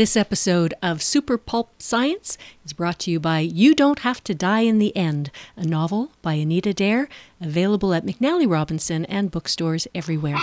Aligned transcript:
This 0.00 0.16
episode 0.16 0.72
of 0.82 1.02
Super 1.02 1.36
Pulp 1.36 1.82
Science 1.82 2.38
is 2.64 2.72
brought 2.72 3.00
to 3.00 3.10
you 3.10 3.20
by 3.20 3.40
You 3.40 3.74
Don't 3.74 3.98
Have 3.98 4.24
to 4.24 4.34
Die 4.34 4.60
in 4.60 4.78
the 4.78 4.96
End, 4.96 5.30
a 5.56 5.66
novel 5.66 6.10
by 6.22 6.32
Anita 6.32 6.72
Daher, 6.72 7.06
available 7.38 7.92
at 7.92 8.06
McNally 8.06 8.50
Robinson 8.50 9.04
and 9.04 9.30
bookstores 9.30 9.86
everywhere. 9.94 10.38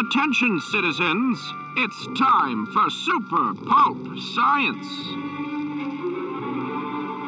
Attention, 0.00 0.60
citizens. 0.60 1.52
It's 1.76 2.06
time 2.18 2.64
for 2.72 2.88
Super 2.88 3.52
Pulp 3.68 4.18
Science. 4.32 5.69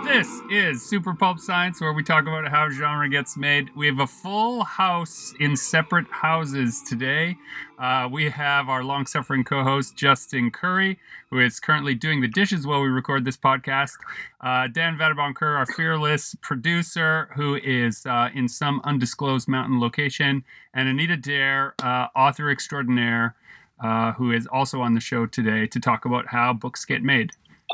This 0.04 0.40
is 0.50 0.82
Super 0.82 1.14
Pulp 1.14 1.38
Science, 1.38 1.80
where 1.80 1.92
we 1.92 2.02
talk 2.02 2.22
about 2.22 2.48
how 2.48 2.68
genre 2.68 3.08
gets 3.08 3.36
made. 3.36 3.70
We 3.76 3.86
have 3.86 4.00
a 4.00 4.06
full 4.06 4.64
house 4.64 5.32
in 5.38 5.56
separate 5.56 6.06
houses 6.10 6.82
today. 6.82 7.36
Uh, 7.78 8.08
we 8.10 8.28
have 8.28 8.68
our 8.68 8.82
long 8.82 9.06
suffering 9.06 9.44
co 9.44 9.62
host, 9.62 9.96
Justin 9.96 10.50
Currie, 10.50 10.98
who 11.30 11.38
is 11.38 11.60
currently 11.60 11.94
doing 11.94 12.20
the 12.20 12.28
dishes 12.28 12.66
while 12.66 12.82
we 12.82 12.88
record 12.88 13.24
this 13.24 13.36
podcast. 13.36 13.92
Uh, 14.40 14.66
Dan 14.66 14.98
Vadabonker, 14.98 15.56
our 15.56 15.66
fearless 15.66 16.34
producer, 16.42 17.30
who 17.36 17.54
is 17.54 18.04
uh, 18.04 18.28
in 18.34 18.48
some 18.48 18.80
undisclosed 18.84 19.48
mountain 19.48 19.80
location. 19.80 20.44
And 20.74 20.88
Anita 20.88 21.16
Daher, 21.16 21.72
uh, 21.82 22.08
author 22.16 22.50
extraordinaire, 22.50 23.36
uh, 23.82 24.12
who 24.12 24.32
is 24.32 24.46
also 24.48 24.80
on 24.80 24.94
the 24.94 25.00
show 25.00 25.26
today 25.26 25.66
to 25.68 25.80
talk 25.80 26.04
about 26.04 26.26
how 26.26 26.52
books 26.52 26.84
get 26.84 27.02
made. 27.02 27.30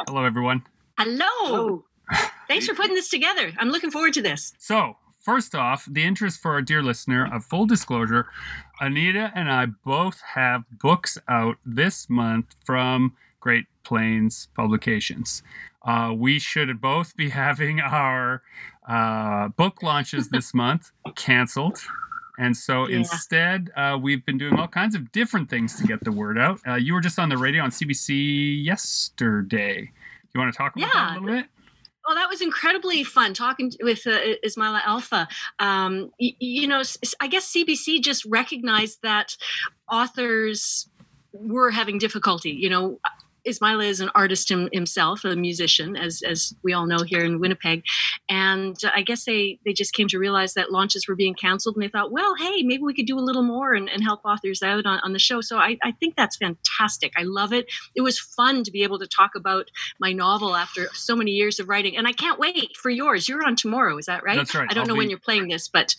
Hello, 0.07 0.25
everyone. 0.25 0.63
Hello. 0.99 1.85
Thanks 2.49 2.67
for 2.67 2.75
putting 2.75 2.95
this 2.95 3.09
together. 3.09 3.53
I'm 3.59 3.69
looking 3.71 3.91
forward 3.91 4.15
to 4.15 4.23
this. 4.23 4.53
So, 4.59 4.97
first 5.21 5.55
off, 5.55 5.87
the 5.91 6.03
interest 6.05 6.41
for 6.41 6.53
our 6.53 6.63
dear 6.63 6.83
listener 6.83 7.29
of 7.33 7.45
full 7.45 7.67
disclosure, 7.67 8.27
Anita 8.81 9.31
and 9.35 9.51
I 9.51 9.67
both 9.67 10.21
have 10.35 10.65
books 10.71 11.19
out 11.29 11.57
this 11.67 12.09
month 12.09 12.55
from 12.65 13.15
Great 13.41 13.67
Plains 13.85 14.49
Publications. 14.57 15.43
Uh, 15.83 16.13
we 16.17 16.39
should 16.39 16.81
both 16.81 17.17
be 17.17 17.29
having 17.45 17.81
our 17.81 18.43
uh, 18.89 19.49
book 19.49 19.83
launches 19.83 20.29
this 20.31 20.55
month 20.55 20.91
canceled. 21.17 21.79
And 22.39 22.57
so 22.57 22.87
Yeah. 22.89 22.99
instead, 22.99 23.71
uh, 23.77 23.99
we've 24.01 24.25
been 24.25 24.39
doing 24.39 24.55
all 24.59 24.69
kinds 24.69 24.95
of 24.95 25.11
different 25.13 25.51
things 25.51 25.77
to 25.77 25.85
get 25.85 26.03
the 26.05 26.13
word 26.13 26.39
out. 26.39 26.61
Uh, 26.67 26.75
you 26.77 26.95
were 26.95 27.01
just 27.01 27.19
on 27.19 27.29
the 27.29 27.37
radio 27.37 27.63
on 27.65 27.71
CBC 27.71 28.65
yesterday. 28.65 29.91
You 30.35 30.41
want 30.41 30.53
to 30.53 30.57
talk 30.57 30.77
about 30.77 30.93
that 30.93 31.11
a 31.17 31.21
little 31.21 31.37
bit? 31.41 31.47
Well, 32.09 32.17
that 32.17 32.31
was 32.31 32.41
incredibly 32.41 33.05
fun 33.05 33.35
talking 33.35 33.71
with 33.83 34.07
uh, 34.07 34.19
Ismaila 34.43 34.81
Alfa. 34.87 35.29
Um, 35.59 36.11
you 36.19 36.67
know, 36.67 36.83
I 37.21 37.29
guess 37.29 37.53
CBC 37.53 38.01
just 38.03 38.25
recognized 38.25 39.03
that 39.03 39.37
authors 39.93 40.89
were 41.35 41.71
having 41.71 41.99
difficulty. 41.99 42.53
You 42.53 42.71
know, 42.71 42.99
Ismaila 43.49 43.87
is 43.87 44.01
an 44.01 44.11
artist 44.15 44.51
him, 44.51 44.69
himself, 44.73 45.25
a 45.25 45.37
musician, 45.37 45.97
as 45.97 46.23
as 46.23 46.55
we 46.63 46.73
all 46.73 46.87
know 46.87 46.99
here 47.05 47.25
in 47.25 47.41
Winnipeg, 47.41 47.83
and 48.29 48.77
I 48.95 49.03
guess 49.03 49.25
they 49.25 49.59
they 49.65 49.73
just 49.73 49.95
came 49.95 50.09
to 50.09 50.19
realize 50.19 50.55
that 50.55 50.71
launches 50.71 51.09
were 51.09 51.17
being 51.17 51.35
canceled, 51.35 51.77
and 51.77 51.83
they 51.83 51.89
thought, 51.89 52.13
well, 52.13 52.35
hey, 52.37 52.63
maybe 52.63 52.83
we 52.83 52.95
could 52.95 53.07
do 53.07 53.19
a 53.19 53.21
little 53.21 53.43
more 53.43 53.75
and, 53.75 53.89
and 53.89 54.03
help 54.03 54.21
authors 54.25 54.63
out 54.63 54.87
on, 54.87 55.01
on 55.01 55.13
the 55.13 55.19
show. 55.19 55.41
So 55.41 55.59
I, 55.59 55.79
I 55.83 55.93
think 55.93 56.15
that's 56.17 56.37
fantastic. 56.37 57.13
I 57.17 57.23
love 57.23 57.53
it. 57.53 57.67
It 57.95 58.03
was 58.03 58.19
fun 58.19 58.65
to 58.65 58.71
be 58.71 58.83
able 58.83 58.99
to 58.99 59.07
talk 59.07 59.33
about 59.35 59.71
my 59.99 60.13
novel 60.13 60.55
after 60.57 60.89
so 60.93 61.17
many 61.17 61.33
years 61.33 61.59
of 61.59 61.69
writing, 61.69 61.97
and 61.97 62.07
I 62.07 62.13
can't 62.13 62.39
wait 62.39 62.77
for 62.77 62.91
yours. 62.91 63.29
You're 63.29 63.45
on 63.45 63.57
tomorrow, 63.57 63.97
is 63.99 64.07
that 64.07 64.23
right? 64.23 64.37
That's 64.37 64.55
right. 64.55 64.69
I 64.71 64.75
don't 64.75 64.83
I'll 64.83 64.89
know 64.89 64.95
be- 64.95 64.99
when 64.99 65.11
you're 65.11 65.19
playing 65.19 65.49
this, 65.49 65.69
but 65.69 65.95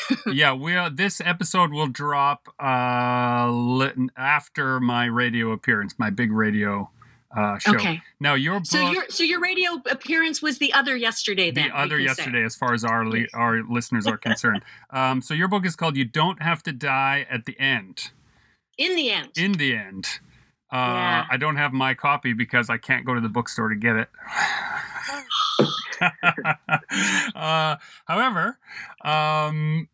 yeah, 0.32 0.52
we 0.54 0.74
are, 0.74 0.90
this 0.90 1.20
episode 1.20 1.72
will 1.72 1.86
drop 1.88 2.48
uh, 2.60 3.90
after 4.16 4.80
my 4.80 5.06
radio 5.06 5.52
appearance, 5.52 5.94
my 5.98 6.10
big 6.10 6.32
radio 6.32 6.90
uh, 7.36 7.58
show. 7.58 7.74
okay. 7.74 8.02
Now 8.20 8.34
your 8.34 8.60
book, 8.60 8.66
So 8.66 8.90
your 8.90 9.04
so 9.08 9.24
your 9.24 9.40
radio 9.40 9.80
appearance 9.90 10.42
was 10.42 10.58
the 10.58 10.72
other 10.72 10.96
yesterday. 10.96 11.50
Then 11.50 11.68
the 11.68 11.78
other 11.78 11.96
can 11.96 11.98
say. 11.98 12.04
yesterday, 12.04 12.44
as 12.44 12.54
far 12.56 12.74
as 12.74 12.84
our 12.84 13.06
li- 13.06 13.28
our 13.32 13.62
listeners 13.62 14.06
are 14.06 14.18
concerned. 14.18 14.62
um, 14.90 15.22
so 15.22 15.32
your 15.32 15.48
book 15.48 15.64
is 15.64 15.74
called 15.74 15.96
"You 15.96 16.04
Don't 16.04 16.42
Have 16.42 16.62
to 16.64 16.72
Die 16.72 17.26
at 17.30 17.46
the 17.46 17.58
End." 17.58 18.10
In 18.78 18.96
the 18.96 19.10
end, 19.10 19.30
In 19.36 19.52
the 19.52 19.76
end, 19.76 20.18
uh, 20.72 20.76
Yeah. 20.76 21.26
I 21.30 21.36
don't 21.36 21.56
have 21.56 21.72
my 21.72 21.94
copy 21.94 22.32
because 22.32 22.70
I 22.70 22.78
can't 22.78 23.04
go 23.04 23.14
to 23.14 23.20
the 23.20 23.28
bookstore 23.28 23.68
to 23.68 23.76
get 23.76 23.96
it. 23.96 24.08
uh, 27.34 27.76
however, 28.06 28.58
um, 29.04 29.88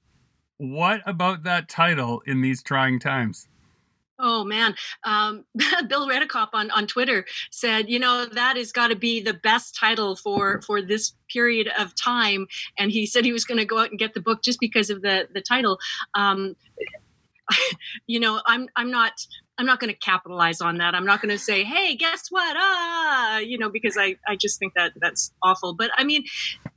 what 0.56 1.02
about 1.04 1.42
that 1.42 1.68
title 1.68 2.22
in 2.26 2.40
these 2.40 2.62
trying 2.62 2.98
times? 2.98 3.48
Oh 4.20 4.44
man, 4.44 4.74
um, 5.04 5.44
Bill 5.88 6.08
Redekop 6.08 6.48
on, 6.52 6.70
on 6.72 6.86
Twitter 6.88 7.24
said, 7.50 7.88
you 7.88 8.00
know, 8.00 8.26
that 8.26 8.56
has 8.56 8.72
got 8.72 8.88
to 8.88 8.96
be 8.96 9.20
the 9.20 9.34
best 9.34 9.76
title 9.76 10.16
for 10.16 10.60
for 10.62 10.82
this 10.82 11.14
period 11.32 11.70
of 11.78 11.94
time, 11.94 12.46
and 12.76 12.90
he 12.90 13.06
said 13.06 13.24
he 13.24 13.32
was 13.32 13.44
going 13.44 13.58
to 13.58 13.64
go 13.64 13.78
out 13.78 13.90
and 13.90 13.98
get 13.98 14.14
the 14.14 14.20
book 14.20 14.42
just 14.42 14.58
because 14.58 14.90
of 14.90 15.02
the 15.02 15.28
the 15.32 15.40
title. 15.40 15.78
Um, 16.14 16.56
you 18.08 18.18
know, 18.18 18.40
I'm 18.44 18.68
I'm 18.74 18.90
not 18.90 19.12
I'm 19.58 19.66
not 19.66 19.80
going 19.80 19.92
to 19.92 19.98
capitalize 19.98 20.60
on 20.60 20.78
that. 20.78 20.94
I'm 20.94 21.04
not 21.04 21.20
going 21.20 21.30
to 21.30 21.38
say, 21.38 21.64
hey, 21.64 21.96
guess 21.96 22.28
what? 22.30 22.56
Ah, 22.58 23.38
you 23.38 23.58
know, 23.58 23.68
because 23.68 23.96
I 23.98 24.16
I 24.26 24.36
just 24.36 24.58
think 24.58 24.74
that 24.74 24.92
that's 25.00 25.32
awful. 25.42 25.74
But 25.74 25.90
I 25.98 26.04
mean, 26.04 26.24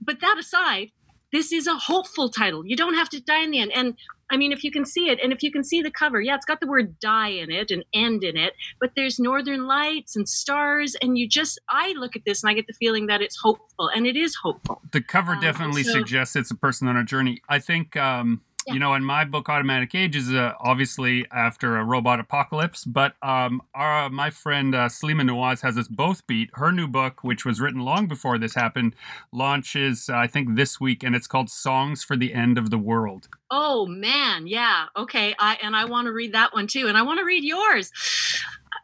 but 0.02 0.20
that 0.22 0.38
aside, 0.40 0.90
this 1.32 1.52
is 1.54 1.68
a 1.68 1.76
hopeful 1.76 2.30
title. 2.30 2.66
You 2.66 2.76
don't 2.76 2.96
have 2.96 3.10
to 3.10 3.22
die 3.22 3.44
in 3.44 3.52
the 3.52 3.60
end, 3.60 3.72
and 3.74 3.94
I 4.30 4.38
mean, 4.38 4.52
if 4.54 4.64
you 4.64 4.72
can 4.72 4.86
see 4.86 5.10
it, 5.10 5.20
and 5.22 5.34
if 5.34 5.44
you 5.44 5.52
can 5.52 5.64
see 5.64 5.82
the 5.82 5.92
cover, 5.92 6.22
yeah, 6.22 6.36
it's 6.36 6.46
got 6.46 6.62
the 6.62 6.68
word 6.68 6.98
die 7.00 7.28
in 7.30 7.52
it 7.52 7.70
and 7.70 7.84
end 7.94 8.24
in 8.24 8.38
it, 8.38 8.54
but 8.80 8.92
there's 8.96 9.20
northern 9.20 9.68
lights 9.68 10.16
and 10.16 10.28
stars, 10.28 10.96
and 11.02 11.18
you 11.18 11.28
just, 11.28 11.60
I 11.70 11.94
look 11.98 12.16
at 12.16 12.24
this 12.26 12.42
and 12.42 12.50
I 12.50 12.54
get 12.54 12.66
the 12.68 12.74
feeling 12.74 13.08
that 13.08 13.22
it's 13.22 13.38
hopeful, 13.42 13.90
and 13.94 14.08
it 14.08 14.16
is 14.16 14.36
hopeful. 14.42 14.82
The 14.94 15.02
cover 15.02 15.34
Um, 15.34 15.42
definitely 15.42 15.84
so- 15.84 15.92
suggests 15.92 16.36
it's 16.38 16.50
a 16.50 16.56
person 16.56 16.88
on 16.88 16.96
a 16.96 17.04
journey. 17.04 17.42
I 17.50 17.60
think, 17.60 17.98
um, 17.98 18.42
Yeah. 18.68 18.74
you 18.74 18.80
know, 18.80 18.94
in 18.94 19.04
my 19.04 19.26
book, 19.26 19.50
Automatic 19.50 19.96
Age 19.96 20.16
is 20.16 20.32
uh, 20.32 20.54
obviously 20.60 21.26
after 21.32 21.78
a 21.78 21.84
robot 21.84 22.20
apocalypse, 22.20 22.86
but 22.86 23.16
um, 23.22 23.62
our, 23.74 24.10
my 24.10 24.30
friend 24.30 24.76
uh, 24.76 24.88
Saleema 24.88 25.24
Nawaz 25.24 25.62
has 25.62 25.78
us 25.78 25.88
both 25.88 26.26
beat. 26.28 26.50
Her 26.54 26.72
new 26.72 26.88
book, 26.88 27.24
which 27.24 27.46
was 27.46 27.60
written 27.60 27.82
long 27.82 28.08
before 28.08 28.38
this 28.38 28.56
happened, 28.56 28.96
launches, 29.32 30.10
uh, 30.10 30.16
I 30.16 30.28
think, 30.28 30.56
this 30.56 30.80
week, 30.80 31.04
and 31.04 31.16
it's 31.16 31.28
called 31.28 31.50
Songs 31.50 32.04
for 32.04 32.16
the 32.16 32.34
End 32.34 32.58
of 32.58 32.70
the 32.70 32.78
World. 32.78 33.28
Oh 33.50 33.86
man, 33.86 34.48
yeah, 34.48 34.86
okay, 34.96 35.36
I 35.40 35.58
and 35.62 35.76
I 35.76 35.86
want 35.86 36.06
to 36.06 36.14
read 36.14 36.34
that 36.34 36.54
one 36.54 36.68
too, 36.68 36.88
and 36.88 36.98
I 36.98 37.02
want 37.02 37.20
to 37.20 37.26
read 37.26 37.44
yours. 37.44 37.92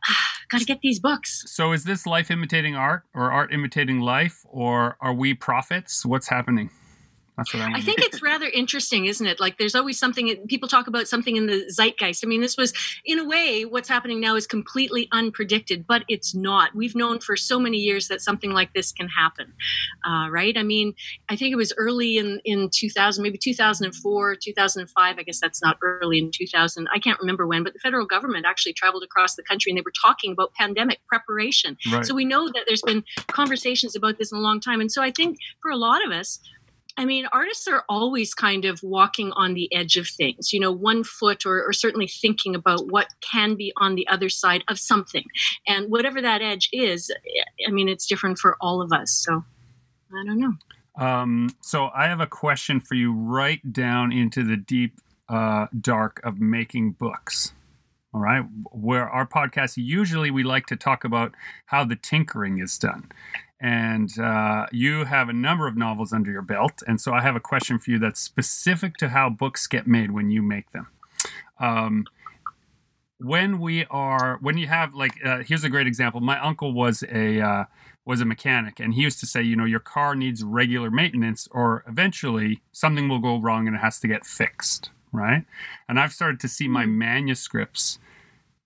got 0.49 0.59
to 0.59 0.65
get 0.65 0.81
these 0.81 0.99
books. 0.99 1.43
So 1.47 1.71
is 1.71 1.83
this 1.83 2.05
life 2.05 2.31
imitating 2.31 2.75
art 2.75 3.03
or 3.13 3.31
art 3.31 3.53
imitating 3.53 3.99
life, 3.99 4.45
or 4.49 4.97
are 4.99 5.13
we 5.13 5.33
prophets? 5.33 6.05
What's 6.05 6.29
happening? 6.29 6.69
That's 7.37 7.53
what 7.53 7.61
I, 7.61 7.73
I 7.75 7.81
think 7.81 7.99
it's 7.99 8.23
rather 8.23 8.47
interesting, 8.47 9.05
isn't 9.05 9.25
it? 9.25 9.39
Like 9.39 9.59
there's 9.59 9.75
always 9.75 9.99
something 9.99 10.35
people 10.47 10.67
talk 10.67 10.87
about 10.87 11.07
something 11.07 11.37
in 11.37 11.45
the 11.45 11.69
zeitgeist. 11.69 12.23
I 12.23 12.27
mean, 12.27 12.41
this 12.41 12.57
was 12.57 12.73
in 13.05 13.19
a 13.19 13.25
way 13.25 13.63
what's 13.63 13.87
happening 13.87 14.19
now 14.19 14.35
is 14.35 14.47
completely 14.47 15.07
unpredicted, 15.13 15.85
but 15.87 16.03
it's 16.07 16.33
not. 16.33 16.73
We've 16.73 16.95
known 16.95 17.19
for 17.19 17.35
so 17.35 17.59
many 17.59 17.77
years 17.77 18.07
that 18.07 18.21
something 18.21 18.51
like 18.51 18.73
this 18.73 18.91
can 18.91 19.07
happen, 19.07 19.53
uh, 20.03 20.29
right? 20.31 20.57
I 20.57 20.63
mean, 20.63 20.95
I 21.29 21.35
think 21.35 21.51
it 21.51 21.57
was 21.57 21.71
early 21.77 22.17
in 22.17 22.41
in 22.43 22.69
2000, 22.73 23.21
maybe 23.21 23.37
2004, 23.37 24.35
2005. 24.35 25.19
I 25.19 25.23
guess 25.23 25.39
that's 25.39 25.61
not 25.61 25.77
early 25.83 26.17
in 26.17 26.31
2000. 26.31 26.87
I 26.91 26.97
can't 26.97 27.19
remember 27.19 27.45
when, 27.45 27.63
but 27.63 27.73
the 27.73 27.79
federal 27.79 28.07
government 28.07 28.47
actually 28.47 28.73
traveled 28.73 29.03
across 29.03 29.35
the 29.35 29.43
country 29.43 29.71
and 29.71 29.77
they 29.77 29.83
were 29.83 29.93
talking 30.01 30.31
about 30.31 30.53
pandemic 30.55 30.99
preparation. 31.07 31.77
right. 31.91 32.03
So 32.03 32.15
we 32.15 32.25
know 32.25 32.47
that 32.47 32.63
there's 32.65 32.81
been 32.81 33.03
conversations 33.27 33.95
about 33.95 34.17
this 34.17 34.31
in 34.31 34.39
a 34.39 34.41
long 34.41 34.59
time. 34.59 34.81
And 34.81 34.91
so 34.91 35.03
I 35.03 35.11
think 35.11 35.37
for 35.61 35.69
a 35.69 35.77
lot 35.77 36.03
of 36.03 36.11
us, 36.11 36.39
I 36.97 37.05
mean, 37.05 37.27
artists 37.31 37.67
are 37.67 37.83
always 37.87 38.33
kind 38.33 38.65
of 38.65 38.81
walking 38.81 39.31
on 39.33 39.53
the 39.53 39.73
edge 39.73 39.97
of 39.97 40.07
things, 40.07 40.51
you 40.51 40.59
know, 40.59 40.71
one 40.71 41.03
foot 41.03 41.45
or, 41.45 41.63
or 41.63 41.71
certainly 41.71 42.07
thinking 42.07 42.55
about 42.55 42.87
what 42.91 43.07
can 43.21 43.55
be 43.55 43.71
on 43.77 43.93
the 43.93 44.07
other 44.07 44.29
side 44.29 44.63
of 44.67 44.79
something. 44.79 45.25
And 45.67 45.91
whatever 45.91 46.21
that 46.21 46.41
edge 46.41 46.69
is, 46.73 47.11
I 47.67 47.71
mean, 47.71 47.87
it's 47.87 48.07
different 48.07 48.39
for 48.39 48.57
all 48.59 48.81
of 48.81 48.91
us. 48.91 49.11
So 49.11 49.43
I 50.11 50.25
don't 50.25 50.39
know. 50.39 50.53
Um, 50.99 51.49
so 51.61 51.89
I 51.95 52.07
have 52.07 52.19
a 52.19 52.27
question 52.27 52.79
for 52.79 52.95
you 52.95 53.13
right 53.13 53.61
down 53.71 54.11
into 54.11 54.43
the 54.43 54.57
deep 54.57 54.95
uh, 55.29 55.67
dark 55.79 56.19
of 56.23 56.39
making 56.39 56.93
books. 56.93 57.53
All 58.13 58.21
right. 58.21 58.43
Where 58.71 59.07
our 59.07 59.27
podcast, 59.27 59.73
usually 59.77 60.31
we 60.31 60.41
like 60.41 60.65
to 60.67 60.75
talk 60.75 61.03
about 61.03 61.35
how 61.67 61.83
the 61.83 61.95
tinkering 61.95 62.59
is 62.59 62.77
done. 62.79 63.11
And 63.59 64.17
uh, 64.19 64.67
you 64.71 65.05
have 65.05 65.29
a 65.29 65.33
number 65.33 65.67
of 65.67 65.75
novels 65.75 66.13
under 66.13 66.29
your 66.29 66.43
belt. 66.43 66.83
And 66.85 67.01
so 67.01 67.11
I 67.13 67.21
have 67.21 67.35
a 67.35 67.39
question 67.39 67.79
for 67.79 67.89
you 67.91 67.99
that's 67.99 68.19
specific 68.19 68.97
to 68.97 69.09
how 69.09 69.29
books 69.29 69.65
get 69.65 69.87
made 69.87 70.11
when 70.11 70.29
you 70.29 70.43
make 70.43 70.71
them. 70.71 70.87
Um, 71.59 72.05
when 73.19 73.59
we 73.59 73.85
are 73.85 74.37
when 74.41 74.57
you 74.57 74.67
have 74.67 74.93
like 74.93 75.13
uh, 75.25 75.39
here's 75.39 75.63
a 75.63 75.69
great 75.69 75.87
example 75.87 76.19
my 76.21 76.39
uncle 76.39 76.71
was 76.71 77.03
a 77.11 77.41
uh, 77.41 77.63
was 78.05 78.21
a 78.21 78.25
mechanic 78.25 78.79
and 78.79 78.93
he 78.93 79.01
used 79.01 79.19
to 79.19 79.25
say 79.25 79.41
you 79.41 79.55
know 79.55 79.65
your 79.65 79.79
car 79.79 80.13
needs 80.15 80.43
regular 80.43 80.91
maintenance 80.91 81.47
or 81.51 81.83
eventually 81.87 82.61
something 82.71 83.09
will 83.09 83.19
go 83.19 83.37
wrong 83.39 83.65
and 83.67 83.75
it 83.75 83.79
has 83.79 83.99
to 83.99 84.07
get 84.07 84.23
fixed 84.23 84.91
right 85.11 85.45
and 85.89 85.99
i've 85.99 86.13
started 86.13 86.39
to 86.39 86.47
see 86.47 86.67
my 86.67 86.85
Hmm. 86.85 86.97
manuscripts 86.99 87.97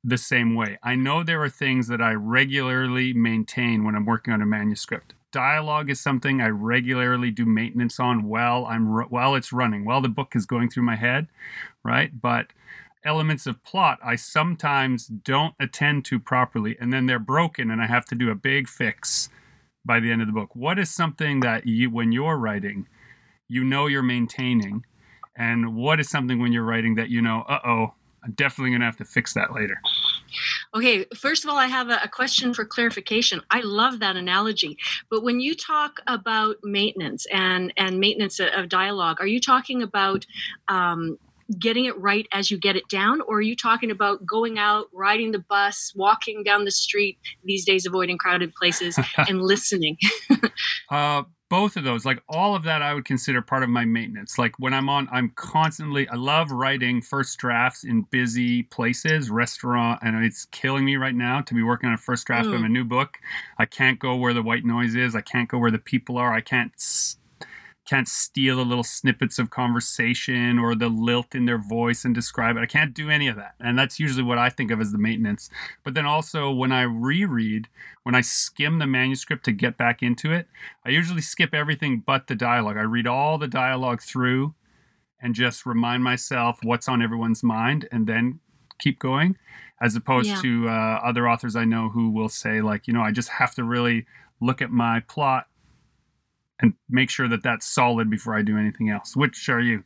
the 0.03 0.17
same 0.17 0.55
way. 0.55 0.77
I 0.81 0.95
know 0.95 1.23
there 1.23 1.43
are 1.43 1.49
things 1.49 1.87
that 1.87 2.01
i 2.01 2.11
regularly 2.13 3.13
maintain 3.13 3.83
when 3.83 3.95
i'm 3.95 4.05
working 4.05 4.33
on 4.33 4.41
a 4.41 4.45
manuscript. 4.45 5.13
Dialogue 5.31 5.89
is 5.89 6.01
something 6.01 6.41
i 6.41 6.47
regularly 6.47 7.31
do 7.31 7.45
maintenance 7.45 7.99
on 7.99 8.23
while 8.23 8.65
i'm 8.65 8.87
while 8.87 9.35
it's 9.35 9.53
running 9.53 9.85
while 9.85 10.01
the 10.01 10.09
book 10.09 10.35
is 10.35 10.45
going 10.45 10.69
through 10.69 10.83
my 10.83 10.95
head 10.95 11.27
right? 11.83 12.19
But 12.19 12.47
elements 13.03 13.47
of 13.47 13.63
plot 13.63 13.99
I 14.03 14.15
sometimes 14.15 15.07
don't 15.07 15.55
attend 15.59 16.05
to 16.05 16.19
properly, 16.19 16.77
and 16.79 16.93
then 16.93 17.05
they're 17.05 17.19
broken, 17.19 17.71
and 17.71 17.81
I 17.81 17.87
have 17.87 18.05
to 18.07 18.15
do 18.15 18.29
a 18.29 18.35
big 18.35 18.67
fix 18.67 19.29
by 19.83 19.99
the 19.99 20.11
end 20.11 20.21
of 20.21 20.27
the 20.27 20.33
book. 20.33 20.55
What 20.55 20.77
is 20.77 20.93
something 20.93 21.39
that 21.41 21.65
you, 21.65 21.89
when 21.89 22.11
you're 22.11 22.37
writing, 22.37 22.87
you 23.47 23.63
know 23.63 23.87
you're 23.87 24.03
maintaining, 24.03 24.85
and 25.35 25.75
what 25.75 25.99
is 25.99 26.09
something 26.09 26.39
when 26.39 26.51
you're 26.51 26.63
writing 26.63 26.95
that 26.95 27.09
you 27.09 27.21
know, 27.21 27.43
uh 27.47 27.59
oh, 27.65 27.93
I'm 28.23 28.31
definitely 28.33 28.71
gonna 28.71 28.85
have 28.85 28.97
to 28.97 29.05
fix 29.05 29.33
that 29.33 29.53
later. 29.53 29.81
Okay, 30.73 31.05
first 31.15 31.43
of 31.43 31.49
all, 31.49 31.57
I 31.57 31.67
have 31.67 31.89
a, 31.89 31.99
a 32.03 32.07
question 32.07 32.53
for 32.53 32.65
clarification. 32.65 33.41
I 33.49 33.61
love 33.61 33.99
that 33.99 34.15
analogy, 34.15 34.77
but 35.09 35.23
when 35.23 35.39
you 35.39 35.55
talk 35.55 35.99
about 36.07 36.57
maintenance 36.63 37.25
and 37.31 37.73
and 37.77 37.99
maintenance 37.99 38.39
of, 38.39 38.49
of 38.49 38.69
dialogue, 38.69 39.17
are 39.19 39.27
you 39.27 39.39
talking 39.39 39.81
about 39.81 40.25
um, 40.67 41.17
getting 41.59 41.85
it 41.85 41.97
right 41.99 42.27
as 42.31 42.51
you 42.51 42.57
get 42.57 42.75
it 42.75 42.87
down, 42.89 43.21
or 43.21 43.37
are 43.37 43.41
you 43.41 43.55
talking 43.55 43.91
about 43.91 44.25
going 44.25 44.57
out, 44.57 44.87
riding 44.93 45.31
the 45.31 45.39
bus, 45.39 45.91
walking 45.95 46.43
down 46.43 46.65
the 46.65 46.71
street 46.71 47.17
these 47.43 47.65
days, 47.65 47.85
avoiding 47.85 48.17
crowded 48.17 48.53
places, 48.53 48.97
and 49.17 49.41
listening? 49.41 49.97
Uh, 50.89 51.23
both 51.51 51.75
of 51.75 51.83
those, 51.83 52.05
like 52.05 52.23
all 52.29 52.55
of 52.55 52.63
that, 52.63 52.81
I 52.81 52.93
would 52.93 53.03
consider 53.03 53.41
part 53.41 53.61
of 53.61 53.67
my 53.69 53.83
maintenance. 53.83 54.37
Like 54.39 54.57
when 54.57 54.73
I'm 54.73 54.87
on, 54.87 55.09
I'm 55.11 55.33
constantly, 55.35 56.07
I 56.07 56.15
love 56.15 56.49
writing 56.49 57.01
first 57.01 57.37
drafts 57.37 57.83
in 57.83 58.03
busy 58.03 58.63
places, 58.63 59.29
restaurant, 59.29 59.99
and 60.01 60.23
it's 60.23 60.45
killing 60.45 60.85
me 60.85 60.95
right 60.95 61.13
now 61.13 61.41
to 61.41 61.53
be 61.53 61.61
working 61.61 61.89
on 61.89 61.93
a 61.93 61.97
first 61.97 62.25
draft 62.25 62.47
of 62.47 62.53
Mm. 62.53 62.65
a 62.65 62.69
new 62.69 62.85
book. 62.85 63.17
I 63.57 63.65
can't 63.65 63.99
go 63.99 64.15
where 64.15 64.33
the 64.33 64.41
white 64.41 64.63
noise 64.63 64.95
is. 64.95 65.13
I 65.13 65.19
can't 65.19 65.49
go 65.49 65.57
where 65.57 65.71
the 65.71 65.77
people 65.77 66.17
are. 66.17 66.33
I 66.33 66.39
can't. 66.39 66.71
Can't 67.87 68.07
steal 68.07 68.57
the 68.57 68.63
little 68.65 68.83
snippets 68.83 69.39
of 69.39 69.49
conversation 69.49 70.59
or 70.59 70.75
the 70.75 70.87
lilt 70.87 71.33
in 71.33 71.45
their 71.45 71.57
voice 71.57 72.05
and 72.05 72.13
describe 72.13 72.55
it. 72.55 72.61
I 72.61 72.65
can't 72.67 72.93
do 72.93 73.09
any 73.09 73.27
of 73.27 73.35
that. 73.37 73.55
And 73.59 73.77
that's 73.77 73.99
usually 73.99 74.23
what 74.23 74.37
I 74.37 74.49
think 74.49 74.69
of 74.71 74.79
as 74.79 74.91
the 74.91 74.97
maintenance. 74.99 75.49
But 75.83 75.95
then 75.95 76.05
also 76.05 76.51
when 76.51 76.71
I 76.71 76.83
reread, 76.83 77.67
when 78.03 78.13
I 78.15 78.21
skim 78.21 78.79
the 78.79 78.85
manuscript 78.87 79.43
to 79.45 79.51
get 79.51 79.77
back 79.77 80.03
into 80.03 80.31
it, 80.31 80.47
I 80.85 80.89
usually 80.89 81.21
skip 81.21 81.53
everything 81.53 82.03
but 82.05 82.27
the 82.27 82.35
dialogue. 82.35 82.77
I 82.77 82.81
read 82.81 83.07
all 83.07 83.37
the 83.37 83.47
dialogue 83.47 84.01
through 84.01 84.53
and 85.19 85.33
just 85.35 85.65
remind 85.65 86.03
myself 86.03 86.59
what's 86.63 86.87
on 86.87 87.01
everyone's 87.01 87.43
mind 87.43 87.87
and 87.91 88.05
then 88.07 88.39
keep 88.79 88.99
going 88.99 89.37
as 89.81 89.95
opposed 89.95 90.29
Yeah. 90.29 90.41
to 90.41 90.69
uh, 90.69 90.71
other 91.03 91.27
authors 91.27 91.55
I 91.55 91.65
know 91.65 91.89
who 91.89 92.11
will 92.11 92.29
say 92.29 92.61
like, 92.61 92.87
you 92.87 92.93
know, 92.93 93.01
I 93.01 93.11
just 93.11 93.29
have 93.29 93.55
to 93.55 93.63
really 93.63 94.05
look 94.39 94.61
at 94.61 94.71
my 94.71 94.99
plot 95.01 95.47
and 96.61 96.73
make 96.89 97.09
sure 97.09 97.27
that 97.27 97.43
that's 97.43 97.67
solid 97.67 98.09
before 98.09 98.35
I 98.35 98.41
do 98.41 98.57
anything 98.57 98.89
else. 98.89 99.15
Which 99.15 99.49
are 99.49 99.59
you? 99.59 99.83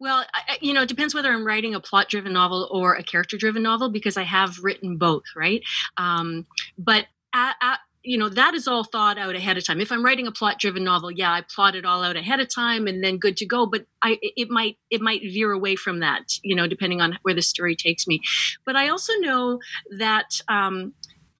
Well, 0.00 0.24
I, 0.34 0.58
you 0.60 0.72
know, 0.72 0.82
it 0.82 0.88
depends 0.88 1.14
whether 1.14 1.32
I'm 1.32 1.46
writing 1.46 1.74
a 1.74 1.80
plot 1.80 2.08
driven 2.08 2.32
novel 2.32 2.68
or 2.70 2.94
a 2.94 3.02
character 3.02 3.36
driven 3.36 3.62
novel 3.62 3.90
because 3.90 4.16
I 4.16 4.22
have 4.22 4.58
written 4.62 4.98
both, 4.98 5.24
right? 5.36 5.62
Um, 5.96 6.46
but, 6.78 7.06
a 7.34 7.50
a 7.60 7.78
you 8.04 8.18
know, 8.18 8.28
that 8.28 8.54
is 8.54 8.68
all 8.68 8.84
thought 8.84 9.18
out 9.18 9.34
ahead 9.34 9.56
of 9.56 9.64
time. 9.64 9.80
If 9.80 9.90
I'm 9.90 10.04
writing 10.04 10.26
a 10.26 10.32
plot 10.32 10.58
driven 10.58 10.84
novel, 10.84 11.10
yeah, 11.10 11.32
I 11.32 11.40
plot 11.40 11.74
it 11.74 11.86
all 11.86 12.02
out 12.02 12.16
ahead 12.16 12.38
of 12.38 12.54
time 12.54 12.86
and 12.86 13.02
then 13.02 13.16
good 13.16 13.36
to 13.38 13.46
go. 13.46 13.64
But 13.66 13.86
I, 14.02 14.18
it 14.20 14.50
might, 14.50 14.76
it 14.90 15.00
might 15.00 15.22
veer 15.22 15.50
away 15.52 15.74
from 15.74 16.00
that, 16.00 16.24
you 16.42 16.54
know, 16.54 16.66
depending 16.66 17.00
on 17.00 17.18
where 17.22 17.34
the 17.34 17.40
story 17.40 17.74
takes 17.74 18.06
me. 18.06 18.20
But 18.66 18.76
I 18.76 18.90
also 18.90 19.14
know 19.20 19.58
that 19.98 20.38
um, 20.48 20.92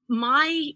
my 0.09 0.71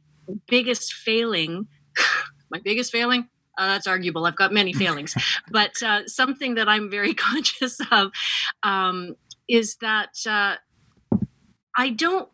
biggest 0.46 0.92
failing, 0.92 1.68
my 2.50 2.60
biggest 2.62 2.92
failing, 2.92 3.28
uh, 3.58 3.66
that's 3.66 3.86
arguable. 3.86 4.24
I've 4.24 4.36
got 4.36 4.52
many 4.52 4.72
failings, 4.72 5.14
but 5.50 5.82
uh, 5.82 6.06
something 6.06 6.54
that 6.54 6.68
I'm 6.68 6.90
very 6.90 7.14
conscious 7.28 7.80
of 7.90 8.12
um, 8.62 9.16
is 9.48 9.76
that 9.80 10.14
uh, 10.26 10.56
I 11.76 11.90
don't 11.90 12.28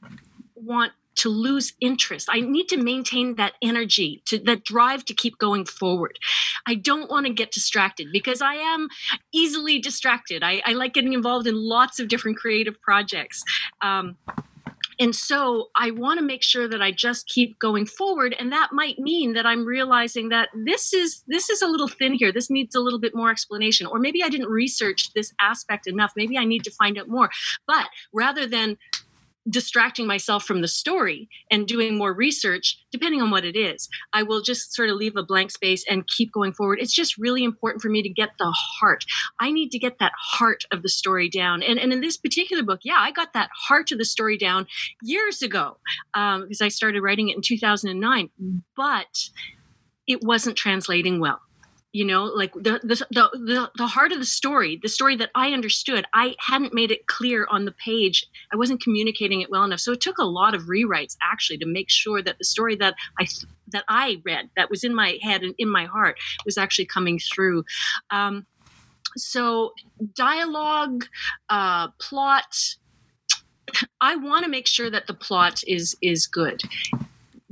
want 0.55 0.93
to 1.17 1.29
lose 1.29 1.75
interest. 1.81 2.29
I 2.31 2.41
need 2.41 2.69
to 2.69 2.77
maintain 2.77 3.37
that 3.37 3.53
energy, 3.63 4.23
to 4.27 4.39
that 4.41 4.65
drive 4.65 5.05
to 5.07 5.15
keep 5.15 5.39
going 5.39 5.65
forward. 5.65 6.19
I 6.67 6.75
don't 6.75 7.11
want 7.11 7.27
to 7.27 7.33
get 7.33 7.53
distracted 7.53 8.09
because 8.13 8.43
I 8.43 8.55
am 8.55 8.89
easily 9.33 9.79
distracted. 9.79 10.43
I, 10.43 10.61
I 10.65 10.73
like 10.73 10.95
getting 10.95 11.13
involved 11.13 11.47
in 11.47 11.55
lots 11.55 12.01
of 12.01 12.09
different 12.09 12.37
creative 12.37 12.81
projects. 12.81 13.45
Um, 13.81 14.17
and 14.99 15.15
so 15.15 15.69
I 15.77 15.91
want 15.91 16.19
to 16.19 16.25
make 16.25 16.43
sure 16.43 16.69
that 16.69 16.83
I 16.83 16.93
just 16.93 17.27
keep 17.27 17.59
going 17.59 17.87
forward, 17.87 18.35
and 18.39 18.53
that 18.53 18.71
might 18.73 18.99
mean 18.99 19.33
that 19.35 19.47
I'm 19.47 19.65
realizing 19.65 20.29
that 20.31 20.49
this 20.55 20.93
is 20.93 21.23
this 21.27 21.51
is 21.51 21.63
a 21.63 21.67
little 21.67 21.89
thin 21.89 22.15
here. 22.15 22.33
This 22.33 22.51
needs 22.51 22.75
a 22.75 22.81
little 22.81 23.01
bit 23.01 23.15
more 23.15 23.31
explanation, 23.31 23.87
or 23.87 23.99
maybe 23.99 24.23
I 24.23 24.29
didn't 24.29 24.49
research 24.49 25.13
this 25.15 25.33
aspect 25.41 25.87
enough. 25.87 26.13
Maybe 26.17 26.39
I 26.39 26.45
need 26.45 26.65
to 26.65 26.71
find 26.71 26.99
out 26.99 27.09
more. 27.09 27.31
But 27.67 27.87
rather 28.13 28.47
than 28.47 28.79
distracting 29.49 30.07
myself 30.07 30.45
from 30.45 30.63
the 30.63 30.69
story 30.69 31.29
and 31.51 31.69
doing 31.69 31.97
more 31.97 32.13
research, 32.13 32.79
depending 32.91 33.21
on 33.21 33.31
what 33.31 33.45
it 33.45 33.57
is, 33.57 33.89
I 34.13 34.23
will 34.23 34.41
just 34.41 34.75
sort 34.75 34.89
of 34.89 34.97
leave 34.97 35.17
a 35.17 35.23
blank 35.23 35.51
space 35.51 35.85
and 35.89 36.07
keep 36.07 36.33
going 36.33 36.53
forward. 36.53 36.79
It's 36.81 36.95
just 36.95 37.19
really 37.19 37.45
important 37.45 37.83
for 37.83 37.89
me 37.89 38.03
to 38.03 38.09
get 38.09 38.31
the 38.39 38.51
heart. 38.51 39.05
I 39.41 39.51
need 39.51 39.71
to 39.71 39.79
get 39.79 39.99
that 39.99 40.13
heart 40.19 40.65
of 40.73 40.83
the 40.83 40.89
story 40.89 41.29
down. 41.29 41.63
And, 41.63 41.79
and 41.79 41.93
in 41.93 42.01
this 42.01 42.17
particular 42.17 42.63
book, 42.63 42.81
yeah, 42.85 42.99
I 42.99 43.11
got 43.11 43.33
that 43.35 43.51
heart 43.67 43.93
of 43.93 43.99
the 43.99 44.05
story 44.05 44.39
down 44.39 44.67
years 45.03 45.43
ago 45.43 45.77
um, 46.15 46.43
because 46.43 46.63
I 46.63 46.69
started 46.69 47.03
writing 47.03 47.29
it 47.29 47.37
in 47.37 47.43
2009, 47.43 48.31
but 48.77 49.29
it 50.07 50.23
wasn't 50.23 50.57
translating 50.57 51.21
well 51.21 51.41
you 51.95 52.05
know 52.05 52.25
like 52.25 52.53
the, 52.55 52.81
the 52.83 53.07
the 53.33 53.71
the 53.77 53.87
heart 53.87 54.13
of 54.13 54.19
the 54.19 54.27
story 54.27 54.79
the 54.83 54.89
story 54.89 55.17
that 55.17 55.31
i 55.35 55.53
understood 55.53 56.05
i 56.13 56.35
hadn't 56.39 56.75
made 56.75 56.91
it 56.91 57.07
clear 57.07 57.47
on 57.51 57.65
the 57.65 57.73
page. 57.73 58.27
I 58.53 58.57
wasn't 58.57 58.83
communicating 58.83 59.41
it 59.41 59.51
well 59.51 59.65
enough. 59.65 59.81
So 59.81 59.93
it 59.93 60.01
took 60.01 60.19
a 60.19 60.25
lot 60.25 60.55
of 60.55 60.63
rewrites 60.63 61.17
actually 61.23 61.59
to 61.59 61.67
make 61.67 61.91
sure 61.91 62.23
that 62.23 62.39
the 62.39 62.45
story 62.45 62.77
that 62.77 62.95
i 63.21 63.27
that 63.73 63.85
i 63.89 64.21
read 64.25 64.51
that 64.57 64.71
was 64.71 64.85
in 64.85 64.95
my 64.95 65.19
head 65.23 65.43
and 65.43 65.55
in 65.59 65.69
my 65.69 65.87
heart 65.87 66.19
was 66.45 66.59
actually 66.59 66.87
coming 66.87 67.19
through. 67.19 67.65
Um, 68.11 68.47
so 69.17 69.73
dialogue 70.15 71.05
uh, 71.49 71.89
plot 72.01 72.77
i 74.01 74.15
want 74.17 74.45
to 74.45 74.51
make 74.51 74.67
sure 74.67 74.91
that 74.91 75.07
the 75.07 75.15
plot 75.15 75.63
is 75.67 75.97
is 76.03 76.27
good. 76.27 76.63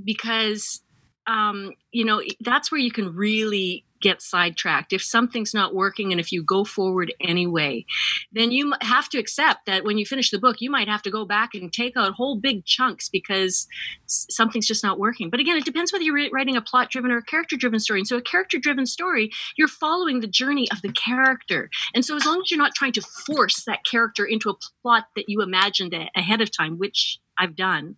Because 0.05 0.81
um, 1.29 1.75
you 1.93 2.05
know 2.05 2.21
that's 2.41 2.73
where 2.73 2.81
you 2.81 2.91
can 2.91 3.15
really 3.15 3.85
get 4.03 4.21
sidetracked. 4.21 4.93
If 4.93 5.03
something's 5.03 5.55
not 5.55 5.75
working 5.75 6.13
and 6.13 6.21
if 6.21 6.33
you 6.33 6.43
go 6.43 6.65
forward 6.65 7.13
anyway 7.21 7.87
then 8.33 8.51
you 8.51 8.75
have 8.81 9.09
to 9.11 9.19
accept 9.19 9.67
that 9.67 9.85
when 9.85 9.99
you 9.99 10.05
finish 10.07 10.31
the 10.31 10.39
book 10.39 10.57
you 10.61 10.71
might 10.71 10.89
have 10.89 11.03
to 11.03 11.11
go 11.11 11.25
back 11.25 11.55
and 11.55 11.73
take 11.73 11.97
out 11.97 12.13
whole 12.15 12.37
big 12.37 12.65
chunks 12.65 13.09
because 13.09 13.67
something's 14.07 14.67
just 14.67 14.85
not 14.85 14.99
working. 14.99 15.31
But 15.31 15.41
again 15.41 15.57
it 15.57 15.65
depends 15.65 15.93
whether 15.93 16.05
you're 16.05 16.31
writing 16.31 16.57
a 16.57 16.63
plot 16.63 16.91
driven 16.91 17.11
or 17.11 17.19
a 17.19 17.23
character 17.23 17.57
driven 17.57 17.81
story. 17.81 18.01
And 18.01 18.07
so 18.07 18.17
a 18.17 18.23
character 18.23 18.59
driven 18.59 18.87
story 18.87 19.31
you're 19.57 19.69
following 19.69 20.21
the 20.21 20.27
journey 20.27 20.69
of 20.71 20.83
the 20.83 20.93
character. 20.93 21.71
And 21.95 22.05
so 22.05 22.17
as 22.17 22.27
long 22.27 22.41
as 22.43 22.51
you're 22.51 22.59
not 22.59 22.75
trying 22.75 22.93
to 22.93 23.03
force 23.03 23.65
that 23.65 23.85
character 23.85 24.25
into 24.25 24.51
a 24.51 24.55
plot 24.83 25.05
that 25.17 25.29
you 25.29 25.41
imagined 25.41 25.95
ahead 26.17 26.41
of 26.41 26.55
time 26.57 26.79
which 26.79 27.19
i've 27.39 27.57
done 27.57 27.97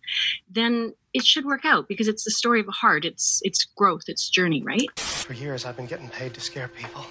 then 0.49 0.93
it 1.13 1.23
should 1.25 1.45
work 1.45 1.65
out 1.65 1.87
because 1.87 2.07
it's 2.07 2.23
the 2.23 2.31
story 2.31 2.59
of 2.59 2.67
a 2.67 2.71
heart 2.71 3.05
it's 3.05 3.39
it's 3.43 3.65
growth 3.75 4.03
it's 4.07 4.29
journey 4.29 4.61
right 4.63 4.89
For 4.99 5.33
years, 5.33 5.65
I've 5.65 5.75
been 5.77 5.87
getting 5.87 6.09
paid 6.09 6.33
to 6.35 6.39
scare 6.41 6.67
people. 6.67 7.03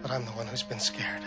But 0.00 0.10
I'm 0.10 0.24
the 0.24 0.30
one 0.32 0.46
who's 0.46 0.62
been 0.62 0.80
scared. 0.80 1.22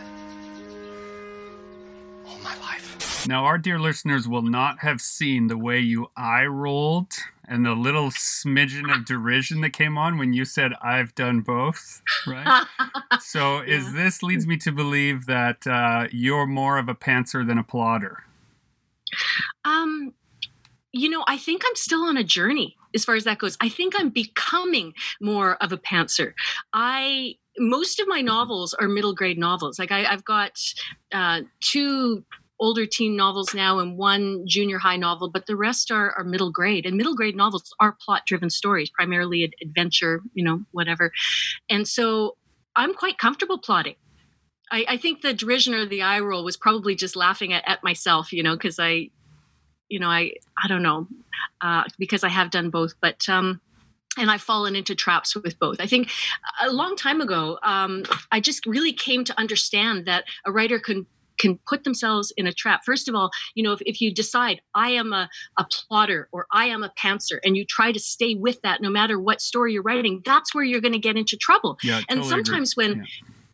All 2.28 2.40
my 2.40 2.56
life. 2.60 3.26
Now, 3.28 3.46
our 3.46 3.58
dear 3.58 3.80
listeners 3.80 4.28
will 4.28 4.42
not 4.42 4.80
have 4.80 5.02
seen 5.02 5.48
the 5.48 5.58
way 5.58 5.80
you 5.80 6.10
eye 6.16 6.46
rolled 6.46 7.12
and 7.48 7.66
the 7.66 7.74
little 7.74 8.10
smidgen 8.12 8.92
of 8.96 9.06
derision 9.06 9.62
that 9.62 9.72
came 9.72 9.98
on 9.98 10.18
when 10.18 10.34
you 10.34 10.46
said, 10.46 10.72
I've 10.82 11.14
done 11.16 11.42
both, 11.42 12.02
right? 12.28 12.66
so, 13.20 13.60
is 13.62 13.86
Yeah. 13.86 14.04
this 14.04 14.24
leads 14.24 14.46
me 14.48 14.58
to 14.58 14.72
believe 14.72 15.26
that 15.26 15.66
uh, 15.68 16.08
you're 16.12 16.46
more 16.48 16.78
of 16.78 16.88
a 16.90 16.96
pantser 16.96 17.46
than 17.46 17.58
a 17.58 17.64
plotter? 17.64 18.24
Um, 19.66 20.14
you 20.92 21.10
know, 21.10 21.24
I 21.28 21.38
think 21.38 21.64
I'm 21.66 21.76
still 21.76 22.04
on 22.04 22.18
a 22.18 22.24
journey 22.24 22.76
as 22.96 23.06
far 23.06 23.16
as 23.16 23.24
that 23.26 23.38
goes. 23.38 23.58
I 23.62 23.70
think 23.70 23.94
I'm 23.98 24.10
becoming 24.10 24.94
more 25.22 25.56
of 25.64 25.72
a 25.72 25.78
pantser. 25.78 26.34
I 26.74 27.36
most 27.58 28.00
of 28.00 28.08
my 28.08 28.22
novels 28.22 28.74
are 28.74 28.88
middle 28.88 29.14
grade 29.14 29.38
novels. 29.38 29.78
Like 29.80 29.92
I, 29.92 30.06
I've 30.06 30.24
got 30.24 30.52
uh, 31.12 31.42
two 31.60 32.24
older 32.60 32.86
teen 32.86 33.16
novels 33.16 33.54
now 33.54 33.80
and 33.80 33.98
one 33.98 34.44
junior 34.46 34.78
high 34.80 34.98
novel, 34.98 35.30
but 35.30 35.46
the 35.46 35.56
rest 35.56 35.92
are, 35.92 36.12
are 36.18 36.24
middle 36.24 36.52
grade. 36.52 36.86
And 36.86 36.98
middle 36.98 37.16
grade 37.16 37.36
novels 37.36 37.74
are 37.80 37.98
plot 38.04 38.24
driven 38.26 38.50
stories, 38.50 38.90
primarily 38.90 39.52
adventure, 39.62 40.22
you 40.34 40.44
know, 40.44 40.62
whatever. 40.72 41.12
And 41.70 41.88
so 41.88 42.36
I'm 42.76 42.94
quite 42.94 43.18
comfortable 43.18 43.58
plotting. 43.58 43.96
I, 44.72 44.86
I 44.88 44.98
think 44.98 45.22
the 45.22 45.34
derision 45.34 45.74
or 45.74 45.86
the 45.86 46.02
eye 46.02 46.20
roll 46.20 46.44
was 46.44 46.58
probably 46.58 46.96
just 46.96 47.16
laughing 47.16 47.54
at, 47.54 47.64
at 47.68 47.84
myself, 47.84 48.32
you 48.32 48.44
know, 48.44 48.56
because 48.56 48.80
I, 48.80 49.10
you 49.88 50.00
know, 50.00 50.10
I 50.10 50.34
I 50.62 50.68
don't 50.68 50.84
know, 50.84 51.08
uh, 51.62 51.84
because 51.98 52.24
I 52.24 52.30
have 52.30 52.52
done 52.52 52.70
both, 52.70 52.94
but 53.02 53.28
um, 53.28 53.62
and 54.18 54.30
I've 54.30 54.42
fallen 54.42 54.76
into 54.76 54.96
traps 54.96 55.36
with 55.36 55.58
both. 55.60 55.80
I 55.80 55.88
think 55.88 56.12
a 56.62 56.72
long 56.72 56.96
time 56.96 57.22
ago, 57.22 57.58
um, 57.64 58.04
I 58.32 58.40
just 58.40 58.66
really 58.66 58.94
came 58.94 59.24
to 59.26 59.40
understand 59.40 60.06
that 60.06 60.26
a 60.46 60.52
writer 60.52 60.80
can 60.80 61.06
can 61.40 61.58
put 61.66 61.86
themselves 61.86 62.34
in 62.36 62.46
a 62.46 62.52
trap. 62.52 62.82
First 62.86 63.08
of 63.08 63.16
all, 63.16 63.32
you 63.56 63.64
know, 63.64 63.72
if, 63.72 63.82
if 63.86 64.02
you 64.02 64.14
decide 64.14 64.62
I 64.76 64.90
am 64.90 65.14
a, 65.14 65.30
a 65.58 65.66
plotter 65.72 66.28
or 66.34 66.46
I 66.52 66.66
am 66.66 66.84
a 66.84 66.92
pantser 67.00 67.40
and 67.46 67.56
you 67.56 67.64
try 67.64 67.94
to 67.94 68.00
stay 68.00 68.36
with 68.36 68.62
that 68.62 68.82
no 68.82 68.90
matter 68.90 69.18
what 69.18 69.40
story 69.40 69.72
you're 69.72 69.82
writing, 69.82 70.22
that's 70.26 70.54
where 70.54 70.66
you're 70.66 70.82
going 70.82 70.92
to 70.92 71.00
get 71.00 71.16
into 71.16 71.38
trouble. 71.38 71.78
Yeah, 71.82 72.02
and 72.10 72.20
totally 72.20 72.26
agree. 72.26 72.44
sometimes 72.44 72.76
when 72.76 72.98
Yeah. 72.98 73.04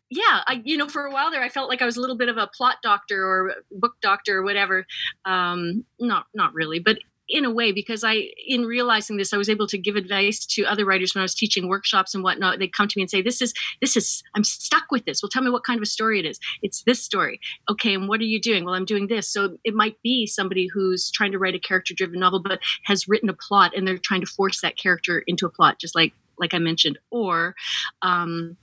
Yeah, 0.10 0.42
I 0.48 0.62
you 0.64 0.78
know 0.78 0.88
for 0.88 1.06
a 1.06 1.12
while 1.12 1.32
there 1.32 1.42
I 1.42 1.50
felt 1.50 1.70
like 1.70 1.82
I 1.82 1.86
was 1.86 1.98
a 1.98 2.02
little 2.02 2.18
bit 2.18 2.30
of 2.30 2.38
a 2.38 2.48
plot 2.48 2.78
doctor 2.84 3.26
or 3.26 3.56
book 3.72 3.96
doctor 4.02 4.38
or 4.40 4.44
whatever. 4.44 4.86
Um, 5.26 5.86
not 6.00 6.28
not 6.34 6.54
really, 6.54 6.80
but 6.80 6.98
in 7.28 7.44
a 7.44 7.52
way 7.52 7.72
because 7.72 8.04
I 8.04 8.30
in 8.48 8.66
realizing 8.66 9.18
this 9.18 9.34
I 9.34 9.38
was 9.38 9.50
able 9.50 9.66
to 9.68 9.78
give 9.78 9.96
advice 9.96 10.46
to 10.46 10.66
other 10.66 10.86
writers 10.86 11.16
when 11.16 11.22
I 11.22 11.24
was 11.24 11.34
teaching 11.34 11.68
workshops 11.68 12.14
and 12.14 12.24
whatnot. 12.24 12.60
They'd 12.60 12.74
come 12.74 12.88
to 12.88 12.98
me 12.98 13.02
and 13.02 13.10
say, 13.10 13.22
"This 13.22 13.42
is 13.42 13.54
this 13.82 13.98
is 13.98 14.24
I'm 14.36 14.44
stuck 14.44 14.92
with 14.92 15.06
this. 15.06 15.24
Well, 15.24 15.30
tell 15.30 15.42
me 15.42 15.50
what 15.50 15.64
kind 15.64 15.80
of 15.80 15.84
a 15.84 15.88
story 15.88 16.20
it 16.20 16.26
is. 16.26 16.40
It's 16.62 16.84
this 16.84 17.02
story. 17.02 17.40
Okay, 17.70 17.96
and 17.96 18.08
what 18.08 18.22
are 18.22 18.26
you 18.26 18.40
doing? 18.40 18.64
Well, 18.64 18.76
I'm 18.76 18.86
doing 18.86 19.08
this. 19.08 19.28
So 19.28 19.58
it 19.64 19.74
might 19.74 20.00
be 20.04 20.28
somebody 20.28 20.68
who's 20.68 21.10
trying 21.10 21.32
to 21.32 21.40
write 21.40 21.56
a 21.56 21.60
character 21.60 21.94
driven 21.96 22.20
novel 22.20 22.42
but 22.42 22.60
has 22.84 23.08
written 23.08 23.30
a 23.30 23.34
plot 23.34 23.74
and 23.76 23.88
they're 23.88 23.98
trying 23.98 24.22
to 24.22 24.28
force 24.28 24.62
that 24.62 24.78
character 24.78 25.24
into 25.26 25.46
a 25.48 25.50
plot, 25.50 25.80
just 25.80 25.96
like 25.96 26.14
like 26.38 26.54
I 26.54 26.60
mentioned, 26.60 27.00
or 27.10 27.56
um, 28.02 28.58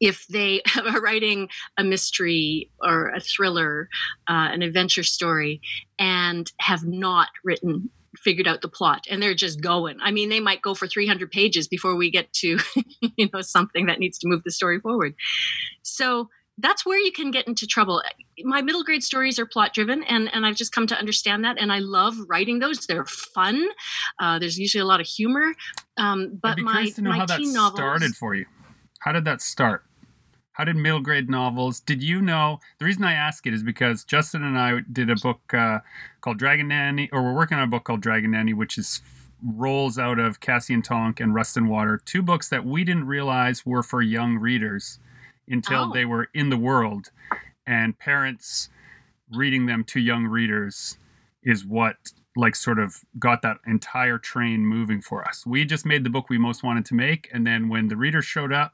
if 0.00 0.26
they 0.28 0.62
are 0.84 1.00
writing 1.00 1.48
a 1.78 1.84
mystery 1.84 2.70
or 2.80 3.08
a 3.10 3.20
thriller, 3.20 3.88
uh, 4.28 4.48
an 4.52 4.62
adventure 4.62 5.04
story, 5.04 5.60
and 5.98 6.50
have 6.60 6.84
not 6.84 7.28
written 7.44 7.90
figured 8.18 8.48
out 8.48 8.62
the 8.62 8.68
plot 8.68 9.04
and 9.10 9.22
they're 9.22 9.34
just 9.34 9.60
going. 9.60 9.98
I 10.00 10.10
mean 10.10 10.30
they 10.30 10.40
might 10.40 10.62
go 10.62 10.74
for 10.74 10.86
300 10.86 11.30
pages 11.30 11.68
before 11.68 11.96
we 11.96 12.10
get 12.10 12.32
to 12.34 12.58
you 13.16 13.28
know 13.32 13.42
something 13.42 13.86
that 13.86 13.98
needs 13.98 14.18
to 14.18 14.28
move 14.28 14.42
the 14.42 14.50
story 14.50 14.80
forward. 14.80 15.14
So 15.82 16.28
that's 16.58 16.86
where 16.86 16.98
you 16.98 17.12
can 17.12 17.30
get 17.30 17.46
into 17.46 17.66
trouble. 17.66 18.02
My 18.42 18.62
middle 18.62 18.82
grade 18.82 19.02
stories 19.02 19.38
are 19.38 19.44
plot 19.44 19.74
driven 19.74 20.02
and, 20.04 20.32
and 20.32 20.46
i've 20.46 20.56
just 20.56 20.72
come 20.72 20.86
to 20.86 20.96
understand 20.96 21.44
that 21.44 21.58
and 21.60 21.70
i 21.70 21.78
love 21.78 22.14
writing 22.28 22.58
those. 22.58 22.86
They're 22.86 23.04
fun. 23.04 23.68
Uh, 24.18 24.38
there's 24.38 24.58
usually 24.58 24.80
a 24.80 24.86
lot 24.86 25.00
of 25.00 25.06
humor. 25.06 25.54
Um, 25.98 26.38
but 26.40 26.58
my, 26.58 26.72
curious 26.72 26.94
to 26.96 27.02
know 27.02 27.10
my 27.10 27.26
teen 27.26 27.52
novels 27.52 27.78
started 27.78 28.14
for 28.14 28.34
you. 28.34 28.46
How 29.06 29.12
did 29.12 29.24
that 29.26 29.40
start? 29.40 29.84
How 30.54 30.64
did 30.64 30.74
middle 30.74 30.98
grade 31.00 31.30
novels? 31.30 31.78
Did 31.78 32.02
you 32.02 32.20
know? 32.20 32.58
The 32.80 32.84
reason 32.84 33.04
I 33.04 33.12
ask 33.12 33.46
it 33.46 33.54
is 33.54 33.62
because 33.62 34.02
Justin 34.02 34.42
and 34.42 34.58
I 34.58 34.80
did 34.92 35.08
a 35.08 35.14
book 35.14 35.54
uh, 35.54 35.78
called 36.20 36.40
Dragon 36.40 36.66
Nanny, 36.66 37.08
or 37.12 37.22
we're 37.22 37.36
working 37.36 37.56
on 37.56 37.62
a 37.62 37.68
book 37.68 37.84
called 37.84 38.00
Dragon 38.00 38.32
Nanny, 38.32 38.52
which 38.52 38.76
is 38.76 39.02
rolls 39.46 39.96
out 39.96 40.18
of 40.18 40.40
Cassie 40.40 40.74
and 40.74 40.84
Tonk 40.84 41.20
and 41.20 41.32
Rust 41.32 41.56
and 41.56 41.68
Water, 41.68 42.02
two 42.04 42.20
books 42.20 42.48
that 42.48 42.64
we 42.66 42.82
didn't 42.82 43.06
realize 43.06 43.64
were 43.64 43.84
for 43.84 44.02
young 44.02 44.38
readers 44.38 44.98
until 45.46 45.84
Oh. 45.84 45.92
they 45.92 46.04
were 46.04 46.28
in 46.34 46.50
the 46.50 46.56
world, 46.56 47.12
and 47.64 47.96
parents 47.96 48.70
reading 49.30 49.66
them 49.66 49.84
to 49.84 50.00
young 50.00 50.26
readers 50.26 50.98
is 51.44 51.64
what 51.64 52.10
like 52.34 52.56
sort 52.56 52.80
of 52.80 53.04
got 53.20 53.40
that 53.42 53.58
entire 53.68 54.18
train 54.18 54.66
moving 54.66 55.00
for 55.00 55.24
us. 55.28 55.46
We 55.46 55.64
just 55.64 55.86
made 55.86 56.02
the 56.02 56.10
book 56.10 56.28
we 56.28 56.38
most 56.38 56.64
wanted 56.64 56.84
to 56.86 56.94
make, 56.96 57.28
and 57.32 57.46
then 57.46 57.68
when 57.68 57.86
the 57.86 57.96
readers 57.96 58.24
showed 58.24 58.52
up, 58.52 58.72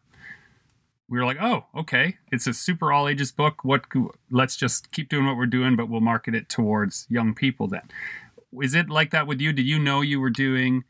we 1.12 1.18
were 1.18 1.26
like, 1.26 1.36
"Oh, 1.42 1.66
okay, 1.76 2.16
it's 2.32 2.46
a 2.46 2.54
super 2.54 2.90
all 2.90 3.06
ages 3.06 3.32
book. 3.32 3.64
What? 3.64 3.84
Let's 4.30 4.56
just 4.56 4.90
keep 4.92 5.10
doing 5.10 5.26
what 5.26 5.36
we're 5.36 5.44
doing, 5.44 5.76
but 5.76 5.90
we'll 5.90 6.00
market 6.00 6.34
it 6.34 6.48
towards 6.48 7.06
young 7.10 7.34
people." 7.34 7.68
Then, 7.68 7.82
is 8.62 8.74
it 8.74 8.88
like 8.88 9.10
that 9.10 9.26
with 9.26 9.38
you? 9.38 9.52
Did 9.52 9.66
you 9.66 9.78
know 9.78 10.00
you 10.00 10.18
were 10.20 10.30
doing 10.30 10.84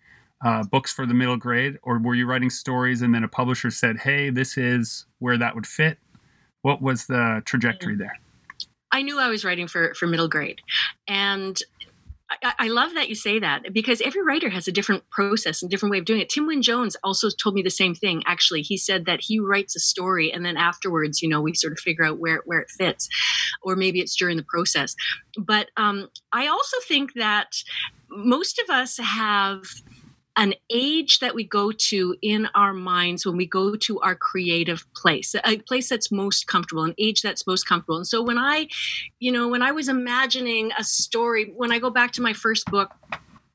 uh, 0.44 0.62
books 0.62 0.92
for 0.92 1.06
the 1.06 1.12
middle 1.12 1.36
grade, 1.36 1.80
or 1.82 1.98
were 1.98 2.14
you 2.14 2.26
writing 2.26 2.50
stories 2.50 3.02
and 3.02 3.12
then 3.12 3.24
a 3.24 3.28
publisher 3.28 3.68
said, 3.68 3.98
"Hey, 3.98 4.30
this 4.30 4.56
is 4.56 5.06
where 5.18 5.36
that 5.38 5.56
would 5.56 5.66
fit"? 5.66 5.98
What 6.60 6.80
was 6.80 7.06
the 7.06 7.42
trajectory 7.44 7.96
there? 7.96 8.16
I 8.92 9.02
knew 9.02 9.18
I 9.18 9.28
was 9.28 9.44
writing 9.44 9.66
for 9.66 9.92
for 9.94 10.06
middle 10.06 10.28
grade, 10.28 10.60
and 11.08 11.60
I, 12.58 12.68
love 12.68 12.94
that 12.94 13.08
you 13.08 13.14
say 13.14 13.38
that 13.38 13.72
because 13.72 14.00
every 14.00 14.22
writer 14.22 14.48
has 14.50 14.68
a 14.68 14.72
different 14.72 15.08
process 15.10 15.62
and 15.62 15.70
different 15.70 15.90
way 15.90 15.98
of 15.98 16.04
doing 16.04 16.20
it. 16.20 16.28
Tim 16.28 16.46
Wynne 16.46 16.62
Jones 16.62 16.96
also 17.02 17.28
told 17.30 17.54
me 17.54 17.62
the 17.62 17.70
same 17.70 17.94
thing. 17.94 18.22
Actually, 18.26 18.62
he 18.62 18.76
said 18.76 19.06
that 19.06 19.20
he 19.22 19.38
writes 19.38 19.76
a 19.76 19.80
story 19.80 20.32
and 20.32 20.44
then 20.44 20.56
afterwards, 20.56 21.22
you 21.22 21.28
know, 21.28 21.40
we 21.40 21.54
sort 21.54 21.72
of 21.72 21.78
figure 21.78 22.04
out 22.04 22.18
where 22.18 22.42
where 22.44 22.60
it 22.60 22.70
fits, 22.70 23.08
or 23.62 23.76
maybe 23.76 24.00
it's 24.00 24.16
during 24.16 24.36
the 24.36 24.44
process. 24.44 24.94
But 25.38 25.70
um, 25.76 26.08
I 26.32 26.46
also 26.46 26.76
think 26.86 27.14
that 27.14 27.48
most 28.10 28.58
of 28.58 28.70
us 28.70 28.98
have 28.98 29.62
an 30.36 30.54
age 30.70 31.18
that 31.18 31.34
we 31.34 31.44
go 31.44 31.72
to 31.72 32.16
in 32.22 32.48
our 32.54 32.72
minds 32.72 33.26
when 33.26 33.36
we 33.36 33.46
go 33.46 33.76
to 33.76 34.00
our 34.00 34.14
creative 34.14 34.84
place, 34.94 35.34
a 35.44 35.58
place 35.58 35.88
that's 35.88 36.10
most 36.10 36.46
comfortable, 36.46 36.84
an 36.84 36.94
age 36.98 37.20
that's 37.22 37.46
most 37.46 37.64
comfortable. 37.68 37.96
And 37.96 38.06
so 38.06 38.22
when 38.22 38.38
I, 38.38 38.68
you 39.20 39.30
know, 39.30 39.48
when 39.48 39.62
I 39.62 39.72
was 39.72 39.88
imagining 39.88 40.70
a 40.78 40.84
story, 40.84 41.52
when 41.56 41.70
I 41.70 41.78
go 41.78 41.90
back 41.90 42.12
to 42.12 42.22
my 42.22 42.32
first 42.32 42.64
book, 42.66 42.92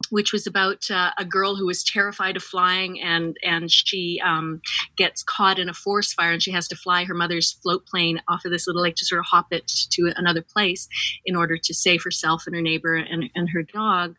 which 0.09 0.31
was 0.31 0.47
about 0.47 0.89
uh, 0.89 1.11
a 1.17 1.25
girl 1.25 1.55
who 1.55 1.65
was 1.65 1.83
terrified 1.83 2.37
of 2.37 2.43
flying 2.43 3.01
and 3.01 3.35
and 3.43 3.69
she 3.69 4.21
um, 4.23 4.61
gets 4.95 5.23
caught 5.23 5.59
in 5.59 5.67
a 5.67 5.73
forest 5.73 6.13
fire 6.13 6.31
and 6.31 6.41
she 6.41 6.51
has 6.51 6.67
to 6.67 6.75
fly 6.75 7.03
her 7.03 7.13
mother's 7.13 7.53
float 7.63 7.85
plane 7.85 8.21
off 8.27 8.45
of 8.45 8.51
this 8.51 8.67
little 8.67 8.81
lake 8.81 8.95
to 8.95 9.05
sort 9.05 9.19
of 9.19 9.25
hop 9.25 9.47
it 9.51 9.67
to 9.89 10.13
another 10.15 10.41
place 10.41 10.87
in 11.25 11.35
order 11.35 11.57
to 11.57 11.73
save 11.73 12.03
herself 12.03 12.43
and 12.45 12.55
her 12.55 12.61
neighbor 12.61 12.95
and, 12.95 13.29
and 13.35 13.49
her 13.49 13.63
dog. 13.63 14.15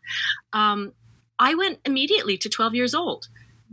Um, 0.53 0.93
I 1.39 1.55
went 1.55 1.79
immediately 1.85 2.37
to 2.37 2.49
12 2.49 2.75
years 2.75 2.93
old 2.93 3.27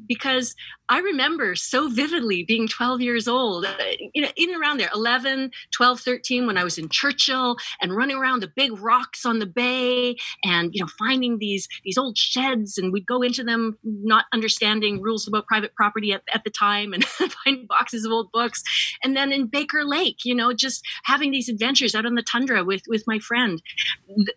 because 0.09 0.55
I 0.89 1.01
remember 1.01 1.57
so 1.57 1.89
vividly 1.89 2.45
being 2.45 2.69
12 2.69 3.01
years 3.01 3.27
old, 3.27 3.65
uh, 3.65 3.75
you 4.15 4.23
know, 4.23 4.29
in 4.37 4.51
and 4.51 4.61
around 4.61 4.79
there, 4.79 4.91
11, 4.95 5.51
12, 5.73 6.01
13, 6.01 6.47
when 6.47 6.57
I 6.57 6.63
was 6.63 6.79
in 6.79 6.89
Churchill 6.89 7.57
and 7.81 7.97
running 7.97 8.17
around 8.17 8.41
the 8.41 8.53
big 8.55 8.79
rocks 8.81 9.27
on 9.27 9.41
the 9.41 9.47
bay 9.47 10.17
and, 10.45 10.71
you 10.73 10.81
know, 10.81 10.89
finding 10.99 11.39
these, 11.39 11.67
these 11.85 11.99
old 11.99 12.17
sheds 12.17 12.79
and 12.79 12.93
we'd 12.93 13.07
go 13.07 13.23
into 13.23 13.43
them 13.43 13.77
not 13.83 14.27
understanding 14.33 15.03
rules 15.03 15.27
about 15.27 15.47
private 15.47 15.75
property 15.75 16.13
at, 16.13 16.23
at 16.33 16.45
the 16.45 16.51
time 16.51 16.93
and 16.93 17.05
find 17.45 17.67
boxes 17.67 18.05
of 18.05 18.13
old 18.13 18.31
books. 18.31 18.63
And 19.03 19.17
then 19.17 19.33
in 19.33 19.47
Baker 19.47 19.85
Lake, 19.85 20.25
you 20.25 20.35
know, 20.35 20.53
just 20.53 20.85
having 21.05 21.33
these 21.33 21.49
adventures 21.49 21.95
out 21.97 22.07
on 22.07 22.15
the 22.15 22.23
tundra 22.23 22.65
with, 22.65 22.83
with 22.87 23.03
my 23.09 23.19
friend. 23.19 23.61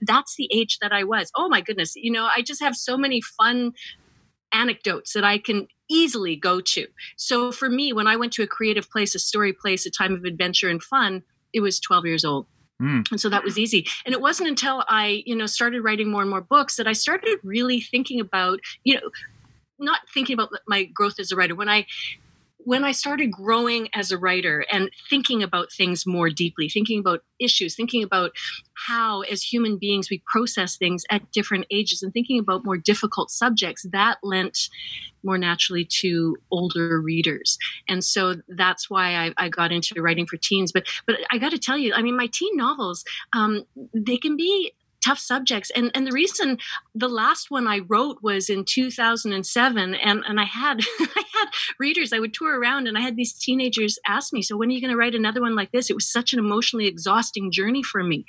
That's 0.01 0.35
the 0.35 0.49
age 0.51 0.79
that 0.81 0.91
I 0.91 1.03
was. 1.03 1.31
Oh 1.35 1.47
my 1.47 1.61
goodness. 1.61 1.95
You 1.95 2.11
know, 2.11 2.27
I 2.35 2.41
just 2.41 2.61
have 2.61 2.75
so 2.75 2.97
many 2.97 3.21
fun 3.21 3.73
anecdotes 4.53 5.13
that 5.13 5.23
I 5.23 5.37
can 5.37 5.67
easily 5.89 6.35
go 6.35 6.61
to. 6.61 6.87
So 7.17 7.51
for 7.51 7.69
me, 7.69 7.93
when 7.93 8.07
I 8.07 8.15
went 8.15 8.33
to 8.33 8.43
a 8.43 8.47
creative 8.47 8.89
place, 8.89 9.15
a 9.15 9.19
story 9.19 9.53
place, 9.53 9.85
a 9.85 9.91
time 9.91 10.13
of 10.13 10.23
adventure 10.23 10.69
and 10.69 10.81
fun, 10.81 11.23
it 11.53 11.61
was 11.61 11.79
12 11.79 12.05
years 12.05 12.25
old. 12.25 12.45
Hmm. 12.79 13.01
And 13.11 13.19
so 13.19 13.27
that 13.29 13.43
was 13.43 13.57
easy. 13.57 13.87
And 14.05 14.13
it 14.13 14.21
wasn't 14.21 14.49
until 14.49 14.83
I, 14.87 15.23
you 15.25 15.35
know, 15.35 15.47
started 15.47 15.81
writing 15.81 16.09
more 16.09 16.21
and 16.21 16.29
more 16.29 16.41
books 16.41 16.77
that 16.77 16.87
I 16.87 16.93
started 16.93 17.39
really 17.43 17.81
thinking 17.81 18.19
about, 18.19 18.59
you 18.83 18.95
know, 18.95 19.09
not 19.79 20.01
thinking 20.13 20.33
about 20.33 20.49
my 20.67 20.83
growth 20.83 21.19
as 21.19 21.31
a 21.31 21.35
writer. 21.35 21.55
When 21.55 21.69
I 21.69 21.85
when 22.69 22.83
I 22.83 22.91
started 22.91 23.31
growing 23.31 23.89
as 23.95 24.11
a 24.11 24.17
writer 24.19 24.63
and 24.71 24.91
thinking 25.09 25.41
about 25.41 25.71
things 25.75 26.05
more 26.05 26.29
deeply, 26.29 26.69
thinking 26.69 26.99
about 26.99 27.21
issues, 27.39 27.73
thinking 27.73 28.03
about 28.03 28.29
how, 28.87 29.21
as 29.21 29.41
human 29.41 29.79
beings, 29.79 30.11
we 30.11 30.21
process 30.31 30.77
things 30.77 31.03
at 31.09 31.31
different 31.31 31.65
ages, 31.71 32.03
and 32.03 32.13
thinking 32.13 32.37
about 32.37 32.63
more 32.63 32.77
difficult 32.77 33.31
subjects, 33.31 33.87
that 33.91 34.19
lent 34.21 34.69
more 35.23 35.39
naturally 35.39 35.83
to 35.83 36.37
older 36.51 37.01
readers. 37.01 37.57
And 37.87 38.03
so 38.03 38.35
that's 38.47 38.87
why 38.87 39.15
I, 39.15 39.33
I 39.37 39.49
got 39.49 39.71
into 39.71 39.99
writing 39.99 40.27
for 40.27 40.37
teens. 40.37 40.71
But 40.71 40.85
but 41.07 41.15
I 41.31 41.39
got 41.39 41.49
to 41.49 41.57
tell 41.57 41.77
you, 41.77 41.95
I 41.95 42.03
mean, 42.03 42.15
my 42.15 42.29
teen 42.31 42.55
novels, 42.55 43.03
um, 43.33 43.63
they 43.95 44.17
can 44.17 44.37
be 44.37 44.73
tough 45.03 45.19
subjects 45.19 45.71
and 45.75 45.91
and 45.93 46.05
the 46.05 46.11
reason 46.11 46.57
the 46.95 47.09
last 47.09 47.49
one 47.49 47.67
i 47.67 47.79
wrote 47.87 48.17
was 48.21 48.49
in 48.49 48.63
2007 48.65 49.95
and 49.95 50.23
and 50.27 50.39
i 50.39 50.45
had 50.45 50.79
i 50.99 51.23
had 51.33 51.49
readers. 51.79 52.13
I 52.13 52.19
would 52.19 52.33
tour 52.33 52.59
around, 52.59 52.87
and 52.87 52.97
I 52.97 53.01
had 53.01 53.15
these 53.15 53.33
teenagers 53.33 53.97
ask 54.07 54.33
me, 54.33 54.41
"So 54.41 54.57
when 54.57 54.69
are 54.69 54.71
you 54.71 54.81
going 54.81 54.91
to 54.91 54.97
write 54.97 55.15
another 55.15 55.41
one 55.41 55.55
like 55.55 55.71
this?" 55.71 55.89
It 55.89 55.95
was 55.95 56.11
such 56.11 56.33
an 56.33 56.39
emotionally 56.39 56.87
exhausting 56.87 57.51
journey 57.51 57.83
for 57.83 58.03
me 58.03 58.25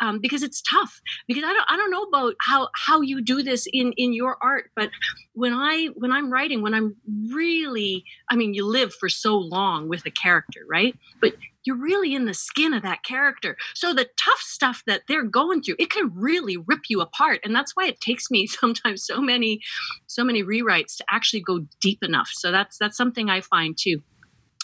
um, 0.00 0.18
because 0.20 0.42
it's 0.42 0.62
tough. 0.62 1.00
Because 1.26 1.44
I 1.44 1.52
don't 1.52 1.66
I 1.68 1.76
don't 1.76 1.90
know 1.90 2.02
about 2.02 2.34
how 2.40 2.68
how 2.74 3.00
you 3.00 3.22
do 3.22 3.42
this 3.42 3.66
in 3.72 3.92
in 3.96 4.12
your 4.12 4.36
art, 4.42 4.70
but 4.74 4.90
when 5.34 5.52
I 5.52 5.88
when 5.94 6.12
I'm 6.12 6.32
writing, 6.32 6.62
when 6.62 6.74
I'm 6.74 6.96
really, 7.30 8.04
I 8.30 8.36
mean, 8.36 8.54
you 8.54 8.66
live 8.66 8.92
for 8.94 9.08
so 9.08 9.36
long 9.36 9.88
with 9.88 10.04
a 10.06 10.10
character, 10.10 10.60
right? 10.68 10.96
But 11.20 11.34
you're 11.64 11.76
really 11.76 12.14
in 12.14 12.26
the 12.26 12.34
skin 12.34 12.74
of 12.74 12.82
that 12.82 13.04
character. 13.04 13.56
So 13.74 13.92
the 13.92 14.08
tough 14.16 14.40
stuff 14.40 14.82
that 14.86 15.02
they're 15.08 15.24
going 15.24 15.62
through, 15.62 15.76
it 15.78 15.90
can 15.90 16.12
really 16.14 16.56
rip 16.56 16.82
you 16.88 17.00
apart. 17.00 17.40
And 17.44 17.54
that's 17.54 17.74
why 17.74 17.86
it 17.86 18.00
takes 18.00 18.30
me 18.30 18.46
sometimes 18.46 19.04
so 19.04 19.20
many, 19.20 19.60
so 20.06 20.24
many 20.24 20.42
rewrites 20.42 20.96
to 20.96 21.04
actually 21.10 21.40
go 21.40 21.66
deep 21.80 22.02
enough. 22.02 22.30
So 22.32 22.50
that's 22.50 22.78
that's 22.78 22.96
something 22.96 23.30
I 23.30 23.40
find 23.40 23.76
too. 23.78 24.02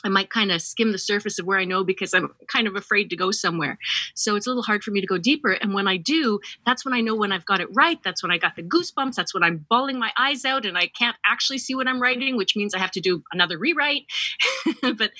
I 0.05 0.09
might 0.09 0.31
kind 0.31 0.52
of 0.52 0.62
skim 0.62 0.93
the 0.93 0.99
surface 0.99 1.40
of 1.40 1.47
where 1.47 1.59
I 1.59 1.64
know 1.64 1.83
because 1.83 2.14
I'm 2.14 2.33
kind 2.47 2.69
of 2.69 2.76
afraid 2.76 3.11
to 3.11 3.17
go 3.17 3.33
somewhere. 3.33 3.78
So 4.14 4.37
it's 4.37 4.47
a 4.47 4.50
little 4.50 4.62
hard 4.62 4.85
for 4.85 4.93
me 4.93 5.00
to 5.00 5.07
go 5.09 5.19
deeper. 5.19 5.50
And 5.50 5.75
when 5.75 5.88
I 5.88 5.97
do, 5.97 6.38
that's 6.64 6.85
when 6.85 6.95
I 6.95 7.00
know 7.00 7.17
when 7.17 7.33
I've 7.33 7.45
got 7.45 7.61
it 7.61 7.69
right. 7.73 7.99
That's 8.05 8.23
when 8.23 8.31
I 8.31 8.38
got 8.38 8.55
the 8.55 8.62
goosebumps. 8.62 9.14
That's 9.14 9.35
when 9.35 9.43
I'm 9.43 9.67
bawling 9.69 9.99
my 9.99 10.12
eyes 10.17 10.45
out 10.45 10.64
and 10.64 10.78
I 10.78 10.87
can't 10.87 11.17
actually 11.26 11.59
see 11.59 11.75
what 11.75 11.88
I'm 11.88 12.00
writing, 12.00 12.37
which 12.37 12.55
means 12.55 12.75
I 12.75 12.78
have 12.78 12.93
to 12.93 13.00
do 13.00 13.25
another 13.33 13.59
rewrite. 13.59 14.05
but 14.83 15.11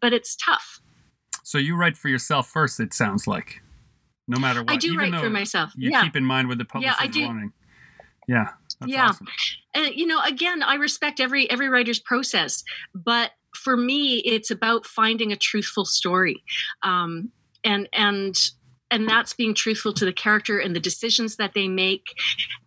but 0.00 0.12
it's 0.12 0.36
tough. 0.36 0.80
So 1.44 1.58
you 1.58 1.76
write 1.76 1.96
for 1.96 2.08
yourself 2.08 2.48
first, 2.48 2.80
it 2.80 2.92
sounds 2.92 3.26
like. 3.28 3.60
No 4.26 4.40
matter 4.40 4.60
what. 4.62 4.70
I 4.72 4.76
do 4.76 4.92
Even 4.94 5.12
write 5.12 5.20
for 5.22 5.28
myself. 5.30 5.72
You 5.76 5.90
yeah. 5.90 6.02
keep 6.02 6.16
in 6.16 6.24
mind 6.24 6.48
what 6.48 6.58
the 6.58 6.64
publisher 6.64 6.96
I 6.98 7.04
is 7.04 7.10
do. 7.10 7.26
wanting. 7.26 7.52
Yeah. 8.26 8.48
That's 8.80 8.90
Yeah. 8.90 9.08
awesome. 9.08 9.26
and 9.74 9.94
you 9.94 10.06
know 10.06 10.20
again 10.22 10.62
i 10.62 10.74
respect 10.74 11.20
every 11.20 11.48
every 11.50 11.68
writer's 11.68 12.00
process 12.00 12.64
but 12.94 13.30
for 13.54 13.76
me 13.76 14.16
it's 14.18 14.50
about 14.50 14.84
finding 14.86 15.30
a 15.30 15.36
truthful 15.36 15.84
story 15.84 16.42
um, 16.82 17.30
and 17.62 17.88
and 17.92 18.34
and 18.90 19.08
that's 19.08 19.32
being 19.34 19.54
truthful 19.54 19.92
to 19.92 20.04
the 20.04 20.12
character 20.12 20.58
and 20.58 20.74
the 20.74 20.80
decisions 20.80 21.36
that 21.36 21.52
they 21.54 21.68
make 21.68 22.06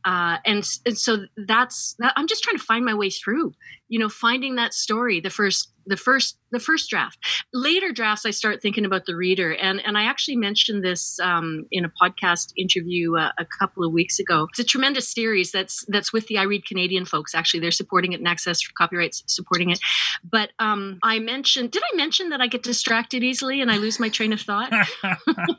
uh, 0.06 0.38
and, 0.46 0.64
and 0.86 0.98
so 0.98 1.26
that's 1.46 1.96
that, 2.00 2.14
i'm 2.16 2.28
just 2.28 2.44
trying 2.44 2.58
to 2.58 2.64
find 2.64 2.86
my 2.86 2.94
way 2.94 3.10
through 3.10 3.52
you 3.90 4.00
know 4.00 4.10
finding 4.10 4.56
that 4.56 4.74
story 4.74 5.20
the 5.20 5.30
first 5.30 5.72
the 5.88 5.98
first 5.98 6.38
the 6.52 6.60
first 6.60 6.90
draft. 6.90 7.18
Later 7.54 7.92
drafts 7.92 8.26
i 8.26 8.32
start 8.32 8.62
thinking 8.62 8.86
about 8.86 9.06
the 9.06 9.16
reader 9.16 9.54
and 9.56 9.82
and 9.86 9.98
i 9.98 10.04
actually 10.04 10.36
mentioned 10.36 10.84
this 10.84 11.20
um, 11.20 11.66
in 11.72 11.86
a 11.86 11.92
podcast 12.02 12.54
interview 12.58 13.18
uh, 13.18 13.32
a 13.38 13.46
couple 13.46 13.84
of 13.86 13.92
weeks 13.92 14.20
ago. 14.20 14.48
It's 14.50 14.60
a 14.60 14.64
tremendous 14.64 15.08
series 15.12 15.52
that's 15.52 15.86
that's 15.88 16.14
with 16.14 16.28
the 16.28 16.38
i 16.38 16.44
read 16.44 16.66
canadian 16.66 17.06
folks. 17.06 17.34
Actually 17.34 17.62
they're 17.62 17.72
supporting 17.72 18.14
it 18.14 18.20
and 18.20 18.28
access 18.28 18.62
for 18.62 18.74
copyrights 18.74 19.24
supporting 19.28 19.70
it. 19.70 19.80
But 20.24 20.52
um, 20.60 21.00
i 21.04 21.20
mentioned 21.20 21.72
did 21.72 21.84
i 21.94 21.96
mention 21.96 22.30
that 22.30 22.42
i 22.42 22.48
get 22.48 22.64
distracted 22.64 23.24
easily 23.24 23.62
and 23.62 23.72
i 23.72 23.78
lose 23.78 24.00
my 24.00 24.10
train 24.10 24.34
of 24.34 24.42
thought? 24.42 24.72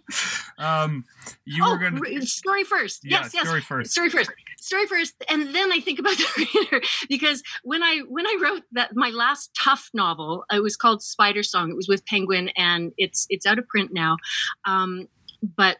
Um, 0.59 1.05
you 1.45 1.63
oh 1.65 1.71
were 1.71 1.79
going 1.79 2.03
to. 2.03 2.27
story 2.27 2.65
first. 2.65 3.05
Yeah, 3.05 3.21
yes 3.23 3.33
yes. 3.33 3.47
story 3.47 3.61
first. 3.61 3.93
story 3.93 4.11
first. 4.11 4.31
Story 4.59 4.87
first 4.87 5.15
and 5.29 5.55
then 5.55 5.73
i 5.73 5.81
think 5.81 5.99
about 5.99 6.17
the 6.17 6.49
reader 6.73 6.85
because 7.09 7.43
when 7.63 7.83
i 7.83 8.03
when 8.09 8.27
i 8.27 8.39
wrote 8.43 8.63
that 8.73 8.91
my 8.95 9.11
last 9.11 9.51
tough 9.57 9.89
novel 9.95 10.18
it 10.51 10.63
was 10.63 10.77
called 10.77 11.03
spider 11.03 11.43
song. 11.43 11.71
It 11.71 11.77
was 11.77 11.89
with 11.89 12.05
penguin 12.07 12.51
and 12.57 12.93
it's 12.97 13.27
it's 13.31 13.47
out 13.47 13.59
of 13.59 13.67
print 13.69 13.93
now. 13.93 14.17
Um, 14.65 15.09
but 15.57 15.79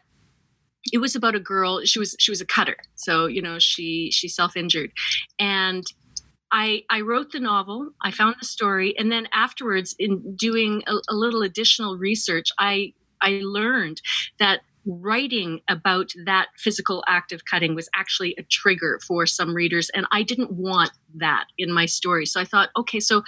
it 0.91 0.99
was 0.99 1.15
about 1.15 1.35
a 1.35 1.39
girl. 1.39 1.83
She 1.85 1.99
was 1.99 2.15
she 2.19 2.31
was 2.31 2.41
a 2.41 2.45
cutter. 2.45 2.77
So 2.95 3.27
you 3.27 3.41
know 3.41 3.59
she 3.59 4.11
she 4.11 4.27
self-injured. 4.27 4.91
And 5.37 5.85
I, 6.51 6.83
I 6.89 7.01
wrote 7.01 7.31
the 7.31 7.39
novel, 7.39 7.91
I 8.01 8.09
found 8.09 8.37
the 8.39 8.45
story, 8.45 8.97
and 8.97 9.11
then 9.11 9.27
afterwards, 9.33 9.95
in 9.99 10.35
doing 10.35 10.83
a, 10.87 10.95
a 11.09 11.13
little 11.13 11.43
additional 11.43 11.97
research, 11.97 12.47
I 12.57 12.93
I 13.21 13.41
learned 13.43 14.01
that 14.39 14.61
writing 14.85 15.59
about 15.67 16.11
that 16.25 16.47
physical 16.57 17.03
act 17.07 17.31
of 17.31 17.45
cutting 17.45 17.75
was 17.75 17.89
actually 17.95 18.33
a 18.37 18.43
trigger 18.43 18.99
for 19.05 19.25
some 19.25 19.53
readers. 19.53 19.89
And 19.93 20.07
i 20.11 20.23
didn't 20.23 20.51
want 20.53 20.91
that 21.15 21.45
in 21.57 21.71
my 21.71 21.85
story. 21.85 22.25
So 22.25 22.39
i 22.39 22.45
thought 22.45 22.69
okay 22.77 22.99
so 22.99 23.23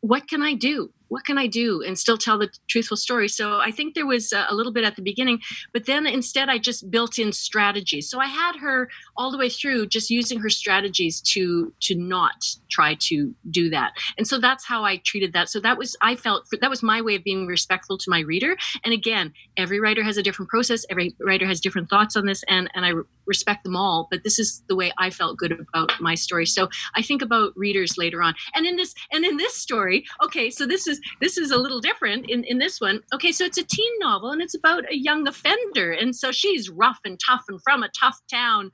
what 0.00 0.28
can 0.28 0.42
i 0.42 0.54
do 0.54 0.90
what 1.10 1.24
can 1.24 1.36
i 1.36 1.46
do? 1.46 1.82
And 1.86 1.98
still 1.98 2.16
tell 2.16 2.38
the 2.38 2.48
truthful 2.68 2.96
story. 2.96 3.28
So 3.28 3.58
i 3.58 3.70
think 3.70 3.94
there 3.94 4.06
was 4.06 4.32
a, 4.32 4.46
a 4.48 4.54
little 4.54 4.72
bit 4.72 4.84
at 4.84 4.96
the 4.96 5.02
beginning 5.02 5.40
but 5.72 5.86
then 5.86 6.06
instead 6.06 6.48
i 6.48 6.56
just 6.56 6.90
built 6.90 7.18
in 7.18 7.32
strategies. 7.32 8.08
So 8.08 8.18
i 8.20 8.26
had 8.26 8.56
her 8.56 8.88
all 9.16 9.30
the 9.30 9.38
way 9.38 9.50
through 9.50 9.88
just 9.88 10.08
using 10.08 10.40
her 10.40 10.48
strategies 10.48 11.20
to 11.32 11.72
to 11.80 11.94
not 11.94 12.44
try 12.70 12.94
to 13.08 13.34
do 13.50 13.68
that. 13.70 13.92
And 14.16 14.26
so 14.26 14.38
that's 14.38 14.64
how 14.64 14.84
i 14.84 14.96
treated 14.98 15.32
that. 15.34 15.48
So 15.48 15.60
that 15.60 15.76
was 15.76 15.96
i 16.00 16.14
felt 16.16 16.46
that 16.60 16.70
was 16.70 16.82
my 16.82 17.02
way 17.02 17.16
of 17.16 17.24
being 17.24 17.46
respectful 17.46 17.98
to 17.98 18.10
my 18.10 18.20
reader. 18.20 18.56
And 18.84 18.94
again 18.94 19.32
every 19.56 19.80
writer 19.80 20.02
has 20.04 20.16
a 20.16 20.22
different 20.22 20.48
process. 20.48 20.86
Every 20.88 21.14
writer 21.20 21.46
has 21.46 21.60
different 21.60 21.90
thoughts 21.90 22.16
on 22.16 22.26
this 22.26 22.44
and 22.48 22.70
and 22.74 22.86
i 22.86 22.92
respect 23.26 23.62
them 23.62 23.76
all 23.76 24.08
but 24.10 24.24
this 24.24 24.38
is 24.38 24.62
the 24.68 24.74
way 24.74 24.90
i 24.98 25.10
felt 25.10 25.38
good 25.38 25.52
about 25.52 26.00
my 26.00 26.14
story. 26.14 26.46
So 26.46 26.68
i 26.94 27.02
think 27.02 27.20
about 27.20 27.52
readers 27.56 27.98
later 27.98 28.22
on. 28.22 28.34
And 28.54 28.64
in 28.64 28.76
this 28.76 28.94
and 29.12 29.24
in 29.24 29.36
this 29.36 29.56
story 29.56 30.04
okay 30.22 30.50
so 30.50 30.66
this 30.66 30.86
is 30.86 30.99
this 31.20 31.36
is 31.38 31.50
a 31.50 31.56
little 31.56 31.80
different 31.80 32.28
in 32.28 32.44
in 32.44 32.58
this 32.58 32.80
one 32.80 33.02
okay 33.12 33.32
so 33.32 33.44
it's 33.44 33.58
a 33.58 33.64
teen 33.64 33.92
novel 33.98 34.30
and 34.30 34.42
it's 34.42 34.54
about 34.54 34.90
a 34.90 34.96
young 34.96 35.26
offender 35.26 35.92
and 35.92 36.14
so 36.14 36.32
she's 36.32 36.68
rough 36.68 37.00
and 37.04 37.18
tough 37.24 37.44
and 37.48 37.60
from 37.62 37.82
a 37.82 37.88
tough 37.88 38.20
town 38.30 38.70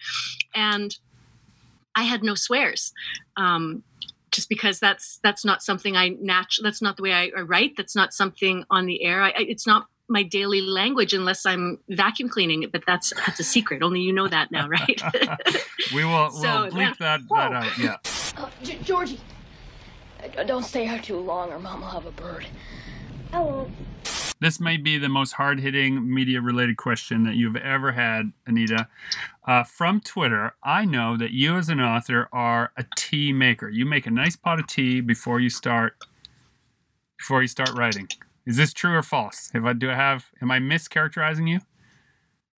and 0.55 0.99
i 1.95 2.03
had 2.03 2.23
no 2.23 2.35
swears 2.35 2.93
um 3.37 3.83
just 4.37 4.49
because 4.51 4.79
that's 4.79 5.19
that's 5.23 5.45
not 5.45 5.63
something 5.63 5.97
I 5.97 6.11
natural. 6.21 6.65
That's 6.65 6.83
not 6.83 6.97
the 6.97 7.03
way 7.03 7.13
I, 7.13 7.31
I 7.37 7.41
write. 7.41 7.73
That's 7.77 7.97
not 7.97 8.13
something 8.13 8.65
on 8.71 8.85
the 8.87 9.03
air. 9.03 9.23
I, 9.23 9.31
I, 9.31 9.47
it's 9.49 9.67
not 9.67 9.87
my 10.09 10.23
daily 10.23 10.61
language 10.61 11.15
unless 11.15 11.47
I'm 11.47 11.79
vacuum 11.89 12.29
cleaning 12.29 12.63
it. 12.63 12.71
But 12.71 12.83
that's 12.87 13.13
that's 13.25 13.41
a 13.41 13.45
secret. 13.45 13.83
Only 13.83 14.01
you 14.01 14.13
know 14.13 14.29
that 14.29 14.53
now, 14.53 14.69
right? 14.69 15.01
we 15.95 16.05
will 16.05 16.31
So, 16.43 16.43
we'll 16.43 16.71
bleep 16.71 16.99
that, 16.99 17.21
that 17.31 17.53
out. 17.53 17.79
Yeah. 17.79 17.97
Oh, 18.37 18.51
G- 18.63 18.79
Georgie. 18.85 19.19
Don't 20.47 20.65
stay 20.65 20.87
out 20.87 21.05
too 21.05 21.19
long 21.19 21.53
or 21.53 21.59
Mom 21.59 21.81
will 21.81 21.89
have 21.89 22.07
a 22.07 22.11
bird. 22.11 22.47
Hello. 23.33 23.71
This 24.39 24.61
may 24.61 24.77
be 24.77 24.99
the 24.99 25.09
most 25.09 25.33
hard 25.33 25.61
hitting 25.61 26.13
media 26.13 26.43
related 26.43 26.77
question 26.77 27.25
that 27.25 27.37
you've 27.37 27.57
ever 27.57 27.93
had, 27.93 28.33
Anita. 28.47 28.89
Uh, 29.47 29.65
from 29.65 30.01
Twitter, 30.01 30.55
I 30.63 30.85
know 30.85 31.17
that 31.17 31.31
you 31.31 31.57
as 31.57 31.71
an 31.71 31.81
author 31.81 32.29
are 32.33 32.71
a 32.77 32.85
tea 32.97 33.33
maker. 33.33 33.69
You 33.71 33.87
make 33.87 34.07
a 34.07 34.11
nice 34.11 34.37
pot 34.37 34.61
of 34.61 34.67
tea 34.67 35.01
before 35.01 35.41
you 35.41 35.49
start 35.49 35.95
before 37.17 37.41
you 37.41 37.49
start 37.49 37.71
writing. 37.71 38.09
Is 38.45 38.59
this 38.59 38.75
true 38.75 38.95
or 38.95 39.03
false? 39.03 39.51
Have 39.55 39.65
I 39.65 39.73
do 39.73 39.91
I 39.91 39.95
have 39.95 40.27
am 40.43 40.51
I 40.51 40.59
mischaracterizing 40.59 41.49
you? 41.49 41.61